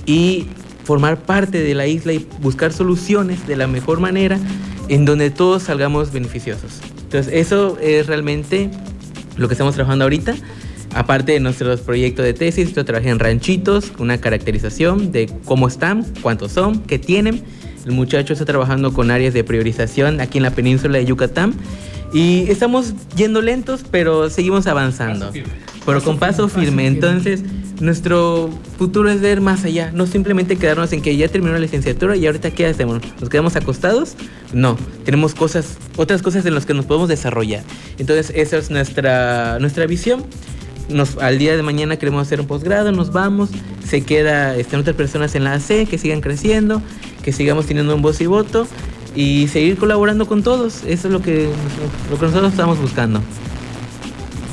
y 0.06 0.45
formar 0.84 1.17
parte 1.17 1.63
de 1.63 1.73
la 1.73 1.88
isla 1.88 2.13
y 2.13 2.28
buscar 2.41 2.71
soluciones 2.71 3.47
de 3.47 3.56
la 3.56 3.65
mejor 3.65 3.99
manera 3.99 4.39
en 4.89 5.06
donde 5.06 5.30
todos 5.30 5.63
salgamos 5.63 6.12
beneficiosos. 6.12 6.82
Entonces 7.04 7.34
eso 7.34 7.78
es 7.80 8.08
realmente 8.08 8.69
lo 9.38 9.48
que 9.48 9.54
estamos 9.54 9.76
trabajando 9.76 10.06
ahorita. 10.06 10.36
Aparte 10.93 11.34
de 11.34 11.39
nuestros 11.41 11.82
proyectos 11.82 12.24
de 12.24 12.34
tesis, 12.34 12.74
yo 12.74 12.86
trabajé 12.86 13.10
en 13.10 13.19
ranchitos, 13.19 13.91
una 14.00 14.17
caracterización 14.19 15.12
de 15.12 15.30
cómo 15.43 15.67
están, 15.67 16.06
cuántos 16.21 16.54
son, 16.54 16.80
qué 16.84 16.98
tienen. 17.00 17.43
El 17.86 17.91
muchacho 17.91 18.34
está 18.34 18.45
trabajando 18.45 18.93
con 18.93 19.12
áreas 19.12 19.34
de 19.34 19.43
priorización 19.43 20.21
aquí 20.21 20.38
en 20.38 20.43
la 20.43 20.52
península 20.52 20.98
de 20.98 21.06
Yucatán. 21.06 21.54
Y 22.13 22.50
estamos 22.50 22.93
yendo 23.15 23.41
lentos, 23.41 23.84
pero 23.91 24.30
seguimos 24.30 24.67
avanzando. 24.67 25.32
Pero 25.86 26.02
con 26.02 26.17
paso 26.17 26.48
firme. 26.48 26.88
Entonces, 26.88 27.43
nuestro 27.80 28.50
futuro 28.78 29.10
es 29.10 29.22
ver 29.22 29.42
más 29.42 29.64
allá. 29.66 29.92
No 29.94 30.08
simplemente 30.08 30.58
quedarnos 30.58 30.94
en 30.94 31.02
que 31.02 31.16
ya 31.16 31.28
terminó 31.28 31.54
la 31.54 31.60
licenciatura 31.60 32.16
y 32.16 32.26
ahorita 32.26 32.52
qué 32.52 32.68
hacemos. 32.68 33.02
¿Nos 33.20 33.30
quedamos 33.30 33.56
acostados? 33.56 34.16
No. 34.54 34.78
Tenemos 35.04 35.34
cosas, 35.34 35.78
otras 35.98 36.22
cosas 36.22 36.46
en 36.46 36.54
las 36.54 36.66
que 36.66 36.74
nos 36.74 36.86
podemos 36.86 37.10
desarrollar. 37.10 37.64
Entonces, 37.98 38.32
esa 38.36 38.58
es 38.58 38.70
nuestra, 38.70 39.60
nuestra 39.60 39.86
visión 39.86 40.26
al 41.20 41.38
día 41.38 41.56
de 41.56 41.64
mañana 41.64 41.98
queremos 41.98 42.22
hacer 42.22 42.40
un 42.40 42.48
posgrado, 42.48 42.92
nos 42.92 43.12
vamos, 43.12 43.50
se 43.84 44.02
queda 44.02 44.56
están 44.56 44.80
otras 44.80 44.96
personas 44.96 45.36
en 45.36 45.44
la 45.44 45.54
AC 45.54 45.88
que 45.90 45.98
sigan 45.98 46.22
creciendo, 46.22 46.82
que 47.24 47.32
sigamos 47.32 47.66
teniendo 47.66 47.96
un 47.96 48.02
voz 48.02 48.22
y 48.22 48.28
voto 48.28 48.68
y 49.16 49.48
seguir 49.48 49.78
colaborando 49.78 50.28
con 50.28 50.44
todos. 50.44 50.84
Eso 50.86 51.08
es 51.08 51.14
lo 51.14 51.22
que, 51.22 51.50
lo 52.12 52.20
que 52.20 52.26
nosotros 52.26 52.52
estamos 52.52 52.80
buscando. 52.80 53.22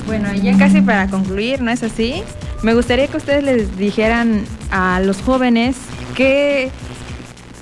Bueno, 0.06 0.32
ya 0.34 0.56
casi 0.56 0.80
para 0.80 1.08
concluir, 1.08 1.60
¿no 1.60 1.70
es 1.70 1.82
así? 1.82 2.22
Me 2.62 2.74
gustaría 2.74 3.08
que 3.08 3.16
ustedes 3.16 3.42
les 3.42 3.76
dijeran 3.76 4.44
a 4.70 5.00
los 5.00 5.20
jóvenes 5.20 5.76
que 6.14 6.70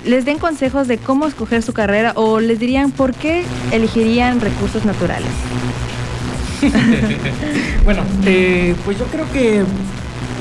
les 0.05 0.25
den 0.25 0.37
consejos 0.37 0.87
de 0.87 0.99
cómo 0.99 1.27
escoger 1.27 1.63
su 1.63 1.73
carrera 1.73 2.13
o 2.15 2.39
les 2.39 2.59
dirían 2.59 2.91
por 2.91 3.13
qué 3.15 3.43
elegirían 3.71 4.39
recursos 4.39 4.85
naturales. 4.85 5.31
bueno, 7.83 8.03
eh, 8.25 8.75
pues 8.85 8.99
yo 8.99 9.05
creo 9.05 9.25
que 9.31 9.63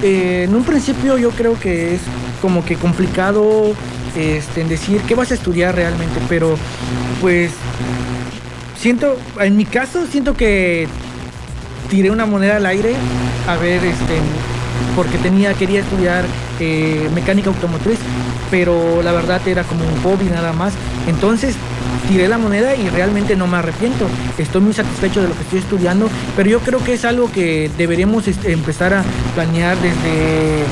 eh, 0.02 0.44
en 0.44 0.54
un 0.54 0.64
principio 0.64 1.16
yo 1.16 1.30
creo 1.30 1.58
que 1.58 1.94
es 1.94 2.02
como 2.42 2.62
que 2.62 2.76
complicado 2.76 3.74
este, 4.14 4.64
decir 4.64 5.00
qué 5.08 5.14
vas 5.14 5.30
a 5.30 5.34
estudiar 5.34 5.74
realmente, 5.74 6.20
pero 6.28 6.56
pues 7.22 7.52
siento, 8.76 9.16
en 9.40 9.56
mi 9.56 9.64
caso 9.64 10.06
siento 10.06 10.34
que 10.34 10.86
tiré 11.88 12.10
una 12.10 12.26
moneda 12.26 12.56
al 12.56 12.66
aire 12.66 12.94
a 13.46 13.56
ver, 13.56 13.84
este, 13.84 14.20
porque 14.96 15.18
tenía, 15.18 15.54
quería 15.54 15.80
estudiar 15.80 16.24
eh, 16.58 17.08
mecánica 17.14 17.50
automotriz, 17.50 17.98
pero 18.50 19.02
la 19.02 19.12
verdad 19.12 19.40
era 19.46 19.64
como 19.64 19.84
un 19.84 20.02
hobby 20.02 20.26
nada 20.26 20.52
más. 20.52 20.74
Entonces 21.06 21.56
tiré 22.08 22.28
la 22.28 22.38
moneda 22.38 22.74
y 22.74 22.88
realmente 22.88 23.36
no 23.36 23.46
me 23.46 23.58
arrepiento. 23.58 24.06
Estoy 24.38 24.60
muy 24.60 24.72
satisfecho 24.72 25.22
de 25.22 25.28
lo 25.28 25.34
que 25.34 25.42
estoy 25.42 25.58
estudiando, 25.60 26.08
pero 26.36 26.50
yo 26.50 26.60
creo 26.60 26.82
que 26.82 26.94
es 26.94 27.04
algo 27.04 27.30
que 27.30 27.70
deberíamos 27.76 28.28
este, 28.28 28.52
empezar 28.52 28.94
a 28.94 29.04
planear 29.34 29.76
desde 29.78 30.64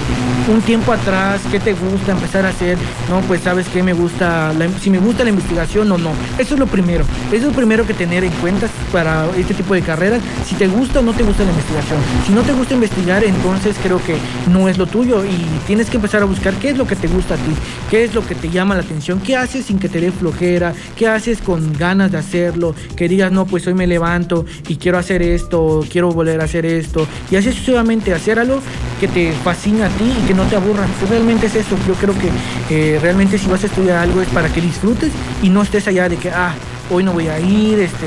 un 0.52 0.60
tiempo 0.62 0.92
atrás. 0.92 1.40
¿Qué 1.50 1.60
te 1.60 1.74
gusta 1.74 2.12
empezar 2.12 2.46
a 2.46 2.50
hacer? 2.50 2.78
No, 3.08 3.20
pues 3.22 3.42
sabes 3.42 3.68
que 3.68 3.82
me 3.82 3.92
gusta, 3.92 4.52
si 4.80 4.90
me 4.90 4.98
gusta 4.98 5.24
la 5.24 5.30
investigación 5.30 5.90
o 5.92 5.98
no. 5.98 6.10
Eso 6.38 6.54
es 6.54 6.60
lo 6.60 6.66
primero. 6.66 7.04
Eso 7.28 7.36
es 7.36 7.42
lo 7.44 7.52
primero 7.52 7.86
que 7.86 7.94
tener 7.94 8.24
en 8.24 8.32
cuenta 8.32 8.68
para 8.92 9.26
este 9.36 9.54
tipo 9.54 9.74
de 9.74 9.82
carreras. 9.82 10.20
Si 10.46 10.54
te 10.54 10.66
gusta 10.66 11.00
o 11.00 11.02
no 11.02 11.12
te 11.12 11.22
gusta 11.22 11.44
la 11.44 11.50
investigación. 11.50 12.00
Si 12.26 12.32
no 12.32 12.42
te 12.42 12.52
gusta 12.52 12.74
investigar, 12.74 13.24
entonces 13.24 13.76
creo 13.82 14.02
que 14.04 14.16
no 14.50 14.68
es 14.68 14.78
lo 14.78 14.86
tuyo 14.86 15.24
y 15.24 15.36
tienes 15.66 15.90
que 15.90 15.96
empezar 15.96 16.22
a 16.22 16.26
buscar 16.26 16.54
qué 16.54 16.70
es 16.70 16.78
lo 16.78 16.86
que 16.86 16.96
te 16.96 17.08
gusta 17.08 17.34
a 17.34 17.36
ti, 17.36 17.54
qué 17.90 18.04
es 18.04 18.14
lo 18.14 18.26
que 18.26 18.34
te 18.34 18.48
llama 18.48 18.74
la 18.74 18.82
atención, 18.82 19.20
qué 19.20 19.36
haces 19.36 19.66
sin 19.66 19.78
que 19.78 19.88
te 19.88 20.00
dé 20.00 20.12
flojera, 20.12 20.72
qué 20.96 21.07
haces 21.08 21.40
con 21.40 21.72
ganas 21.72 22.12
de 22.12 22.18
hacerlo, 22.18 22.74
que 22.96 23.08
digas, 23.08 23.32
no, 23.32 23.46
pues 23.46 23.66
hoy 23.66 23.74
me 23.74 23.86
levanto 23.86 24.44
y 24.68 24.76
quiero 24.76 24.98
hacer 24.98 25.22
esto, 25.22 25.84
quiero 25.90 26.12
volver 26.12 26.40
a 26.40 26.44
hacer 26.44 26.66
esto, 26.66 27.06
y 27.30 27.36
así 27.36 27.50
sucesivamente 27.50 28.14
hacer 28.14 28.38
algo 28.38 28.60
que 29.00 29.08
te 29.08 29.32
fascina 29.32 29.86
a 29.86 29.88
ti 29.90 30.12
y 30.22 30.26
que 30.26 30.34
no 30.34 30.44
te 30.44 30.56
aburra. 30.56 30.86
Pues 30.98 31.10
realmente 31.10 31.46
es 31.46 31.56
eso, 31.56 31.76
yo 31.86 31.94
creo 31.94 32.14
que 32.18 32.30
eh, 32.70 32.98
realmente 33.00 33.38
si 33.38 33.48
vas 33.48 33.62
a 33.64 33.66
estudiar 33.66 33.96
algo 33.96 34.22
es 34.22 34.28
para 34.28 34.52
que 34.52 34.60
disfrutes 34.60 35.12
y 35.42 35.48
no 35.48 35.62
estés 35.62 35.86
allá 35.88 36.08
de 36.08 36.16
que, 36.16 36.30
ah, 36.30 36.54
hoy 36.90 37.04
no 37.04 37.12
voy 37.12 37.28
a 37.28 37.38
ir, 37.40 37.78
este, 37.78 38.06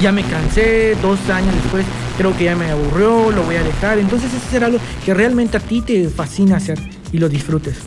ya 0.00 0.12
me 0.12 0.22
cansé, 0.22 0.96
dos 1.02 1.18
años 1.30 1.54
después 1.54 1.84
creo 2.18 2.36
que 2.36 2.44
ya 2.44 2.56
me 2.56 2.68
aburrió, 2.68 3.30
lo 3.30 3.44
voy 3.44 3.56
a 3.56 3.62
dejar. 3.62 3.98
Entonces 3.98 4.34
es 4.34 4.44
hacer 4.44 4.64
algo 4.64 4.78
que 5.04 5.14
realmente 5.14 5.56
a 5.56 5.60
ti 5.60 5.80
te 5.80 6.08
fascina 6.08 6.56
hacer 6.56 6.78
y 7.12 7.18
lo 7.18 7.28
disfrutes. 7.28 7.78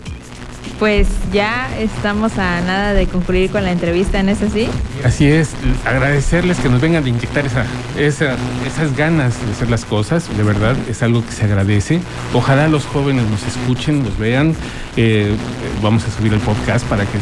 Pues 0.82 1.08
ya 1.32 1.70
estamos 1.78 2.40
a 2.40 2.60
nada 2.62 2.96
de 2.96 3.06
concluir 3.06 3.52
con 3.52 3.64
la 3.64 3.72
entrevista, 3.72 4.24
¿no 4.24 4.32
es 4.32 4.42
así? 4.42 4.68
Así 5.04 5.28
es, 5.28 5.52
agradecerles 5.86 6.58
que 6.58 6.70
nos 6.70 6.82
vengan 6.82 7.06
a 7.06 7.08
inyectar 7.08 7.46
esa, 7.46 7.68
esas 8.00 8.98
ganas 8.98 9.36
de 9.46 9.52
hacer 9.52 9.70
las 9.70 9.86
cosas, 9.86 10.36
de 10.36 10.42
verdad, 10.42 10.76
es 10.90 11.04
algo 11.04 11.24
que 11.24 11.34
se 11.34 11.46
agradece. 11.46 12.00
Ojalá 12.34 12.68
los 12.68 12.88
jóvenes 12.88 13.30
nos 13.30 13.44
escuchen, 13.44 14.04
nos 14.04 14.18
vean, 14.18 14.56
eh, 14.98 15.36
vamos 15.84 16.04
a 16.06 16.10
subir 16.10 16.34
el 16.34 16.40
podcast 16.40 16.84
para 16.88 17.06
que 17.06 17.20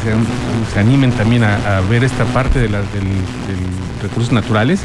se 0.72 0.80
animen 0.80 1.12
también 1.12 1.44
a, 1.44 1.82
ver 1.90 2.02
esta 2.02 2.24
parte 2.24 2.60
de, 2.60 2.70
la, 2.70 2.78
del, 2.78 3.08
recursos 4.00 4.32
naturales. 4.32 4.80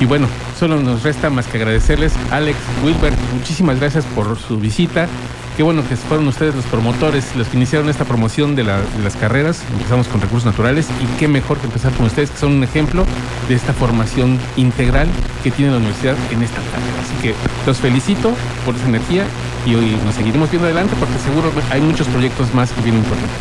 Y 0.00 0.04
bueno, 0.04 0.28
solo 0.58 0.80
nos 0.80 1.02
resta 1.02 1.30
más 1.30 1.46
que 1.46 1.58
agradecerles. 1.58 2.12
Alex, 2.30 2.58
Wilbert, 2.84 3.16
muchísimas 3.34 3.80
gracias 3.80 4.04
por 4.04 4.38
su 4.38 4.58
visita. 4.58 5.08
Qué 5.56 5.62
bueno 5.62 5.82
que 5.88 5.96
fueron 5.96 6.28
ustedes 6.28 6.54
los 6.54 6.66
promotores, 6.66 7.34
los 7.34 7.48
que 7.48 7.56
iniciaron 7.56 7.88
esta 7.88 8.04
promoción 8.04 8.54
de, 8.56 8.62
las 8.62 9.16
carreras. 9.18 9.62
Empezamos 9.72 10.06
con 10.06 10.20
recursos 10.20 10.44
naturales 10.44 10.86
y 11.02 11.06
qué 11.18 11.28
mejor 11.28 11.56
que 11.56 11.64
empezar 11.64 11.94
con 11.94 12.04
ustedes, 12.04 12.30
que 12.30 12.36
son 12.36 12.52
un 12.52 12.62
ejemplo 12.62 13.06
de 13.48 13.54
esta 13.54 13.72
formación 13.72 14.38
integral 14.56 15.08
que 15.42 15.50
tiene 15.50 15.70
la 15.70 15.78
universidad 15.78 16.14
en 16.30 16.42
esta 16.42 16.56
carrera. 16.56 17.00
Así 17.00 17.14
que 17.22 17.34
los 17.66 17.78
felicito 17.78 18.34
por 18.66 18.76
esa 18.76 18.86
energía 18.86 19.24
y 19.64 19.74
hoy 19.74 19.96
nos 20.04 20.14
seguiremos 20.14 20.50
viendo 20.50 20.66
adelante 20.66 20.94
porque 21.00 21.18
seguro 21.18 21.50
hay 21.70 21.80
muchos 21.80 22.06
proyectos 22.08 22.52
más 22.52 22.70
que 22.72 22.82
vienen 22.82 23.02
importantes. 23.02 23.38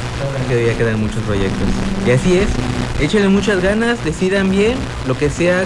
Que 0.48 0.56
día 0.56 0.78
quedan 0.78 1.02
muchos 1.02 1.22
proyectos. 1.24 1.68
Y 2.08 2.12
así 2.12 2.38
es, 2.38 2.48
échenle 3.02 3.28
muchas 3.28 3.62
ganas, 3.62 4.02
decidan 4.06 4.50
bien, 4.50 4.78
lo 5.06 5.18
que 5.18 5.30
sea, 5.30 5.66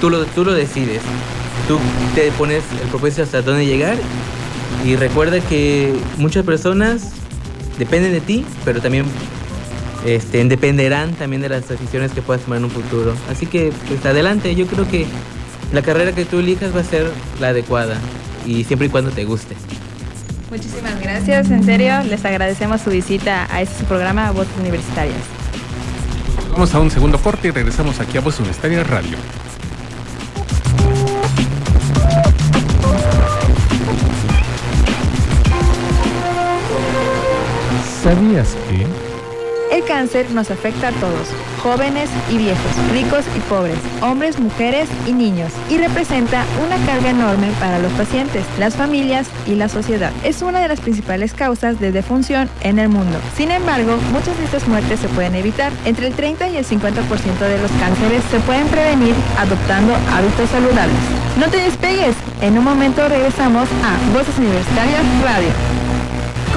tú 0.00 0.10
lo, 0.10 0.24
tú 0.26 0.44
lo 0.44 0.52
decides. 0.52 1.02
Tú 1.68 1.78
te 2.14 2.30
pones 2.32 2.62
el 2.82 2.88
propósito 2.88 3.22
hasta 3.22 3.42
dónde 3.42 3.66
llegar 3.66 3.96
y 4.84 4.96
recuerda 4.96 5.40
que 5.40 5.94
muchas 6.16 6.44
personas 6.44 7.12
dependen 7.78 8.12
de 8.12 8.20
ti, 8.20 8.44
pero 8.64 8.80
también 8.80 9.04
este, 10.04 10.44
dependerán 10.44 11.12
también 11.14 11.42
de 11.42 11.48
las 11.48 11.68
decisiones 11.68 12.12
que 12.12 12.22
puedas 12.22 12.42
tomar 12.42 12.58
en 12.58 12.64
un 12.64 12.70
futuro. 12.70 13.14
Así 13.30 13.46
que, 13.46 13.72
pues 13.88 14.04
adelante, 14.06 14.54
yo 14.54 14.66
creo 14.66 14.88
que 14.88 15.06
la 15.72 15.82
carrera 15.82 16.12
que 16.12 16.24
tú 16.24 16.38
elijas 16.38 16.74
va 16.74 16.80
a 16.80 16.84
ser 16.84 17.10
la 17.40 17.48
adecuada 17.48 17.96
y 18.46 18.64
siempre 18.64 18.86
y 18.86 18.90
cuando 18.90 19.10
te 19.10 19.24
guste. 19.24 19.56
Muchísimas 20.50 21.00
gracias, 21.00 21.50
en 21.50 21.62
serio, 21.62 22.02
les 22.08 22.24
agradecemos 22.24 22.80
su 22.80 22.90
visita 22.90 23.46
a 23.54 23.62
este 23.62 23.84
programa 23.84 24.32
Voces 24.32 24.52
Universitarias. 24.58 25.20
Vamos 26.52 26.74
a 26.74 26.80
un 26.80 26.90
segundo 26.90 27.18
corte 27.18 27.48
y 27.48 27.50
regresamos 27.52 28.00
aquí 28.00 28.18
a 28.18 28.20
Voces 28.20 28.40
Universitarias 28.40 28.86
Radio. 28.88 29.16
¿Sabías 38.02 38.56
que? 38.70 38.86
El 39.76 39.84
cáncer 39.84 40.30
nos 40.30 40.50
afecta 40.50 40.88
a 40.88 40.92
todos, 40.92 41.28
jóvenes 41.62 42.08
y 42.30 42.38
viejos, 42.38 42.90
ricos 42.92 43.24
y 43.36 43.40
pobres, 43.40 43.76
hombres, 44.00 44.40
mujeres 44.40 44.88
y 45.06 45.12
niños, 45.12 45.52
y 45.68 45.76
representa 45.76 46.44
una 46.64 46.76
carga 46.86 47.10
enorme 47.10 47.52
para 47.60 47.78
los 47.78 47.92
pacientes, 47.92 48.42
las 48.58 48.74
familias 48.74 49.28
y 49.46 49.54
la 49.54 49.68
sociedad. 49.68 50.12
Es 50.24 50.40
una 50.40 50.60
de 50.60 50.68
las 50.68 50.80
principales 50.80 51.34
causas 51.34 51.78
de 51.78 51.92
defunción 51.92 52.48
en 52.62 52.78
el 52.78 52.88
mundo. 52.88 53.18
Sin 53.36 53.50
embargo, 53.50 53.98
muchas 54.12 54.36
de 54.38 54.46
estas 54.46 54.66
muertes 54.66 54.98
se 54.98 55.08
pueden 55.08 55.34
evitar. 55.34 55.70
Entre 55.84 56.06
el 56.06 56.14
30 56.14 56.48
y 56.48 56.56
el 56.56 56.64
50% 56.64 57.38
de 57.38 57.58
los 57.60 57.70
cánceres 57.72 58.24
se 58.30 58.40
pueden 58.40 58.66
prevenir 58.68 59.14
adoptando 59.38 59.94
hábitos 60.10 60.48
saludables. 60.48 60.96
No 61.38 61.48
te 61.48 61.58
despegues, 61.58 62.16
en 62.40 62.56
un 62.56 62.64
momento 62.64 63.06
regresamos 63.08 63.68
a 63.84 64.16
Voces 64.16 64.36
Universitarias 64.38 65.02
Radio. 65.22 65.79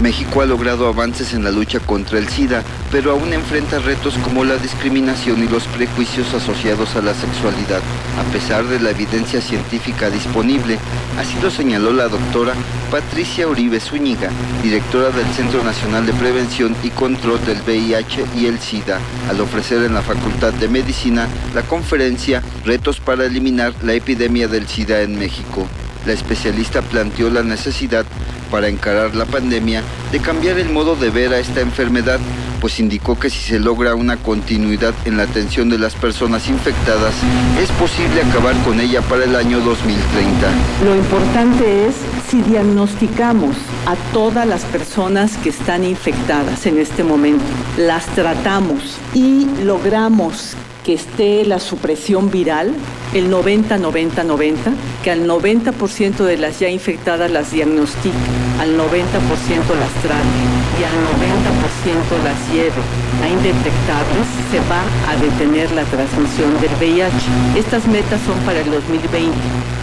México 0.00 0.42
ha 0.42 0.46
logrado 0.46 0.86
avances 0.86 1.34
en 1.34 1.42
la 1.42 1.50
lucha 1.50 1.80
contra 1.80 2.18
el 2.18 2.28
SIDA, 2.28 2.62
pero 2.92 3.10
aún 3.10 3.32
enfrenta 3.32 3.80
retos 3.80 4.14
como 4.18 4.44
la 4.44 4.56
discriminación 4.56 5.42
y 5.42 5.48
los 5.48 5.64
prejuicios 5.64 6.32
asociados 6.34 6.94
a 6.94 7.02
la 7.02 7.14
sexualidad, 7.14 7.80
a 8.18 8.32
pesar 8.32 8.64
de 8.66 8.78
la 8.78 8.90
evidencia 8.90 9.40
científica 9.40 10.08
disponible. 10.08 10.78
Así 11.18 11.36
lo 11.42 11.50
señaló 11.50 11.92
la 11.92 12.08
doctora 12.08 12.54
Patricia 12.90 13.48
Uribe 13.48 13.80
Zúñiga, 13.80 14.30
directora 14.62 15.10
del 15.10 15.26
Centro 15.34 15.64
Nacional 15.64 16.06
de 16.06 16.12
Prevención 16.12 16.76
y 16.84 16.90
Control 16.90 17.44
del 17.44 17.60
VIH 17.62 18.24
y 18.36 18.46
el 18.46 18.60
SIDA, 18.60 19.00
al 19.28 19.40
ofrecer 19.40 19.82
en 19.82 19.94
la 19.94 20.02
Facultad 20.02 20.52
de 20.52 20.68
Medicina 20.68 21.26
la 21.54 21.62
conferencia 21.62 22.42
Retos 22.64 23.00
para 23.00 23.24
eliminar 23.24 23.74
la 23.82 23.94
epidemia 23.94 24.46
del 24.46 24.68
SIDA 24.68 25.02
en 25.02 25.18
México. 25.18 25.66
La 26.06 26.12
especialista 26.12 26.82
planteó 26.82 27.30
la 27.30 27.42
necesidad 27.42 28.06
para 28.50 28.68
encarar 28.68 29.14
la 29.14 29.26
pandemia 29.26 29.82
de 30.12 30.20
cambiar 30.20 30.58
el 30.58 30.70
modo 30.70 30.96
de 30.96 31.10
ver 31.10 31.32
a 31.32 31.38
esta 31.38 31.60
enfermedad, 31.60 32.18
pues 32.60 32.80
indicó 32.80 33.18
que 33.18 33.30
si 33.30 33.38
se 33.38 33.58
logra 33.58 33.94
una 33.94 34.16
continuidad 34.16 34.94
en 35.04 35.16
la 35.16 35.24
atención 35.24 35.68
de 35.68 35.78
las 35.78 35.94
personas 35.94 36.48
infectadas, 36.48 37.14
es 37.60 37.70
posible 37.72 38.22
acabar 38.22 38.56
con 38.64 38.80
ella 38.80 39.00
para 39.02 39.24
el 39.24 39.36
año 39.36 39.60
2030. 39.60 40.48
Lo 40.84 40.96
importante 40.96 41.86
es 41.86 41.94
si 42.28 42.42
diagnosticamos 42.42 43.56
a 43.86 43.96
todas 44.12 44.46
las 44.46 44.64
personas 44.64 45.36
que 45.38 45.50
están 45.50 45.84
infectadas 45.84 46.66
en 46.66 46.78
este 46.78 47.04
momento, 47.04 47.44
las 47.76 48.06
tratamos 48.06 48.98
y 49.14 49.46
logramos 49.62 50.56
que 50.88 50.94
esté 50.94 51.44
la 51.44 51.60
supresión 51.60 52.30
viral, 52.30 52.72
el 53.12 53.30
90-90-90, 53.30 54.56
que 55.04 55.10
al 55.10 55.28
90% 55.28 56.16
de 56.24 56.38
las 56.38 56.60
ya 56.60 56.70
infectadas 56.70 57.30
las 57.30 57.52
diagnostique, 57.52 58.16
al 58.58 58.70
90% 58.70 58.78
las 58.78 59.92
trate 60.00 60.38
y 60.80 60.84
al 60.84 60.96
90% 61.12 62.24
las 62.24 62.52
lleve 62.54 62.80
a 63.22 63.28
indetectables, 63.28 64.26
se 64.50 64.60
va 64.60 64.80
a 65.12 65.16
detener 65.20 65.70
la 65.72 65.84
transmisión 65.84 66.58
del 66.58 66.70
VIH. 66.80 67.58
Estas 67.58 67.86
metas 67.86 68.22
son 68.22 68.38
para 68.46 68.60
el 68.60 68.70
2020 68.70 69.36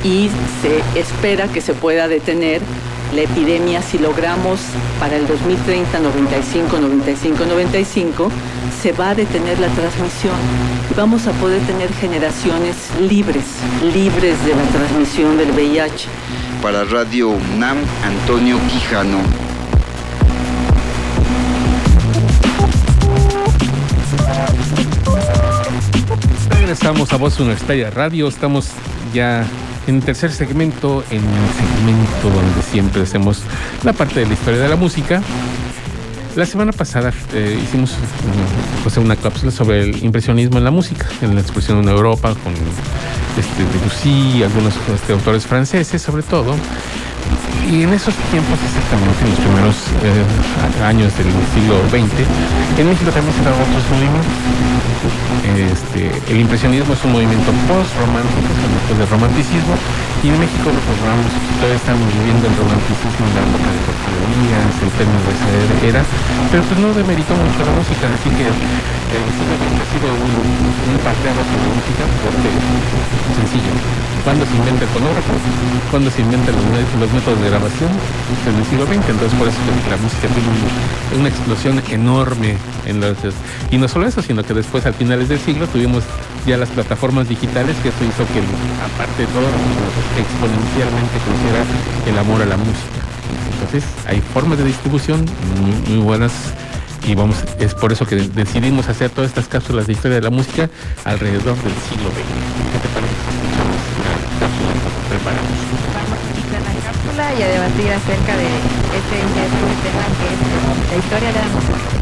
y 0.03 0.31
se 0.63 0.99
espera 0.99 1.47
que 1.49 1.61
se 1.61 1.75
pueda 1.75 2.07
detener 2.07 2.63
la 3.15 3.21
epidemia 3.21 3.81
si 3.81 3.97
logramos 3.97 4.59
para 4.99 5.15
el 5.15 5.25
2030 5.25 5.99
95 5.99 6.77
95 6.77 7.45
95 7.45 8.31
se 8.81 8.91
va 8.91 9.11
a 9.11 9.15
detener 9.15 9.57
la 9.59 9.69
transmisión 9.69 10.35
y 10.91 10.93
vamos 10.95 11.25
a 11.27 11.31
poder 11.33 11.61
tener 11.61 11.93
generaciones 11.93 12.75
libres, 12.99 13.45
libres 13.93 14.43
de 14.45 14.53
la 14.53 14.63
transmisión 14.63 15.37
del 15.37 15.51
VIH. 15.51 16.07
Para 16.61 16.83
Radio 16.83 17.29
UNAM, 17.29 17.77
Antonio 18.03 18.57
Quijano. 18.69 19.19
Regresamos 26.49 27.13
a 27.13 27.17
Voz 27.17 27.39
Universitaria 27.39 27.89
Radio. 27.91 28.27
Estamos 28.27 28.71
ya 29.13 29.45
en 29.87 30.01
tercer 30.01 30.31
segmento, 30.31 31.03
en 31.09 31.17
el 31.17 31.49
segmento 31.53 32.29
donde 32.29 32.61
siempre 32.63 33.01
hacemos 33.03 33.41
la 33.83 33.93
parte 33.93 34.21
de 34.21 34.25
la 34.27 34.33
historia 34.33 34.59
de 34.59 34.69
la 34.69 34.75
música. 34.75 35.21
La 36.35 36.45
semana 36.45 36.73
pasada 36.73 37.13
eh, 37.33 37.59
hicimos 37.63 37.91
mm, 37.91 38.83
pues, 38.83 38.97
una 38.97 39.15
cápsula 39.15 39.51
sobre 39.51 39.83
el 39.83 40.03
impresionismo 40.03 40.57
en 40.57 40.65
la 40.65 40.71
música, 40.71 41.07
en 41.21 41.35
la 41.35 41.41
expresión 41.41 41.79
en 41.79 41.89
Europa, 41.89 42.35
con 42.43 42.53
este, 42.53 43.63
Debussy, 43.77 44.43
algunos 44.43 44.73
este, 44.93 45.13
autores 45.13 45.45
franceses 45.45 46.01
sobre 46.01 46.23
todo. 46.23 46.55
Y 47.63 47.83
en 47.83 47.93
esos 47.93 48.13
tiempos, 48.31 48.59
exactamente 48.61 49.23
en 49.23 49.29
los 49.31 49.39
primeros 49.39 49.75
eh, 50.03 50.83
años 50.83 51.15
del 51.17 51.27
siglo 51.53 51.79
XX, 51.89 52.13
en 52.79 52.87
México 52.87 53.11
también 53.11 53.33
se 53.35 53.43
daban 53.43 53.61
otros 53.61 53.83
movimientos. 53.89 54.33
Este, 55.55 56.11
el 56.31 56.39
impresionismo 56.41 56.93
es 56.93 57.03
un 57.03 57.13
movimiento 57.13 57.51
post-romántico, 57.67 58.49
después 58.75 58.99
del 58.99 59.09
romanticismo, 59.09 59.75
y 60.25 60.29
en 60.29 60.39
México 60.41 60.73
lo 60.73 60.81
programamos, 60.81 61.29
todavía 61.61 61.77
estamos 61.77 62.09
viviendo 62.17 62.49
el 62.49 62.55
romanticismo 62.57 63.29
en 63.29 63.33
la 63.37 63.45
época 63.45 63.69
de 63.69 64.25
Díaz, 64.25 64.73
el 64.81 64.91
término 64.97 65.21
de 65.21 65.33
esa 65.37 65.49
era, 65.85 66.01
pero 66.49 66.65
pues 66.65 66.79
no 66.81 66.89
demeritó 66.97 67.37
mucho 67.37 67.61
la 67.61 67.73
música, 67.77 68.09
así 68.09 68.33
que 68.33 68.49
siglo 68.49 69.53
XX 69.53 69.77
ha 69.77 69.87
sido 69.93 70.07
un, 70.17 70.33
un 70.33 70.97
parteaguas 71.05 71.45
de 71.45 71.57
la 71.61 71.69
música, 71.77 72.03
porque 72.25 72.49
sencillo, 73.37 73.71
cuando 74.25 74.43
se 74.49 74.55
inventa 74.57 74.81
el 74.83 74.89
fonógrafo, 74.89 75.31
cuando 75.91 76.09
se 76.09 76.21
inventan 76.21 76.55
los, 76.57 76.65
los 76.97 77.11
métodos 77.13 77.39
de 77.41 77.49
grabación, 77.49 77.91
en 77.93 78.55
el 78.57 78.65
siglo 78.65 78.85
XX, 78.89 79.05
entonces 79.13 79.33
por 79.37 79.47
eso 79.47 79.61
la 79.89 79.97
música 80.01 80.25
tiene 80.33 80.49
una 81.21 81.29
explosión 81.29 81.81
enorme 81.93 82.57
en 82.85 83.01
los, 83.01 83.13
y 83.69 83.77
no 83.77 83.87
solo 83.87 84.07
eso, 84.07 84.21
sino 84.21 84.43
que 84.43 84.53
después 84.53 84.85
al 84.85 84.93
finales 84.93 85.29
del 85.29 85.39
siglo 85.39 85.67
tuvimos 85.67 86.03
ya 86.45 86.57
las 86.57 86.69
plataformas 86.69 87.27
digitales 87.27 87.75
que 87.81 87.89
eso 87.89 88.03
hizo 88.05 88.25
que 88.33 88.41
aparte 88.85 89.25
de 89.25 89.27
todo 89.29 89.49
exponencialmente 90.17 91.17
creciera 91.23 91.63
el 92.07 92.17
amor 92.17 92.41
a 92.41 92.45
la 92.45 92.57
música. 92.57 93.01
Entonces 93.53 93.83
hay 94.07 94.21
formas 94.21 94.57
de 94.57 94.65
distribución 94.65 95.25
muy, 95.87 95.97
buenas 95.97 96.31
y 97.05 97.15
vamos, 97.15 97.37
es 97.59 97.73
por 97.73 97.91
eso 97.91 98.05
que 98.05 98.15
decidimos 98.15 98.87
hacer 98.89 99.09
todas 99.09 99.29
estas 99.29 99.47
cápsulas 99.47 99.87
de 99.87 99.93
historia 99.93 100.15
de 100.15 100.23
la 100.23 100.29
música 100.29 100.69
alrededor 101.03 101.55
del 101.55 101.73
siglo 101.89 102.09
XX. 102.09 102.25
¿Qué 102.71 102.79
te 102.81 102.89
parece? 102.93 103.13
Preparamos. 105.09 105.51
Vamos 105.93 106.25
cápsula 106.85 107.33
y 107.33 107.41
a 107.41 107.47
debatir 107.47 107.91
acerca 107.91 108.37
de 108.37 108.45
este 108.45 109.17
tema 109.83 110.05
que 110.19 110.27
es 110.33 110.91
la 110.91 110.97
historia 110.97 111.27
de 111.29 111.39
la 111.39 111.47
música. 111.47 111.94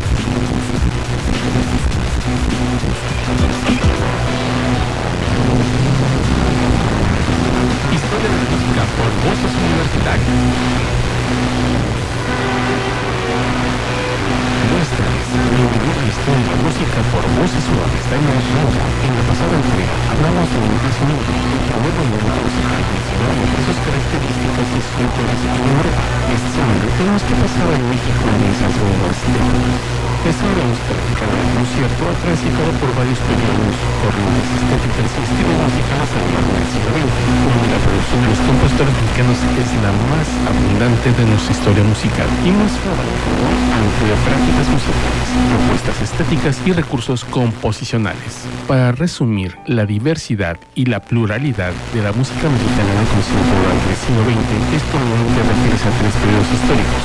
Y 46.66 46.72
recursos 46.72 47.26
composicionales. 47.26 48.46
Para 48.68 48.92
resumir 48.92 49.58
la 49.68 49.86
diversidad 49.86 50.58
y 50.76 50.86
la 50.86 51.02
pluralidad 51.02 51.74
de 51.94 52.02
la 52.02 52.12
música 52.14 52.50
mexicana 52.50 52.94
conocida 53.10 53.44
durante 53.62 53.90
el 53.90 53.96
siglo 54.00 54.24
XX, 54.24 54.74
esto 54.78 55.00
normalmente 55.00 55.44
refiere 55.44 55.76
a 55.76 55.92
tres 56.00 56.14
periodos 56.22 56.48
históricos. 56.54 57.04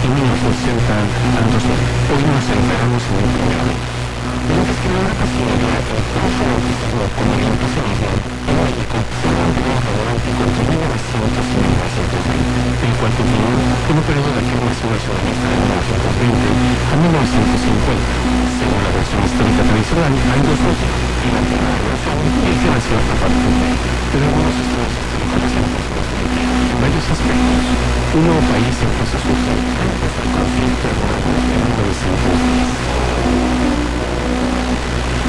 y 0.00 0.08
1960 0.08 0.88
a 0.90 1.44
los 1.50 1.60
Hoy 1.60 2.22
nos 2.24 2.46
enteramos 2.48 3.02
en 3.04 3.16
el 3.20 3.28
programa. 3.36 3.74
Tenemos 4.48 4.76
que 4.80 4.88
no 4.88 5.00
como 7.16 7.32
la 7.34 7.40
1900 7.40 7.60
y 7.60 7.68
1920, 8.00 8.10
el 8.10 8.26
cual 8.26 8.39
continuó 13.00 13.48
con 13.86 13.96
un 13.96 14.04
periodo 14.04 14.28
de 14.28 14.40
afirmación 14.44 14.92
nacionalista 14.92 15.46
de 15.50 15.56
1920 15.56 16.36
a 16.90 16.96
1950. 17.00 17.96
Según 18.60 18.80
la 18.84 18.92
versión 18.92 19.20
histórica 19.24 19.62
tradicional, 19.64 20.12
hay 20.12 20.40
dos 20.44 20.58
voces, 20.60 20.90
y 20.90 21.28
la 21.32 21.40
primera 21.40 21.76
relación 21.80 22.16
es 22.20 22.56
que 22.60 22.68
nació 22.70 22.94
a 23.00 23.16
partir 23.20 23.52
de 23.56 23.68
pero 24.10 24.26
algunos 24.26 24.54
estudios 24.58 24.90
históricos 24.90 25.52
en 25.54 26.78
varios 26.82 27.06
aspectos. 27.14 27.64
Un 28.10 28.22
nuevo 28.26 28.42
país 28.50 28.74
en 28.74 28.90
que 28.90 29.04
se 29.06 29.18
surge 29.22 29.52
el 29.54 30.28
conflicto 30.34 31.09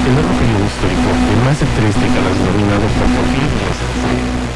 El 0.02 0.14
nuevo 0.18 0.34
periodo 0.34 0.66
histórico 0.66 1.10
de 1.14 1.36
más 1.46 1.60
de 1.62 1.68
tres 1.78 1.94
décadas 1.94 2.34
dominado 2.42 2.90
por 2.98 3.06
Porfirio 3.06 3.54
Díaz 3.54 3.78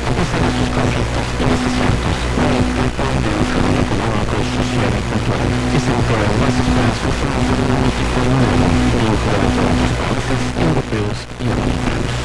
empezaron 0.10 0.52
sus 0.58 0.70
conflictos 0.74 1.26
y 1.38 1.44
necesarios 1.46 2.18
con 2.34 2.50
el 2.50 2.92
campo 2.98 3.18
de 3.22 3.30
desarrollo 3.30 3.82
económico, 3.86 4.36
social 4.42 4.90
y 4.90 5.02
cultural 5.06 5.50
que 5.70 5.80
sentó 5.86 6.14
las 6.18 6.34
bases 6.42 6.66
para 6.66 6.90
el 6.90 6.98
surgimiento 6.98 7.62
de 7.62 7.74
un 7.78 7.92
tipo 7.94 8.20
nuevo 8.26 8.66
vinculado 8.74 9.48
con 9.54 9.70
otros 9.70 9.94
países 10.02 10.42
europeos 10.66 11.18
y 11.38 11.46
americanos. 11.46 12.25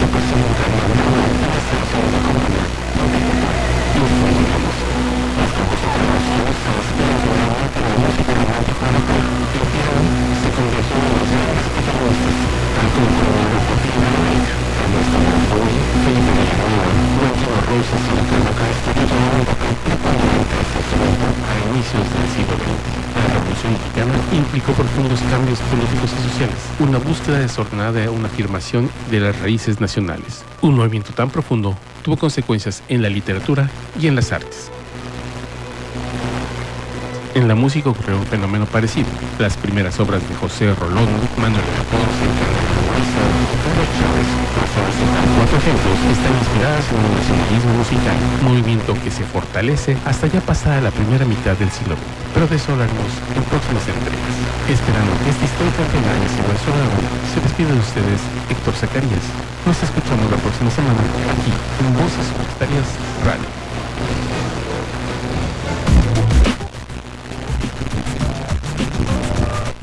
instalación 0.00 0.40
de 0.40 0.70
implicó 24.50 24.72
profundos 24.72 25.20
cambios 25.30 25.58
políticos 25.60 26.10
y 26.18 26.28
sociales, 26.28 26.56
una 26.80 26.98
búsqueda 26.98 27.38
desordenada 27.38 27.92
de 27.92 28.08
una 28.08 28.26
afirmación 28.26 28.90
de 29.10 29.20
las 29.20 29.38
raíces 29.40 29.80
nacionales. 29.80 30.44
Un 30.60 30.74
movimiento 30.74 31.12
tan 31.12 31.30
profundo 31.30 31.76
tuvo 32.02 32.16
consecuencias 32.16 32.82
en 32.88 33.02
la 33.02 33.08
literatura 33.08 33.70
y 34.00 34.08
en 34.08 34.16
las 34.16 34.32
artes. 34.32 34.70
En 37.34 37.46
la 37.46 37.54
música 37.54 37.90
ocurrió 37.90 38.18
un 38.18 38.26
fenómeno 38.26 38.66
parecido. 38.66 39.08
Las 39.38 39.56
primeras 39.56 40.00
obras 40.00 40.28
de 40.28 40.34
José 40.34 40.74
Rolón, 40.74 41.06
Manuel 41.38 41.62
Cuatro 45.36 45.56
ejemplos, 45.56 45.96
están 46.12 46.34
inspiradas 46.36 46.84
en 46.92 47.00
el 47.00 47.12
nacionalismo 47.16 47.72
musical, 47.80 48.16
movimiento 48.42 48.94
que 49.02 49.10
se 49.10 49.24
fortalece 49.24 49.96
hasta 50.04 50.26
ya 50.26 50.40
pasada 50.40 50.80
la 50.80 50.90
primera 50.90 51.24
mitad 51.24 51.56
del 51.56 51.70
siglo 51.70 51.96
XX. 51.96 52.04
Pero 52.34 52.46
en 52.46 53.42
próximas 53.48 53.84
entregas. 53.88 54.34
Esperando 54.68 55.10
que 55.24 55.30
esta 55.30 55.44
histórica 55.44 55.82
temporada 55.90 56.28
sea 56.30 56.54
sonada, 56.62 56.96
se 57.32 57.40
despide 57.40 57.72
de 57.72 57.80
ustedes 57.80 58.20
Héctor 58.50 58.74
Zacarías. 58.74 59.26
Nos 59.66 59.82
escuchamos 59.82 60.30
la 60.30 60.36
próxima 60.38 60.70
semana 60.70 61.00
aquí 61.00 61.52
en 61.82 61.92
Voces 61.96 62.28
Universitarias 62.30 62.88
Radio. 63.24 63.48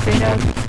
Pero, 0.06 0.66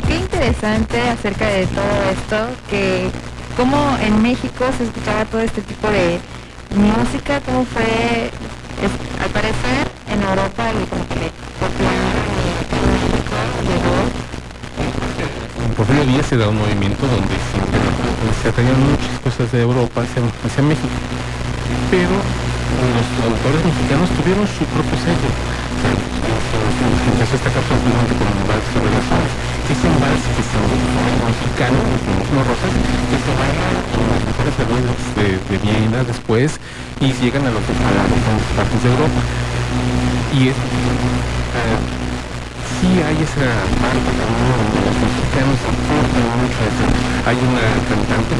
qué 0.00 0.16
interesante 0.16 1.00
acerca 1.08 1.46
de 1.46 1.66
todo 1.66 2.02
esto, 2.12 2.48
que 2.70 3.08
cómo 3.56 3.96
en 4.02 4.22
México 4.22 4.64
se 4.76 4.84
escuchaba 4.84 5.24
todo 5.24 5.40
este 5.40 5.62
tipo 5.62 5.88
de 5.88 6.18
música, 6.76 7.40
cómo 7.40 7.64
fue, 7.64 8.30
al 9.22 9.30
parecer, 9.30 9.88
en 10.10 10.22
Europa 10.22 10.70
y 10.70 10.86
como 10.86 11.06
que 11.08 11.30
En 15.64 15.74
Porfirio 15.74 16.04
Díaz 16.04 16.26
se 16.26 16.36
da 16.36 16.48
un 16.48 16.58
movimiento 16.58 17.06
donde 17.06 17.34
se, 18.42 18.48
atraían 18.48 18.78
muchas 18.90 19.18
cosas 19.24 19.52
de 19.52 19.62
Europa 19.62 20.02
hacia, 20.02 20.22
hacia 20.44 20.62
México, 20.62 20.88
pero 21.90 22.10
los 22.10 23.32
autores 23.32 23.64
mexicanos 23.64 24.10
tuvieron 24.10 24.46
su 24.46 24.64
propio 24.66 24.96
sello 24.98 25.55
empezó 27.12 27.36
esta 27.36 27.50
cápsula 27.50 27.80
con 28.18 28.28
un 28.28 28.44
vals 28.48 28.66
sobre 28.72 28.90
las 28.92 29.04
flores. 29.08 29.32
Es 29.66 29.80
un 29.82 29.96
vals 29.98 30.22
que 30.36 30.42
se 30.46 30.58
mexicano, 31.26 31.78
no 32.30 32.40
rosas, 32.46 32.70
que 32.70 33.18
se 33.18 33.32
baila 33.34 33.66
en 33.98 34.06
las 34.14 34.22
mejores 34.30 34.54
salones 34.54 34.94
de, 35.18 35.42
de 35.42 35.56
Viena 35.58 36.04
después 36.06 36.60
y 37.00 37.12
llegan 37.18 37.42
a 37.46 37.50
los 37.50 37.64
a 37.66 37.90
las 37.98 38.06
partes 38.54 38.78
de 38.82 38.88
Europa. 38.94 39.20
Y 40.32 40.54
es, 40.54 40.56
uh, 40.56 41.78
sí 42.78 43.02
hay 43.02 43.18
esa 43.26 43.48
parte 43.82 44.10
también 44.14 44.54
donde 44.54 44.78
los 44.86 44.96
mexicanos 45.02 45.58
aportan 45.66 46.26
mucho. 46.38 46.62
Hay 47.26 47.38
una 47.42 47.66
cantante 47.90 48.34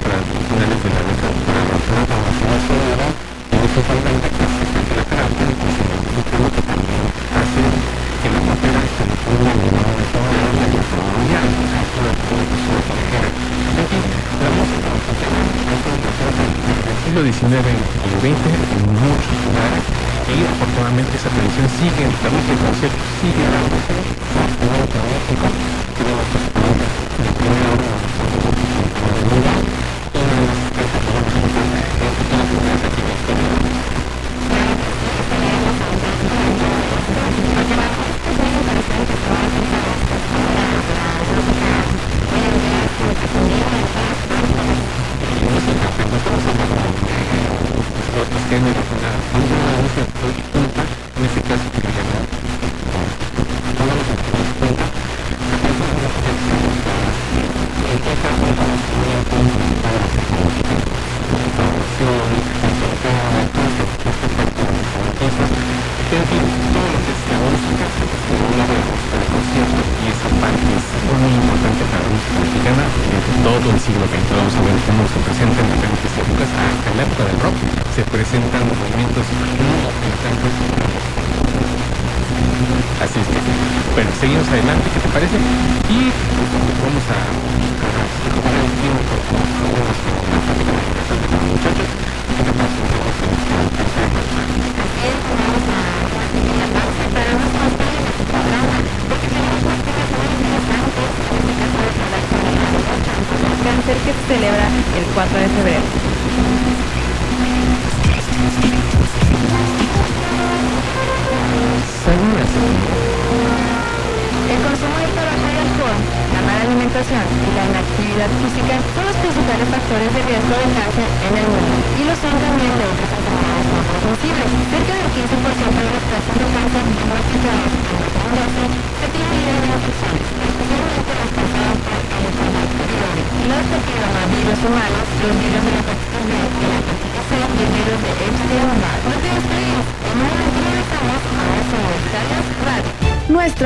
el 17.65 17.81
siglo 17.89 18.21
XIX 18.21 18.37
y 18.37 18.37
XX 18.37 18.77
en 18.77 18.93
muchos 19.01 19.37
lugares. 19.49 19.85
Y 20.29 20.45
afortunadamente 20.45 21.17
esa 21.17 21.31
tradición 21.33 21.69
sigue, 21.81 22.05
música 22.05 22.53
de 22.53 22.61
conciertos 22.61 23.01
sigue 23.23 23.45
dándose 23.49 23.77
fuertemente 23.77 23.96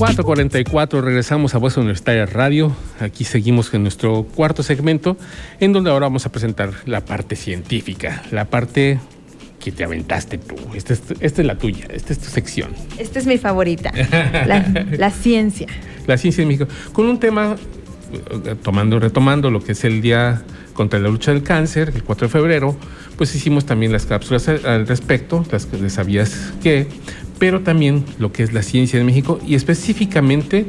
...4.44, 0.00 1.02
regresamos 1.02 1.54
a 1.54 1.58
Voz 1.58 1.76
Universitaria 1.76 2.24
Radio. 2.24 2.74
Aquí 3.00 3.24
seguimos 3.24 3.74
en 3.74 3.82
nuestro 3.82 4.22
cuarto 4.22 4.62
segmento, 4.62 5.18
en 5.60 5.74
donde 5.74 5.90
ahora 5.90 6.06
vamos 6.06 6.24
a 6.24 6.32
presentar 6.32 6.72
la 6.86 7.04
parte 7.04 7.36
científica, 7.36 8.22
la 8.30 8.46
parte 8.46 8.98
que 9.62 9.72
te 9.72 9.84
aventaste 9.84 10.38
tú. 10.38 10.56
Esta 10.74 10.94
es, 10.94 11.02
esta 11.20 11.42
es 11.42 11.46
la 11.46 11.58
tuya, 11.58 11.84
esta 11.92 12.14
es 12.14 12.18
tu 12.18 12.30
sección. 12.30 12.70
Esta 12.96 13.18
es 13.18 13.26
mi 13.26 13.36
favorita, 13.36 13.92
la, 14.46 14.86
la 14.96 15.10
ciencia. 15.10 15.66
La 16.06 16.16
ciencia 16.16 16.40
en 16.40 16.48
México. 16.48 16.66
Con 16.94 17.04
un 17.04 17.20
tema, 17.20 17.56
tomando, 18.62 19.00
retomando 19.00 19.50
lo 19.50 19.62
que 19.62 19.72
es 19.72 19.84
el 19.84 20.00
Día 20.00 20.44
contra 20.72 20.98
la 20.98 21.10
Lucha 21.10 21.34
del 21.34 21.42
Cáncer, 21.42 21.92
el 21.94 22.04
4 22.04 22.28
de 22.28 22.32
febrero, 22.32 22.74
pues 23.18 23.34
hicimos 23.34 23.66
también 23.66 23.92
las 23.92 24.06
cápsulas 24.06 24.48
al, 24.48 24.64
al 24.64 24.86
respecto, 24.86 25.44
las 25.52 25.66
que 25.66 25.76
les 25.76 25.92
sabías 25.92 26.54
que, 26.62 26.88
pero 27.40 27.62
también 27.62 28.04
lo 28.20 28.30
que 28.30 28.44
es 28.44 28.52
la 28.52 28.62
ciencia 28.62 28.98
de 29.00 29.04
México 29.04 29.40
y 29.44 29.56
específicamente 29.56 30.66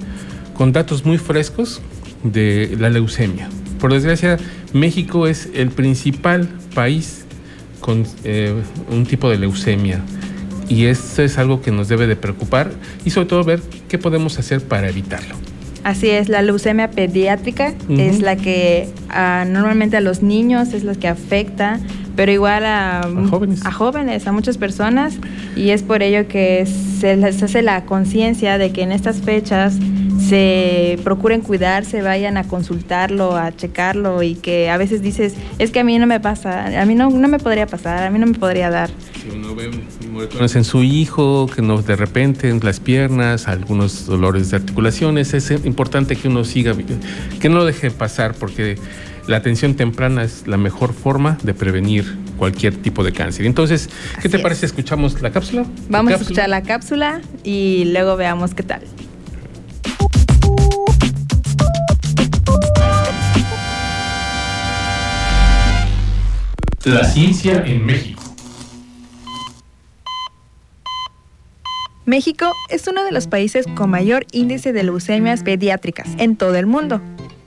con 0.55 0.71
datos 0.71 1.05
muy 1.05 1.19
frescos 1.19 1.81
de 2.23 2.75
la 2.79 2.89
leucemia. 2.89 3.49
Por 3.79 3.93
desgracia, 3.93 4.37
México 4.73 5.27
es 5.27 5.49
el 5.53 5.69
principal 5.69 6.47
país 6.73 7.25
con 7.81 8.05
eh, 8.23 8.55
un 8.89 9.05
tipo 9.05 9.29
de 9.29 9.37
leucemia 9.37 10.01
y 10.69 10.85
esto 10.85 11.21
es 11.23 11.37
algo 11.37 11.61
que 11.61 11.71
nos 11.71 11.89
debe 11.89 12.07
de 12.07 12.15
preocupar 12.15 12.71
y 13.03 13.09
sobre 13.09 13.27
todo 13.27 13.43
ver 13.43 13.61
qué 13.89 13.97
podemos 13.97 14.39
hacer 14.39 14.61
para 14.61 14.87
evitarlo. 14.87 15.35
Así 15.83 16.09
es, 16.09 16.29
la 16.29 16.41
leucemia 16.41 16.91
pediátrica 16.91 17.73
es 17.89 18.21
la 18.21 18.35
que 18.35 18.87
ah, 19.09 19.45
normalmente 19.47 19.97
a 19.97 20.01
los 20.01 20.21
niños 20.21 20.73
es 20.73 20.83
la 20.83 20.93
que 20.93 21.07
afecta, 21.07 21.79
pero 22.15 22.31
igual 22.31 22.65
a, 22.65 23.01
jóvenes. 23.29 23.65
a 23.65 23.71
jóvenes, 23.71 24.27
a 24.27 24.31
muchas 24.31 24.57
personas, 24.57 25.17
y 25.55 25.69
es 25.69 25.83
por 25.83 26.03
ello 26.03 26.27
que 26.27 26.65
se 26.65 27.15
les 27.15 27.41
hace 27.43 27.61
la 27.61 27.85
conciencia 27.85 28.57
de 28.57 28.71
que 28.71 28.83
en 28.83 28.91
estas 28.91 29.21
fechas 29.21 29.77
se 30.31 30.99
procuren 31.03 31.41
cuidarse, 31.41 32.01
vayan 32.01 32.37
a 32.37 32.43
consultarlo, 32.45 33.35
a 33.35 33.51
checarlo, 33.55 34.23
y 34.23 34.35
que 34.35 34.69
a 34.69 34.77
veces 34.77 35.01
dices, 35.01 35.35
es 35.59 35.71
que 35.71 35.79
a 35.79 35.83
mí 35.83 35.97
no 35.99 36.07
me 36.07 36.19
pasa, 36.19 36.81
a 36.81 36.85
mí 36.85 36.95
no, 36.95 37.09
no 37.09 37.27
me 37.27 37.39
podría 37.39 37.67
pasar, 37.67 38.03
a 38.03 38.09
mí 38.09 38.19
no 38.19 38.27
me 38.27 38.37
podría 38.37 38.69
dar. 38.69 38.89
Si 39.21 39.29
uno 39.35 39.55
ve 39.55 39.69
moretones 40.11 40.55
en 40.55 40.63
su 40.63 40.83
hijo, 40.83 41.47
que 41.53 41.61
no 41.61 41.81
de 41.81 41.95
repente 41.95 42.49
en 42.49 42.59
las 42.63 42.79
piernas, 42.79 43.47
algunos 43.47 44.05
dolores 44.05 44.51
de 44.51 44.57
articulaciones, 44.57 45.33
es 45.33 45.51
importante 45.65 46.15
que 46.15 46.27
uno 46.27 46.43
siga, 46.43 46.75
que 47.39 47.49
no 47.49 47.57
lo 47.57 47.65
deje 47.65 47.91
pasar, 47.91 48.33
porque 48.35 48.77
la 49.31 49.37
atención 49.37 49.75
temprana 49.75 50.23
es 50.23 50.45
la 50.45 50.57
mejor 50.57 50.93
forma 50.93 51.37
de 51.41 51.53
prevenir 51.53 52.17
cualquier 52.37 52.75
tipo 52.75 53.01
de 53.01 53.13
cáncer. 53.13 53.45
Entonces, 53.45 53.89
¿qué 54.21 54.27
te 54.27 54.39
parece? 54.39 54.65
¿Escuchamos 54.65 55.21
la 55.21 55.31
cápsula? 55.31 55.65
Vamos 55.87 56.11
a 56.11 56.17
Cápsula. 56.17 56.31
escuchar 56.31 56.49
la 56.49 56.63
cápsula 56.63 57.21
y 57.45 57.85
luego 57.93 58.17
veamos 58.17 58.53
qué 58.53 58.63
tal. 58.63 58.81
La 66.83 67.05
ciencia 67.05 67.63
en 67.65 67.85
México. 67.85 68.21
México 72.05 72.51
es 72.69 72.87
uno 72.87 73.05
de 73.05 73.13
los 73.13 73.27
países 73.27 73.65
con 73.75 73.91
mayor 73.91 74.25
índice 74.33 74.73
de 74.73 74.83
leucemias 74.83 75.43
pediátricas 75.43 76.09
en 76.17 76.35
todo 76.35 76.55
el 76.55 76.65
mundo. 76.65 76.99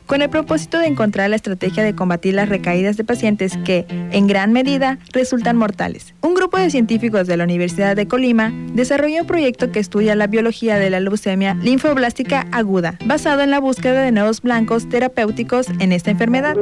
Con 0.07 0.20
el 0.20 0.28
propósito 0.28 0.78
de 0.78 0.86
encontrar 0.86 1.30
la 1.30 1.36
estrategia 1.36 1.82
de 1.82 1.94
combatir 1.94 2.34
las 2.34 2.50
recaídas 2.50 2.98
de 2.98 3.05
pacientes 3.05 3.57
que, 3.64 3.86
en 3.88 4.26
gran 4.26 4.52
medida, 4.52 4.98
resultan 5.12 5.57
mortales, 5.57 6.14
un 6.20 6.34
grupo 6.34 6.59
de 6.59 6.68
científicos 6.68 7.26
de 7.26 7.38
la 7.38 7.44
Universidad 7.44 7.96
de 7.96 8.07
Colima 8.07 8.52
desarrolló 8.74 9.22
un 9.22 9.26
proyecto 9.26 9.72
que 9.72 9.80
estudia 9.80 10.14
la 10.14 10.26
biología 10.26 10.78
de 10.78 10.90
la 10.90 11.00
leucemia 11.00 11.55
linfoblástica 11.55 12.46
aguda, 12.52 12.98
basado 13.07 13.40
en 13.40 13.50
la 13.50 13.61
búsqueda 13.61 14.02
de 14.02 14.12
nuevos 14.12 14.42
blancos 14.42 14.90
terapéuticos 14.90 15.68
en 15.78 15.92
esta 15.92 16.11
enfermedad. 16.11 16.55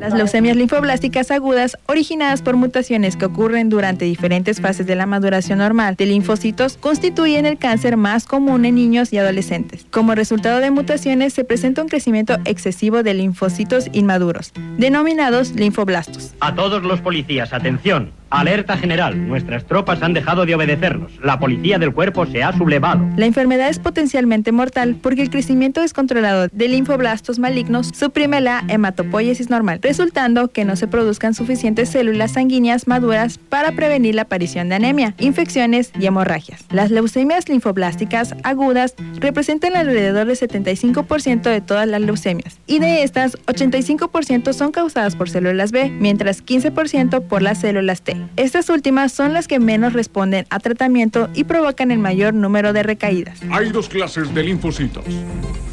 Las 0.00 0.14
leucemias 0.14 0.56
linfoblásticas 0.56 1.30
agudas, 1.30 1.76
originadas 1.86 2.40
por 2.40 2.56
mutaciones 2.56 3.16
que 3.16 3.26
ocurren 3.26 3.68
durante 3.68 4.06
diferentes 4.06 4.60
fases 4.60 4.86
de 4.86 4.94
la 4.94 5.06
maduración 5.06 5.58
normal 5.58 5.96
de 5.96 6.06
linfocitos, 6.06 6.78
constituyen 6.78 7.44
el 7.44 7.58
cáncer 7.58 7.96
más 7.96 8.24
común 8.24 8.64
en 8.64 8.76
niños 8.76 9.12
y 9.12 9.18
adolescentes. 9.18 9.86
Como 9.90 10.14
resultado 10.14 10.60
de 10.60 10.70
mutaciones, 10.70 11.34
se 11.34 11.44
presenta 11.44 11.82
un 11.82 11.88
crecimiento 11.88 12.37
excesivo 12.44 13.02
de 13.02 13.14
linfocitos 13.14 13.88
inmaduros, 13.92 14.52
denominados 14.76 15.52
linfoblastos. 15.52 16.34
A 16.40 16.54
todos 16.54 16.82
los 16.82 17.00
policías, 17.00 17.52
atención. 17.52 18.12
Alerta 18.30 18.76
general. 18.76 19.26
Nuestras 19.26 19.64
tropas 19.64 20.02
han 20.02 20.12
dejado 20.12 20.44
de 20.44 20.54
obedecernos. 20.54 21.12
La 21.22 21.38
policía 21.38 21.78
del 21.78 21.94
cuerpo 21.94 22.26
se 22.26 22.42
ha 22.42 22.52
sublevado. 22.52 23.08
La 23.16 23.24
enfermedad 23.24 23.70
es 23.70 23.78
potencialmente 23.78 24.52
mortal 24.52 24.96
porque 25.00 25.22
el 25.22 25.30
crecimiento 25.30 25.80
descontrolado 25.80 26.48
de 26.52 26.68
linfoblastos 26.68 27.38
malignos 27.38 27.90
suprime 27.94 28.42
la 28.42 28.64
hematopoiesis 28.68 29.48
normal, 29.48 29.80
resultando 29.82 30.48
que 30.48 30.66
no 30.66 30.76
se 30.76 30.86
produzcan 30.86 31.32
suficientes 31.32 31.88
células 31.88 32.32
sanguíneas 32.32 32.86
maduras 32.86 33.38
para 33.38 33.72
prevenir 33.72 34.14
la 34.14 34.22
aparición 34.22 34.68
de 34.68 34.74
anemia, 34.74 35.14
infecciones 35.18 35.90
y 35.98 36.04
hemorragias. 36.04 36.66
Las 36.70 36.90
leucemias 36.90 37.48
linfoblásticas 37.48 38.34
agudas 38.42 38.94
representan 39.20 39.74
alrededor 39.74 40.26
del 40.26 40.36
75% 40.36 41.42
de 41.44 41.60
todas 41.62 41.88
las 41.88 42.02
leucemias, 42.02 42.18
y 42.66 42.78
de 42.78 43.02
estas, 43.02 43.38
85% 43.46 44.52
son 44.52 44.72
causadas 44.72 45.16
por 45.16 45.30
células 45.30 45.72
B, 45.72 45.90
mientras 45.90 46.44
15% 46.44 47.22
por 47.22 47.42
las 47.42 47.60
células 47.60 48.02
T. 48.02 48.16
Estas 48.36 48.68
últimas 48.68 49.12
son 49.12 49.32
las 49.32 49.48
que 49.48 49.58
menos 49.58 49.92
responden 49.92 50.46
a 50.50 50.58
tratamiento 50.58 51.28
y 51.34 51.44
provocan 51.44 51.90
el 51.90 51.98
mayor 51.98 52.34
número 52.34 52.72
de 52.72 52.82
recaídas. 52.82 53.40
Hay 53.50 53.70
dos 53.70 53.88
clases 53.88 54.34
de 54.34 54.42
linfocitos. 54.42 55.04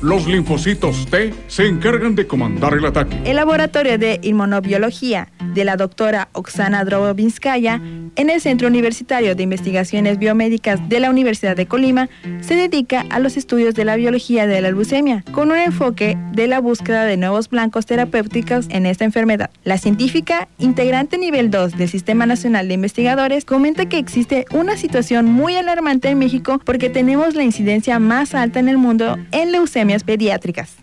Los 0.02 0.28
linfocitos 0.28 1.08
T 1.08 1.34
se 1.48 1.66
encargan 1.66 2.16
de 2.16 2.28
comandar 2.28 2.74
el 2.74 2.86
ataque. 2.86 3.20
El 3.26 3.38
laboratorio 3.38 3.98
de 3.98 4.20
inmunobiología 4.22 5.30
de 5.54 5.66
la 5.66 5.78
doctora 5.78 6.30
Oksana 6.34 6.84
Drobinskaya 6.84 7.82
en 8.16 8.30
el 8.30 8.42
Centro 8.42 8.68
Universitario 8.68 9.36
de 9.36 9.44
Investigaciones 9.44 10.20
Biomédicas 10.20 10.88
de 10.90 11.00
la 11.00 11.10
Universidad 11.10 11.56
de 11.56 11.66
Colima 11.66 12.10
se 12.42 12.56
dedica 12.56 13.06
a 13.10 13.20
los 13.20 13.38
estudios 13.38 13.74
de 13.74 13.86
la 13.86 13.96
biología 13.96 14.48
de 14.48 14.62
la 14.62 14.70
leucemia 14.70 15.24
con 15.32 15.52
un 15.52 15.58
enfoque 15.58 16.18
de 16.34 16.45
la 16.48 16.60
búsqueda 16.60 17.04
de 17.06 17.18
nuevos 17.18 17.50
blancos 17.50 17.86
terapéuticos 17.86 18.68
en 18.70 18.86
esta 18.86 19.06
enfermedad. 19.06 19.50
La 19.64 19.78
científica, 19.78 20.48
integrante 20.58 21.18
nivel 21.18 21.52
2 21.52 21.78
del 21.78 21.90
Sistema 21.90 22.26
Nacional 22.26 22.68
de 22.68 22.74
Investigadores, 22.74 23.46
comenta 23.46 23.86
que 23.88 23.98
existe 23.98 24.46
una 24.52 24.78
situación 24.78 25.26
muy 25.26 25.56
alarmante 25.56 26.10
en 26.10 26.20
México 26.20 26.60
porque 26.64 26.90
tenemos 26.90 27.36
la 27.36 27.44
incidencia 27.44 28.00
más 28.00 28.36
alta 28.36 28.60
en 28.60 28.70
el 28.70 28.78
mundo 28.78 29.18
en 29.32 29.52
leucemias 29.52 30.04
pediátricas. 30.04 30.76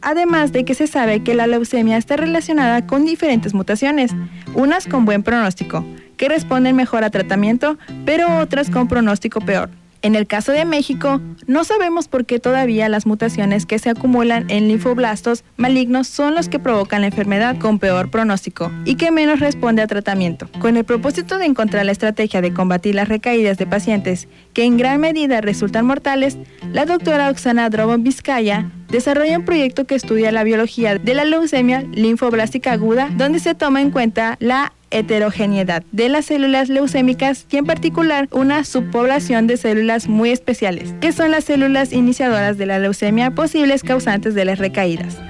Además 0.00 0.52
de 0.52 0.64
que 0.64 0.74
se 0.74 0.86
sabe 0.86 1.22
que 1.22 1.34
la 1.34 1.46
leucemia 1.46 1.96
está 1.96 2.16
relacionada 2.16 2.86
con 2.86 3.04
diferentes 3.04 3.54
mutaciones, 3.54 4.12
unas 4.54 4.86
con 4.86 5.04
buen 5.04 5.22
pronóstico, 5.22 5.84
que 6.16 6.28
responden 6.28 6.76
mejor 6.76 7.04
a 7.04 7.10
tratamiento, 7.10 7.78
pero 8.04 8.38
otras 8.38 8.70
con 8.70 8.88
pronóstico 8.88 9.40
peor, 9.40 9.70
En 10.04 10.16
el 10.16 10.26
caso 10.26 10.52
de 10.52 10.66
México, 10.66 11.22
no 11.46 11.64
sabemos 11.64 12.08
por 12.08 12.26
qué 12.26 12.38
todavía 12.38 12.90
las 12.90 13.06
mutaciones 13.06 13.64
que 13.64 13.78
se 13.78 13.88
acumulan 13.88 14.50
en 14.50 14.68
linfoblastos 14.68 15.44
malignos 15.56 16.08
son 16.08 16.34
los 16.34 16.50
que 16.50 16.58
provocan 16.58 17.00
la 17.00 17.06
enfermedad 17.06 17.56
con 17.58 17.78
peor 17.78 18.10
pronóstico 18.10 18.70
y 18.84 18.96
que 18.96 19.10
menos 19.10 19.40
responde 19.40 19.80
a 19.80 19.86
tratamiento. 19.86 20.46
Con 20.58 20.76
el 20.76 20.84
propósito 20.84 21.38
de 21.38 21.46
encontrar 21.46 21.86
la 21.86 21.92
estrategia 21.92 22.42
de 22.42 22.52
combatir 22.52 22.94
las 22.94 23.08
recaídas 23.08 23.56
de 23.56 23.66
pacientes 23.66 24.28
que 24.54 24.64
en 24.64 24.78
gran 24.78 25.00
medida 25.00 25.40
resultan 25.40 25.84
mortales, 25.84 26.38
la 26.72 26.86
doctora 26.86 27.28
Oxana 27.28 27.68
Drobon 27.68 28.02
Vizcaya 28.02 28.70
desarrolla 28.88 29.38
un 29.38 29.44
proyecto 29.44 29.84
que 29.84 29.96
estudia 29.96 30.32
la 30.32 30.44
biología 30.44 30.96
de 30.96 31.14
la 31.14 31.24
leucemia 31.24 31.82
linfoblástica 31.92 32.72
aguda, 32.72 33.10
donde 33.16 33.40
se 33.40 33.54
toma 33.54 33.82
en 33.82 33.90
cuenta 33.90 34.36
la 34.38 34.72
heterogeneidad 34.90 35.82
de 35.90 36.08
las 36.08 36.26
células 36.26 36.68
leucémicas 36.68 37.46
y 37.50 37.56
en 37.56 37.66
particular 37.66 38.28
una 38.30 38.62
subpoblación 38.62 39.48
de 39.48 39.56
células 39.56 40.08
muy 40.08 40.30
especiales, 40.30 40.94
que 41.00 41.10
son 41.10 41.32
las 41.32 41.44
células 41.44 41.92
iniciadoras 41.92 42.56
de 42.56 42.66
la 42.66 42.78
leucemia 42.78 43.32
posibles 43.32 43.82
causantes 43.82 44.34
de 44.34 44.44
las 44.44 44.58
recaídas. 44.58 45.20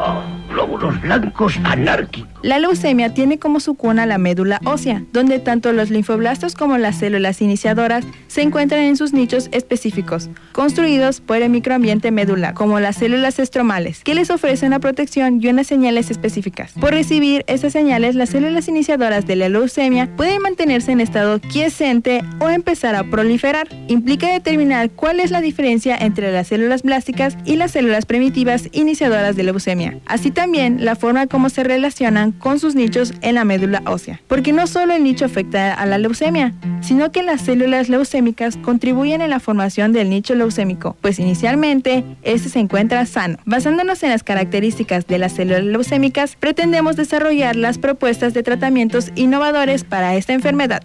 glóbulos 0.50 1.00
blancos 1.00 1.58
anárquicos. 1.64 2.34
La 2.45 2.59
leucemia 2.59 3.14
tiene 3.14 3.38
como 3.38 3.59
su 3.59 3.72
cuna 3.72 4.05
la 4.05 4.18
médula 4.18 4.61
ósea, 4.66 5.03
donde 5.14 5.38
tanto 5.38 5.72
los 5.72 5.88
linfoblastos 5.88 6.55
como 6.55 6.76
las 6.76 6.99
células 6.99 7.40
iniciadoras 7.40 8.05
se 8.26 8.42
encuentran 8.42 8.82
en 8.82 8.99
sus 8.99 9.14
nichos 9.14 9.49
específicos, 9.51 10.28
construidos 10.53 11.22
por 11.22 11.38
el 11.38 11.49
microambiente 11.49 12.11
medular, 12.11 12.53
como 12.53 12.80
las 12.80 12.97
células 12.97 13.38
estromales, 13.38 14.05
que 14.05 14.14
les 14.14 14.28
ofrecen 14.28 14.66
una 14.66 14.78
protección 14.78 15.40
y 15.40 15.49
unas 15.49 15.66
señales 15.66 16.11
específicas. 16.11 16.72
Por 16.78 16.92
recibir 16.92 17.45
esas 17.47 17.72
señales, 17.72 18.14
las 18.14 18.28
células 18.28 18.68
iniciadoras 18.68 19.26
de 19.26 19.36
la 19.36 19.49
leucemia 19.49 20.14
pueden 20.14 20.42
mantenerse 20.42 20.92
en 20.92 21.01
estado 21.01 21.40
quiescente 21.40 22.20
o 22.40 22.51
empezar 22.51 22.95
a 22.95 23.05
proliferar. 23.05 23.68
Implica 23.88 24.30
determinar 24.30 24.90
cuál 24.90 25.20
es 25.20 25.30
la 25.30 25.40
diferencia 25.40 25.97
entre 25.97 26.30
las 26.30 26.49
células 26.49 26.82
blásticas 26.82 27.38
y 27.47 27.57
las 27.57 27.70
células 27.70 28.05
primitivas 28.05 28.68
iniciadoras 28.72 29.34
de 29.34 29.45
leucemia. 29.45 29.99
Así 30.05 30.30
también 30.30 30.84
la 30.84 30.95
forma 30.95 31.26
como 31.26 31.49
se 31.49 31.64
relacionan 31.64 32.34
con 32.39 32.59
sus 32.59 32.74
nichos 32.74 33.12
en 33.20 33.35
la 33.35 33.45
médula 33.45 33.82
ósea. 33.87 34.20
Porque 34.26 34.53
no 34.53 34.66
solo 34.66 34.95
el 34.95 35.03
nicho 35.03 35.24
afecta 35.24 35.74
a 35.74 35.87
la 35.87 35.99
leucemia, 35.99 36.55
sino 36.82 37.11
que 37.12 37.22
las 37.22 37.41
células 37.41 37.89
leucémicas 37.89 38.57
contribuyen 38.57 39.20
en 39.20 39.30
la 39.30 39.41
formación 39.41 39.93
del 39.93 40.11
nicho 40.11 40.35
leucémico, 40.35 40.97
pues 41.01 41.18
inicialmente 41.18 42.05
este 42.22 42.49
se 42.49 42.61
encuentra 42.61 43.07
sano. 43.07 43.39
Basándonos 43.45 44.03
en 44.03 44.11
las 44.11 44.22
características 44.22 45.07
de 45.07 45.18
las 45.18 45.32
células 45.32 45.64
leucémicas, 45.64 46.37
pretendemos 46.37 46.97
desarrollar 46.97 47.57
las 47.57 47.78
propuestas 47.78 48.35
de 48.35 48.43
tratamientos 48.43 49.11
innovadores 49.14 49.85
para 49.85 50.14
esta 50.14 50.32
enfermedad. 50.32 50.82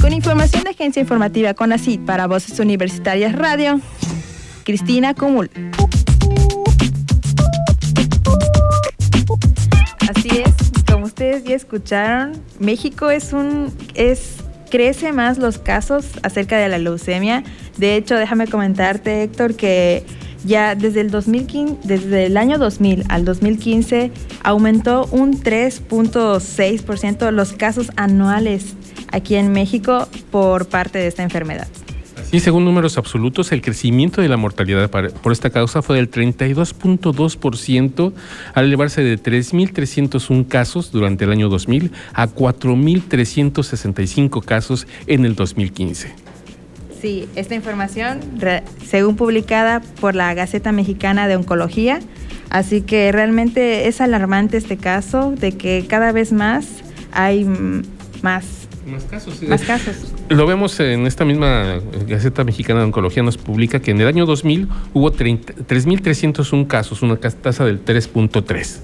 Con 0.00 0.12
información 0.12 0.64
de 0.64 0.70
Agencia 0.70 1.00
Informativa 1.00 1.52
CONACYT 1.52 2.00
para 2.06 2.26
Voces 2.26 2.58
Universitarias 2.58 3.34
Radio, 3.34 3.80
Cristina 4.64 5.14
Cumul. 5.14 5.50
Así 10.08 10.28
es, 10.28 10.54
como 10.90 11.06
ustedes 11.06 11.44
ya 11.44 11.54
escucharon, 11.54 12.32
México 12.58 13.10
es 13.10 13.32
un 13.32 13.72
es 13.94 14.36
crece 14.70 15.12
más 15.12 15.38
los 15.38 15.58
casos 15.58 16.06
acerca 16.22 16.58
de 16.58 16.68
la 16.68 16.78
leucemia. 16.78 17.44
De 17.76 17.96
hecho, 17.96 18.16
déjame 18.16 18.48
comentarte, 18.48 19.22
Héctor, 19.22 19.54
que 19.54 20.04
ya 20.44 20.74
desde 20.74 21.00
el 21.00 21.10
2015, 21.10 21.76
desde 21.84 22.26
el 22.26 22.36
año 22.36 22.58
2000 22.58 23.04
al 23.08 23.24
2015 23.24 24.10
aumentó 24.42 25.08
un 25.10 25.40
3.6% 25.40 27.30
los 27.30 27.52
casos 27.52 27.92
anuales 27.96 28.74
aquí 29.12 29.36
en 29.36 29.52
México 29.52 30.08
por 30.30 30.66
parte 30.68 30.98
de 30.98 31.06
esta 31.06 31.22
enfermedad. 31.22 31.68
Y 32.34 32.40
según 32.40 32.64
números 32.64 32.98
absolutos, 32.98 33.52
el 33.52 33.62
crecimiento 33.62 34.20
de 34.20 34.28
la 34.28 34.36
mortalidad 34.36 34.90
por 34.90 35.30
esta 35.30 35.50
causa 35.50 35.82
fue 35.82 35.94
del 35.94 36.10
32.2% 36.10 38.12
al 38.54 38.64
elevarse 38.64 39.04
de 39.04 39.16
3.301 39.16 40.48
casos 40.48 40.90
durante 40.90 41.26
el 41.26 41.30
año 41.30 41.48
2000 41.48 41.92
a 42.12 42.26
4.365 42.26 44.44
casos 44.44 44.88
en 45.06 45.24
el 45.24 45.36
2015. 45.36 46.12
Sí, 47.00 47.28
esta 47.36 47.54
información, 47.54 48.18
según 48.84 49.14
publicada 49.14 49.80
por 50.00 50.16
la 50.16 50.34
Gaceta 50.34 50.72
Mexicana 50.72 51.28
de 51.28 51.36
Oncología, 51.36 52.00
así 52.50 52.80
que 52.80 53.12
realmente 53.12 53.86
es 53.86 54.00
alarmante 54.00 54.56
este 54.56 54.76
caso 54.76 55.30
de 55.30 55.52
que 55.52 55.86
cada 55.88 56.10
vez 56.10 56.32
más 56.32 56.66
hay 57.12 57.46
más, 58.22 58.63
Más 58.86 59.04
casos. 59.04 59.42
más 59.42 59.62
casos. 59.62 60.12
Lo 60.28 60.46
vemos 60.46 60.78
en 60.80 61.06
esta 61.06 61.24
misma 61.24 61.80
Gaceta 62.06 62.44
Mexicana 62.44 62.80
de 62.80 62.86
Oncología, 62.86 63.22
nos 63.22 63.38
publica 63.38 63.80
que 63.80 63.92
en 63.92 64.00
el 64.00 64.06
año 64.06 64.26
2000 64.26 64.68
hubo 64.92 65.10
30 65.10 65.54
3.301 65.54 66.66
casos, 66.66 67.02
una 67.02 67.16
tasa 67.16 67.64
del 67.64 67.84
3.3. 67.84 68.80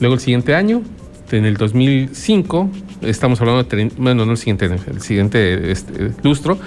Luego 0.00 0.14
el 0.14 0.20
siguiente 0.20 0.54
año, 0.54 0.82
en 1.30 1.44
el 1.44 1.56
2005, 1.56 2.70
estamos 3.02 3.40
hablando 3.40 3.64
de, 3.64 3.90
bueno, 3.96 4.24
no 4.24 4.32
el 4.32 4.38
siguiente, 4.38 4.66
el 4.66 5.00
siguiente 5.00 5.72
este, 5.72 6.12
lustro, 6.22 6.58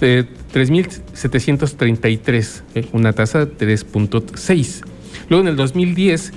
de 0.00 0.26
3.733, 0.54 2.62
eh, 2.74 2.88
una 2.92 3.12
tasa 3.12 3.44
de 3.44 3.56
3.6. 3.56 4.84
Luego 5.28 5.42
en 5.42 5.48
el 5.48 5.56
2010, 5.56 6.32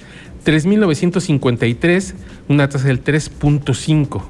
3.953, 0.46 2.14
una 2.50 2.68
tasa 2.68 2.88
del 2.88 3.04
3.5. 3.04 4.24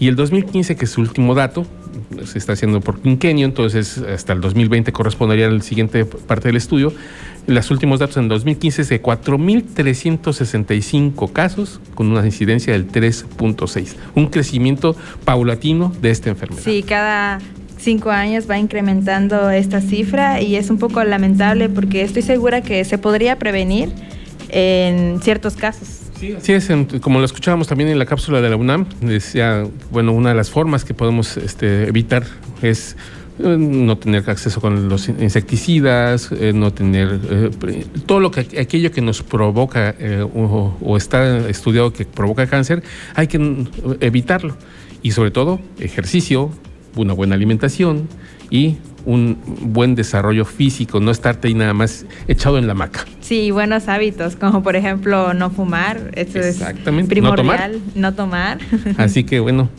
Y 0.00 0.08
el 0.08 0.16
2015, 0.16 0.76
que 0.76 0.84
es 0.84 0.90
su 0.90 1.00
último 1.00 1.34
dato, 1.34 1.66
se 2.24 2.38
está 2.38 2.52
haciendo 2.52 2.80
por 2.80 3.00
quinquenio, 3.00 3.44
entonces 3.46 3.98
hasta 3.98 4.32
el 4.32 4.40
2020 4.40 4.92
correspondería 4.92 5.46
al 5.46 5.62
siguiente 5.62 6.04
parte 6.04 6.48
del 6.48 6.56
estudio. 6.56 6.92
Los 7.46 7.70
últimos 7.70 8.00
datos 8.00 8.16
en 8.18 8.24
el 8.24 8.28
2015 8.28 8.82
es 8.82 8.90
de 8.90 9.02
4.365 9.02 11.32
casos 11.32 11.80
con 11.94 12.10
una 12.10 12.22
incidencia 12.24 12.74
del 12.74 12.90
3.6. 12.90 13.94
Un 14.14 14.26
crecimiento 14.26 14.94
paulatino 15.24 15.92
de 16.00 16.10
esta 16.10 16.30
enfermedad. 16.30 16.62
Sí, 16.62 16.82
cada 16.86 17.38
cinco 17.78 18.10
años 18.10 18.50
va 18.50 18.58
incrementando 18.58 19.50
esta 19.50 19.80
cifra 19.80 20.42
y 20.42 20.56
es 20.56 20.68
un 20.68 20.78
poco 20.78 21.04
lamentable 21.04 21.68
porque 21.68 22.02
estoy 22.02 22.22
segura 22.22 22.60
que 22.60 22.84
se 22.84 22.98
podría 22.98 23.38
prevenir 23.38 23.92
en 24.50 25.20
ciertos 25.22 25.54
casos. 25.56 25.97
Así 26.18 26.52
es, 26.52 26.68
como 27.00 27.20
lo 27.20 27.24
escuchábamos 27.24 27.68
también 27.68 27.90
en 27.90 27.98
la 27.98 28.06
cápsula 28.06 28.40
de 28.40 28.50
la 28.50 28.56
UNAM, 28.56 28.86
decía, 29.00 29.64
bueno, 29.92 30.12
una 30.12 30.30
de 30.30 30.34
las 30.34 30.50
formas 30.50 30.84
que 30.84 30.92
podemos 30.92 31.36
este, 31.36 31.86
evitar 31.86 32.24
es 32.60 32.96
eh, 33.38 33.56
no 33.56 33.96
tener 33.98 34.28
acceso 34.28 34.60
con 34.60 34.88
los 34.88 35.08
insecticidas, 35.08 36.32
eh, 36.32 36.52
no 36.52 36.72
tener 36.72 37.20
eh, 37.30 37.86
todo 38.04 38.18
lo 38.18 38.32
que 38.32 38.40
aquello 38.58 38.90
que 38.90 39.00
nos 39.00 39.22
provoca 39.22 39.94
o, 40.34 40.76
o 40.80 40.96
está 40.96 41.48
estudiado 41.48 41.92
que 41.92 42.04
provoca 42.04 42.48
cáncer, 42.48 42.82
hay 43.14 43.28
que 43.28 43.38
mm, 43.38 43.68
evitarlo. 44.00 44.56
Y 45.02 45.12
sobre 45.12 45.30
todo, 45.30 45.60
ejercicio, 45.78 46.50
una 46.96 47.12
buena 47.12 47.36
alimentación 47.36 48.08
y 48.50 48.78
un 49.08 49.38
buen 49.62 49.94
desarrollo 49.94 50.44
físico, 50.44 51.00
no 51.00 51.10
estarte 51.10 51.48
ahí 51.48 51.54
nada 51.54 51.72
más 51.72 52.04
echado 52.28 52.58
en 52.58 52.66
la 52.66 52.72
hamaca. 52.72 53.06
Sí, 53.20 53.50
buenos 53.50 53.88
hábitos, 53.88 54.36
como 54.36 54.62
por 54.62 54.76
ejemplo 54.76 55.32
no 55.32 55.48
fumar, 55.48 56.10
eso 56.14 56.38
Exactamente, 56.38 57.14
es 57.14 57.22
no 57.22 57.34
tomar. 57.34 57.56
primordial, 57.70 57.92
no 57.94 58.12
tomar. 58.12 58.58
Así 58.98 59.24
que 59.24 59.40
bueno, 59.40 59.70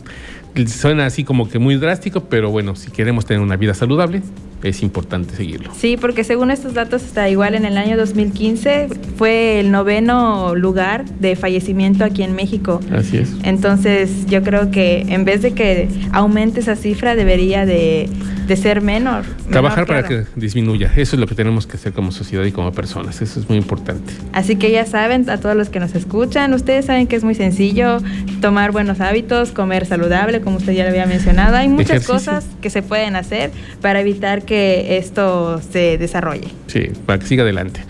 suena 0.65 1.05
así 1.05 1.23
como 1.23 1.47
que 1.47 1.59
muy 1.59 1.75
drástico, 1.75 2.23
pero 2.23 2.49
bueno, 2.49 2.75
si 2.75 2.89
queremos 2.89 3.27
tener 3.27 3.43
una 3.43 3.55
vida 3.55 3.75
saludable, 3.75 4.23
es 4.63 4.81
importante 4.81 5.35
seguirlo. 5.35 5.71
Sí, 5.75 5.95
porque 5.95 6.23
según 6.23 6.49
estos 6.49 6.73
datos, 6.73 7.03
está 7.03 7.29
igual 7.29 7.53
en 7.53 7.65
el 7.65 7.77
año 7.77 7.97
2015 7.97 8.87
fue 9.15 9.59
el 9.59 9.69
noveno 9.69 10.55
lugar 10.55 11.05
de 11.05 11.35
fallecimiento 11.35 12.03
aquí 12.03 12.23
en 12.23 12.33
México. 12.35 12.79
Así 12.91 13.17
es. 13.17 13.31
Entonces, 13.43 14.25
yo 14.25 14.41
creo 14.41 14.71
que 14.71 15.05
en 15.09 15.23
vez 15.23 15.43
de 15.43 15.53
que 15.53 15.87
aumente 16.13 16.61
esa 16.61 16.75
cifra, 16.75 17.15
debería 17.15 17.67
de, 17.67 18.09
de 18.49 18.57
ser 18.57 18.81
menor. 18.81 19.23
Trabajar 19.49 19.85
menor, 19.85 19.87
para 19.87 20.07
claro. 20.07 20.25
que 20.33 20.39
disminuya. 20.39 20.91
Eso 20.97 21.15
es 21.15 21.19
lo 21.19 21.27
que 21.27 21.35
tenemos 21.35 21.67
que 21.67 21.77
hacer 21.77 21.93
como 21.93 22.11
sociedad 22.11 22.43
y 22.43 22.51
como 22.51 22.71
personas. 22.71 23.21
Eso 23.21 23.39
es 23.39 23.47
muy 23.47 23.59
importante. 23.59 24.11
Así 24.33 24.55
que 24.55 24.71
ya 24.71 24.85
saben, 24.87 25.29
a 25.29 25.37
todos 25.37 25.55
los 25.55 25.69
que 25.69 25.79
nos 25.79 25.93
escuchan, 25.93 26.51
ustedes 26.53 26.85
saben 26.85 27.05
que 27.05 27.15
es 27.15 27.23
muy 27.23 27.35
sencillo 27.35 27.99
tomar 28.41 28.71
buenos 28.71 29.01
hábitos, 29.01 29.51
comer 29.51 29.85
saludable, 29.85 30.41
como 30.41 30.57
usted 30.57 30.73
ya 30.73 30.83
lo 30.83 30.89
había 30.89 31.05
mencionado. 31.05 31.55
Hay 31.55 31.69
muchas 31.69 31.91
Ejercicio. 31.91 32.15
cosas 32.15 32.45
que 32.59 32.71
se 32.71 32.81
pueden 32.81 33.15
hacer 33.15 33.51
para 33.81 34.01
evitar 34.01 34.41
que 34.41 34.97
esto 34.97 35.61
se 35.71 35.99
desarrolle. 35.99 36.47
Sí, 36.65 36.89
para 37.05 37.19
que 37.19 37.27
siga 37.27 37.43
adelante. 37.43 37.81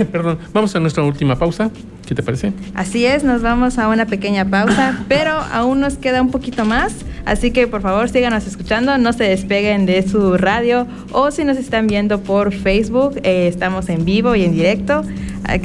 Perdón, 0.12 0.38
vamos 0.52 0.74
a 0.74 0.80
nuestra 0.80 1.02
última 1.02 1.36
pausa. 1.36 1.70
¿Qué 2.06 2.14
te 2.14 2.22
parece? 2.22 2.52
Así 2.74 3.06
es, 3.06 3.22
nos 3.22 3.42
vamos 3.42 3.78
a 3.78 3.88
una 3.88 4.06
pequeña 4.06 4.44
pausa, 4.44 5.04
pero 5.08 5.30
aún 5.30 5.80
nos 5.80 5.96
queda 5.96 6.22
un 6.22 6.30
poquito 6.30 6.64
más, 6.64 6.94
así 7.24 7.52
que 7.52 7.66
por 7.68 7.82
favor 7.82 8.08
síganos 8.08 8.46
escuchando, 8.46 8.98
no 8.98 9.12
se 9.12 9.24
despeguen 9.24 9.86
de 9.86 10.06
su 10.06 10.36
radio 10.36 10.86
o 11.12 11.30
si 11.30 11.44
nos 11.44 11.56
están 11.56 11.86
viendo 11.86 12.20
por 12.20 12.52
Facebook, 12.52 13.20
eh, 13.22 13.46
estamos 13.46 13.88
en 13.88 14.04
vivo 14.04 14.34
y 14.34 14.44
en 14.44 14.52
directo, 14.52 15.02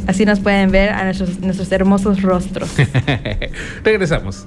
así 0.07 0.25
nos 0.25 0.39
pueden 0.39 0.71
ver 0.71 0.89
a 0.89 1.03
nuestros, 1.03 1.39
nuestros 1.39 1.71
hermosos 1.71 2.21
rostros. 2.21 2.69
Regresamos. 3.83 4.45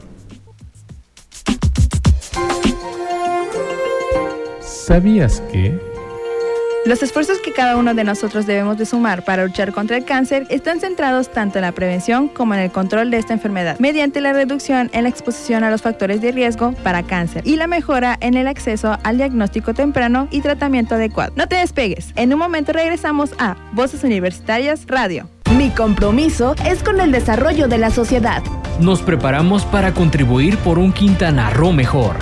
¿Sabías 4.61 5.43
que 5.53 5.79
Los 6.89 7.03
esfuerzos 7.03 7.41
que 7.41 7.53
cada 7.53 7.77
uno 7.77 7.93
de 7.93 8.03
nosotros 8.03 8.47
debemos 8.47 8.79
de 8.79 8.87
sumar 8.87 9.23
para 9.23 9.45
luchar 9.45 9.75
contra 9.75 9.99
el 9.99 10.07
cáncer 10.07 10.47
están 10.49 10.81
centrados 10.81 11.31
tanto 11.31 11.59
en 11.59 11.63
la 11.63 11.73
prevención 11.73 12.29
como 12.29 12.55
en 12.55 12.61
el 12.61 12.71
control 12.71 13.11
de 13.11 13.19
esta 13.19 13.35
enfermedad, 13.35 13.79
mediante 13.79 14.23
la 14.23 14.33
reducción 14.33 14.89
en 14.95 15.03
la 15.03 15.11
exposición 15.11 15.65
a 15.65 15.71
los 15.71 15.83
factores 15.83 16.23
de 16.23 16.33
riesgo 16.33 16.73
para 16.83 17.03
cáncer 17.03 17.47
y 17.47 17.57
la 17.57 17.67
mejora 17.67 18.17
en 18.23 18.39
el 18.39 18.47
acceso 18.47 18.97
al 19.03 19.19
diagnóstico 19.19 19.75
temprano 19.75 20.29
y 20.31 20.41
tratamiento 20.41 20.95
adecuado. 20.95 21.35
No 21.37 21.47
te 21.47 21.57
despegues, 21.57 22.15
en 22.17 22.33
un 22.33 22.39
momento 22.39 22.73
regresamos 22.73 23.35
a 23.39 23.59
Voces 23.73 24.03
Universitarias 24.03 24.87
Radio. 24.87 25.29
Mi 25.59 25.69
compromiso 25.69 26.55
es 26.65 26.83
con 26.83 27.03
el 27.03 27.13
desarrollo 27.13 27.69
de 27.69 27.77
la 27.77 27.91
sociedad. 27.91 28.43
Nos 28.81 29.03
preparamos 29.03 29.67
para 29.67 29.93
contribuir 29.93 30.57
por 30.57 30.79
un 30.79 30.95
Quintana 30.95 31.51
Roo 31.51 31.71
mejor. 31.71 32.17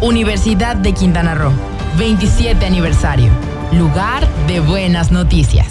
Universidad 0.00 0.76
de 0.76 0.92
Quintana 0.92 1.34
Roo, 1.34 1.50
27 1.98 2.64
aniversario. 2.64 3.32
Lugar 3.72 4.28
de 4.46 4.60
buenas 4.60 5.10
noticias. 5.10 5.66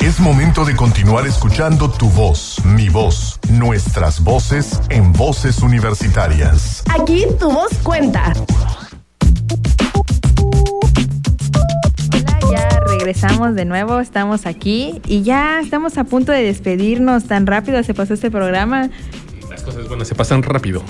Es 0.00 0.20
momento 0.20 0.64
de 0.64 0.76
continuar 0.76 1.26
escuchando 1.26 1.90
tu 1.90 2.08
voz, 2.10 2.64
mi 2.64 2.88
voz, 2.88 3.40
nuestras 3.50 4.22
voces 4.22 4.80
en 4.88 5.12
voces 5.12 5.58
universitarias. 5.62 6.84
Aquí 6.96 7.26
tu 7.40 7.50
voz 7.50 7.70
cuenta. 7.82 8.32
Hola, 12.12 12.38
ya 12.52 12.68
regresamos 12.86 13.56
de 13.56 13.64
nuevo, 13.64 13.98
estamos 13.98 14.46
aquí 14.46 15.02
y 15.06 15.22
ya 15.22 15.58
estamos 15.58 15.98
a 15.98 16.04
punto 16.04 16.30
de 16.30 16.44
despedirnos. 16.44 17.24
Tan 17.24 17.48
rápido 17.48 17.82
se 17.82 17.94
pasó 17.94 18.14
este 18.14 18.30
programa. 18.30 18.90
Las 19.50 19.64
cosas 19.64 19.88
buenas 19.88 20.06
se 20.06 20.14
pasan 20.14 20.44
rápido. 20.44 20.84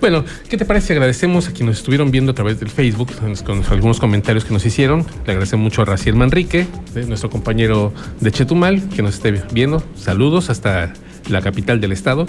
Bueno, 0.00 0.24
¿qué 0.48 0.56
te 0.56 0.64
parece? 0.64 0.94
Agradecemos 0.94 1.48
a 1.48 1.52
quienes 1.52 1.72
nos 1.72 1.78
estuvieron 1.78 2.10
viendo 2.10 2.32
a 2.32 2.34
través 2.34 2.58
del 2.58 2.70
Facebook 2.70 3.10
con 3.44 3.62
algunos 3.70 4.00
comentarios 4.00 4.46
que 4.46 4.52
nos 4.54 4.64
hicieron. 4.64 5.04
Le 5.26 5.32
agradecemos 5.32 5.62
mucho 5.62 5.82
a 5.82 5.84
Raciel 5.84 6.14
Manrique, 6.16 6.66
nuestro 7.06 7.28
compañero 7.28 7.92
de 8.18 8.32
Chetumal, 8.32 8.88
que 8.88 9.02
nos 9.02 9.16
esté 9.16 9.42
viendo. 9.52 9.82
Saludos 9.96 10.48
hasta 10.48 10.94
la 11.28 11.42
capital 11.42 11.82
del 11.82 11.92
estado. 11.92 12.22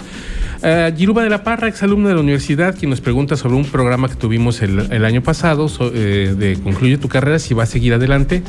Uh, 0.62 0.94
Giruba 0.94 1.22
de 1.22 1.30
la 1.30 1.44
Parra, 1.44 1.66
exalumna 1.68 2.10
de 2.10 2.14
la 2.14 2.20
universidad, 2.20 2.76
quien 2.76 2.90
nos 2.90 3.00
pregunta 3.00 3.36
sobre 3.36 3.56
un 3.56 3.64
programa 3.64 4.08
que 4.08 4.16
tuvimos 4.16 4.60
el, 4.60 5.04
año 5.04 5.22
pasado 5.22 5.66
eh, 5.94 6.34
de 6.36 6.58
Concluye 6.62 6.98
tu 6.98 7.08
carrera, 7.08 7.38
si 7.38 7.54
va 7.54 7.62
a 7.62 7.66
seguir 7.66 7.94
adelante. 7.94 8.42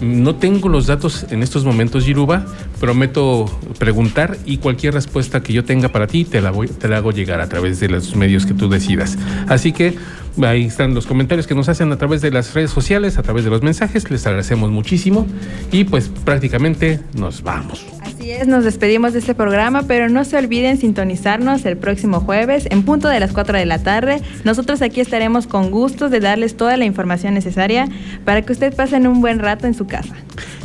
No 0.00 0.36
tengo 0.36 0.68
los 0.68 0.86
datos 0.86 1.26
en 1.30 1.42
estos 1.42 1.64
momentos, 1.64 2.04
Giruba. 2.04 2.46
Prometo 2.80 3.46
preguntar 3.78 4.38
y 4.46 4.58
cualquier 4.58 4.94
respuesta 4.94 5.42
que 5.42 5.52
yo 5.52 5.64
tenga 5.64 5.90
para 5.90 6.06
ti 6.06 6.24
te 6.24 6.40
la, 6.40 6.50
voy, 6.50 6.68
te 6.68 6.88
la 6.88 6.98
hago 6.98 7.12
llegar 7.12 7.40
a 7.40 7.48
través 7.48 7.80
de 7.80 7.88
los 7.88 8.16
medios 8.16 8.46
que 8.46 8.54
tú 8.54 8.68
decidas. 8.68 9.18
Así 9.48 9.72
que 9.72 9.96
ahí 10.42 10.64
están 10.64 10.94
los 10.94 11.06
comentarios 11.06 11.46
que 11.46 11.54
nos 11.54 11.68
hacen 11.68 11.92
a 11.92 11.96
través 11.96 12.22
de 12.22 12.30
las 12.30 12.54
redes 12.54 12.70
sociales, 12.70 13.18
a 13.18 13.22
través 13.22 13.44
de 13.44 13.50
los 13.50 13.62
mensajes. 13.62 14.10
Les 14.10 14.26
agradecemos 14.26 14.70
muchísimo 14.70 15.26
y 15.72 15.84
pues 15.84 16.10
prácticamente 16.24 17.00
nos 17.14 17.42
vamos. 17.42 17.84
Así 18.02 18.30
es, 18.30 18.46
nos 18.46 18.64
despedimos 18.64 19.12
de 19.12 19.18
este 19.18 19.34
programa, 19.34 19.82
pero 19.82 20.08
no 20.08 20.24
se 20.24 20.36
olviden 20.36 20.76
sintonizarnos 20.76 21.64
el 21.64 21.76
próximo 21.76 22.20
jueves 22.20 22.66
en 22.70 22.82
punto 22.82 23.08
de 23.08 23.20
las 23.20 23.32
4 23.32 23.58
de 23.58 23.66
la 23.66 23.82
tarde. 23.82 24.22
Nosotros 24.44 24.82
aquí 24.82 25.00
estaremos 25.00 25.46
con 25.46 25.70
gusto 25.70 26.08
de 26.08 26.20
darles 26.20 26.56
toda 26.56 26.76
la 26.76 26.84
información 26.84 27.34
necesaria 27.34 27.88
para 28.24 28.42
que 28.42 28.52
usted 28.52 28.74
pasen 28.74 29.06
un 29.06 29.20
buen 29.20 29.38
rato 29.38 29.66
en 29.66 29.74
su 29.74 29.86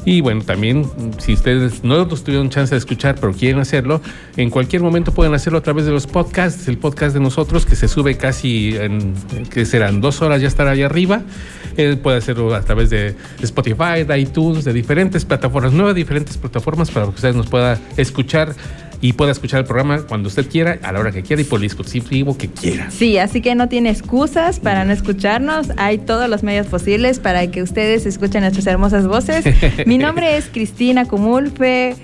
Y 0.06 0.22
bueno, 0.22 0.44
también 0.44 0.86
si 1.18 1.34
ustedes 1.34 1.84
no 1.84 2.08
tuvieron 2.08 2.50
chance 2.50 2.76
de 2.76 2.78
escuchar, 2.78 3.16
pero 3.20 3.34
quieren 3.34 3.60
hacerlo, 3.60 4.02
en 4.38 4.52
cualquier 4.52 4.84
momento 4.84 5.12
pueden 5.12 5.34
hacerlo 5.34 5.58
a 5.58 5.62
través 5.64 5.86
de 5.86 5.92
los 5.92 6.06
podcasts, 6.06 6.68
el 6.68 6.78
podcast 6.78 7.16
de 7.16 7.20
nosotros 7.20 7.66
que 7.66 7.76
se 7.76 7.88
sube 7.88 8.16
casi 8.16 8.76
en, 8.78 9.16
que 9.50 9.66
serán 9.66 10.02
dos 10.02 10.22
horas 10.22 10.42
ya 10.42 10.48
estará 10.48 10.72
allá 10.72 10.86
arriba. 10.86 11.24
Eh, 11.78 11.98
puede 12.02 12.20
hacerlo 12.20 12.54
a 12.54 12.62
través 12.62 12.90
de 12.90 13.16
Spotify, 13.42 14.04
de 14.08 14.20
iTunes, 14.20 14.64
de 14.64 14.72
diferentes 14.74 15.26
plataformas, 15.26 15.74
nuevas 15.74 15.96
diferentes 15.96 16.38
plataformas 16.38 16.92
para 16.92 17.08
que 17.08 17.16
ustedes 17.16 17.36
nos 17.36 17.48
puedan 17.48 17.80
escuchar 17.98 18.56
y 19.02 19.14
pueda 19.14 19.32
escuchar 19.32 19.60
el 19.60 19.66
programa 19.66 20.04
cuando 20.08 20.28
usted 20.28 20.48
quiera, 20.50 20.80
a 20.82 20.92
la 20.92 21.00
hora 21.00 21.12
que 21.12 21.24
quiera 21.24 21.42
y 21.42 21.46
por 21.46 21.58
el 21.58 21.64
dispositivo 21.64 22.38
que 22.38 22.50
quiera. 22.50 22.90
Sí, 22.92 23.18
así 23.18 23.42
que 23.42 23.56
no 23.56 23.70
tiene 23.70 23.90
excusas 23.90 24.60
para 24.60 24.86
no 24.86 24.94
escucharnos. 24.94 25.68
Hay 25.78 25.98
todos 25.98 26.30
los 26.30 26.44
medios 26.44 26.68
posibles 26.68 27.20
para 27.20 27.48
que 27.48 27.62
ustedes 27.62 28.06
escuchen 28.06 28.42
nuestras 28.42 28.68
hermosas 28.68 29.08
voces. 29.08 29.46
Mi 29.86 29.98
nombre 29.98 30.38
es 30.38 30.48
Cristina 30.48 31.06
Cumulfe. 31.06 31.96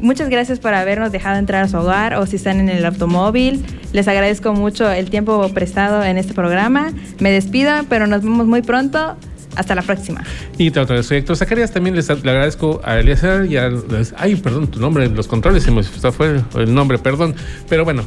Muchas 0.00 0.30
gracias 0.30 0.60
por 0.60 0.72
habernos 0.72 1.12
dejado 1.12 1.38
entrar 1.38 1.64
a 1.64 1.68
su 1.68 1.76
hogar 1.76 2.14
o 2.14 2.24
si 2.24 2.36
están 2.36 2.58
en 2.58 2.70
el 2.70 2.84
automóvil. 2.86 3.62
Les 3.92 4.08
agradezco 4.08 4.54
mucho 4.54 4.90
el 4.90 5.10
tiempo 5.10 5.46
prestado 5.52 6.02
en 6.02 6.16
este 6.16 6.32
programa. 6.32 6.92
Me 7.18 7.30
despido, 7.30 7.72
pero 7.88 8.06
nos 8.06 8.22
vemos 8.22 8.46
muy 8.46 8.62
pronto. 8.62 9.16
Hasta 9.56 9.74
la 9.74 9.82
próxima. 9.82 10.22
Y 10.58 10.70
trato 10.70 11.02
soy 11.02 11.18
Héctor 11.18 11.36
Zacarías. 11.36 11.72
También 11.72 11.96
les 11.96 12.08
le 12.08 12.30
agradezco 12.30 12.80
a 12.84 12.98
Eliezer 12.98 13.46
y 13.46 13.56
a. 13.56 13.70
Ay, 14.16 14.36
perdón, 14.36 14.68
tu 14.68 14.80
nombre, 14.80 15.08
los 15.08 15.26
controles 15.26 15.62
se 15.62 15.70
me 15.70 15.82
fue 15.82 16.40
el 16.54 16.74
nombre, 16.74 16.98
perdón. 16.98 17.34
Pero 17.68 17.84
bueno, 17.84 18.04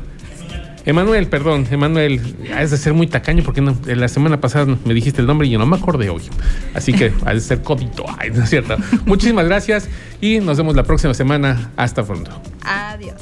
Emanuel, 0.85 1.27
perdón, 1.27 1.65
Emanuel, 1.71 2.19
has 2.53 2.71
de 2.71 2.77
ser 2.77 2.93
muy 2.93 3.07
tacaño 3.07 3.41
porque 3.43 3.61
no, 3.61 3.77
la 3.85 4.07
semana 4.09 4.41
pasada 4.41 4.77
me 4.83 4.93
dijiste 4.93 5.21
el 5.21 5.27
nombre 5.27 5.47
y 5.47 5.51
yo 5.51 5.59
no 5.59 5.65
me 5.65 5.77
acordé 5.77 6.09
hoy. 6.09 6.23
Así 6.73 6.91
que 6.91 7.13
has 7.25 7.35
de 7.35 7.39
ser 7.39 7.61
codito. 7.61 8.05
Ay, 8.17 8.31
no 8.31 8.43
es 8.43 8.49
cierto. 8.49 8.75
Muchísimas 9.05 9.45
gracias 9.45 9.87
y 10.19 10.39
nos 10.39 10.57
vemos 10.57 10.75
la 10.75 10.83
próxima 10.83 11.13
semana. 11.13 11.71
Hasta 11.77 12.03
pronto. 12.03 12.31
Adiós. 12.63 13.21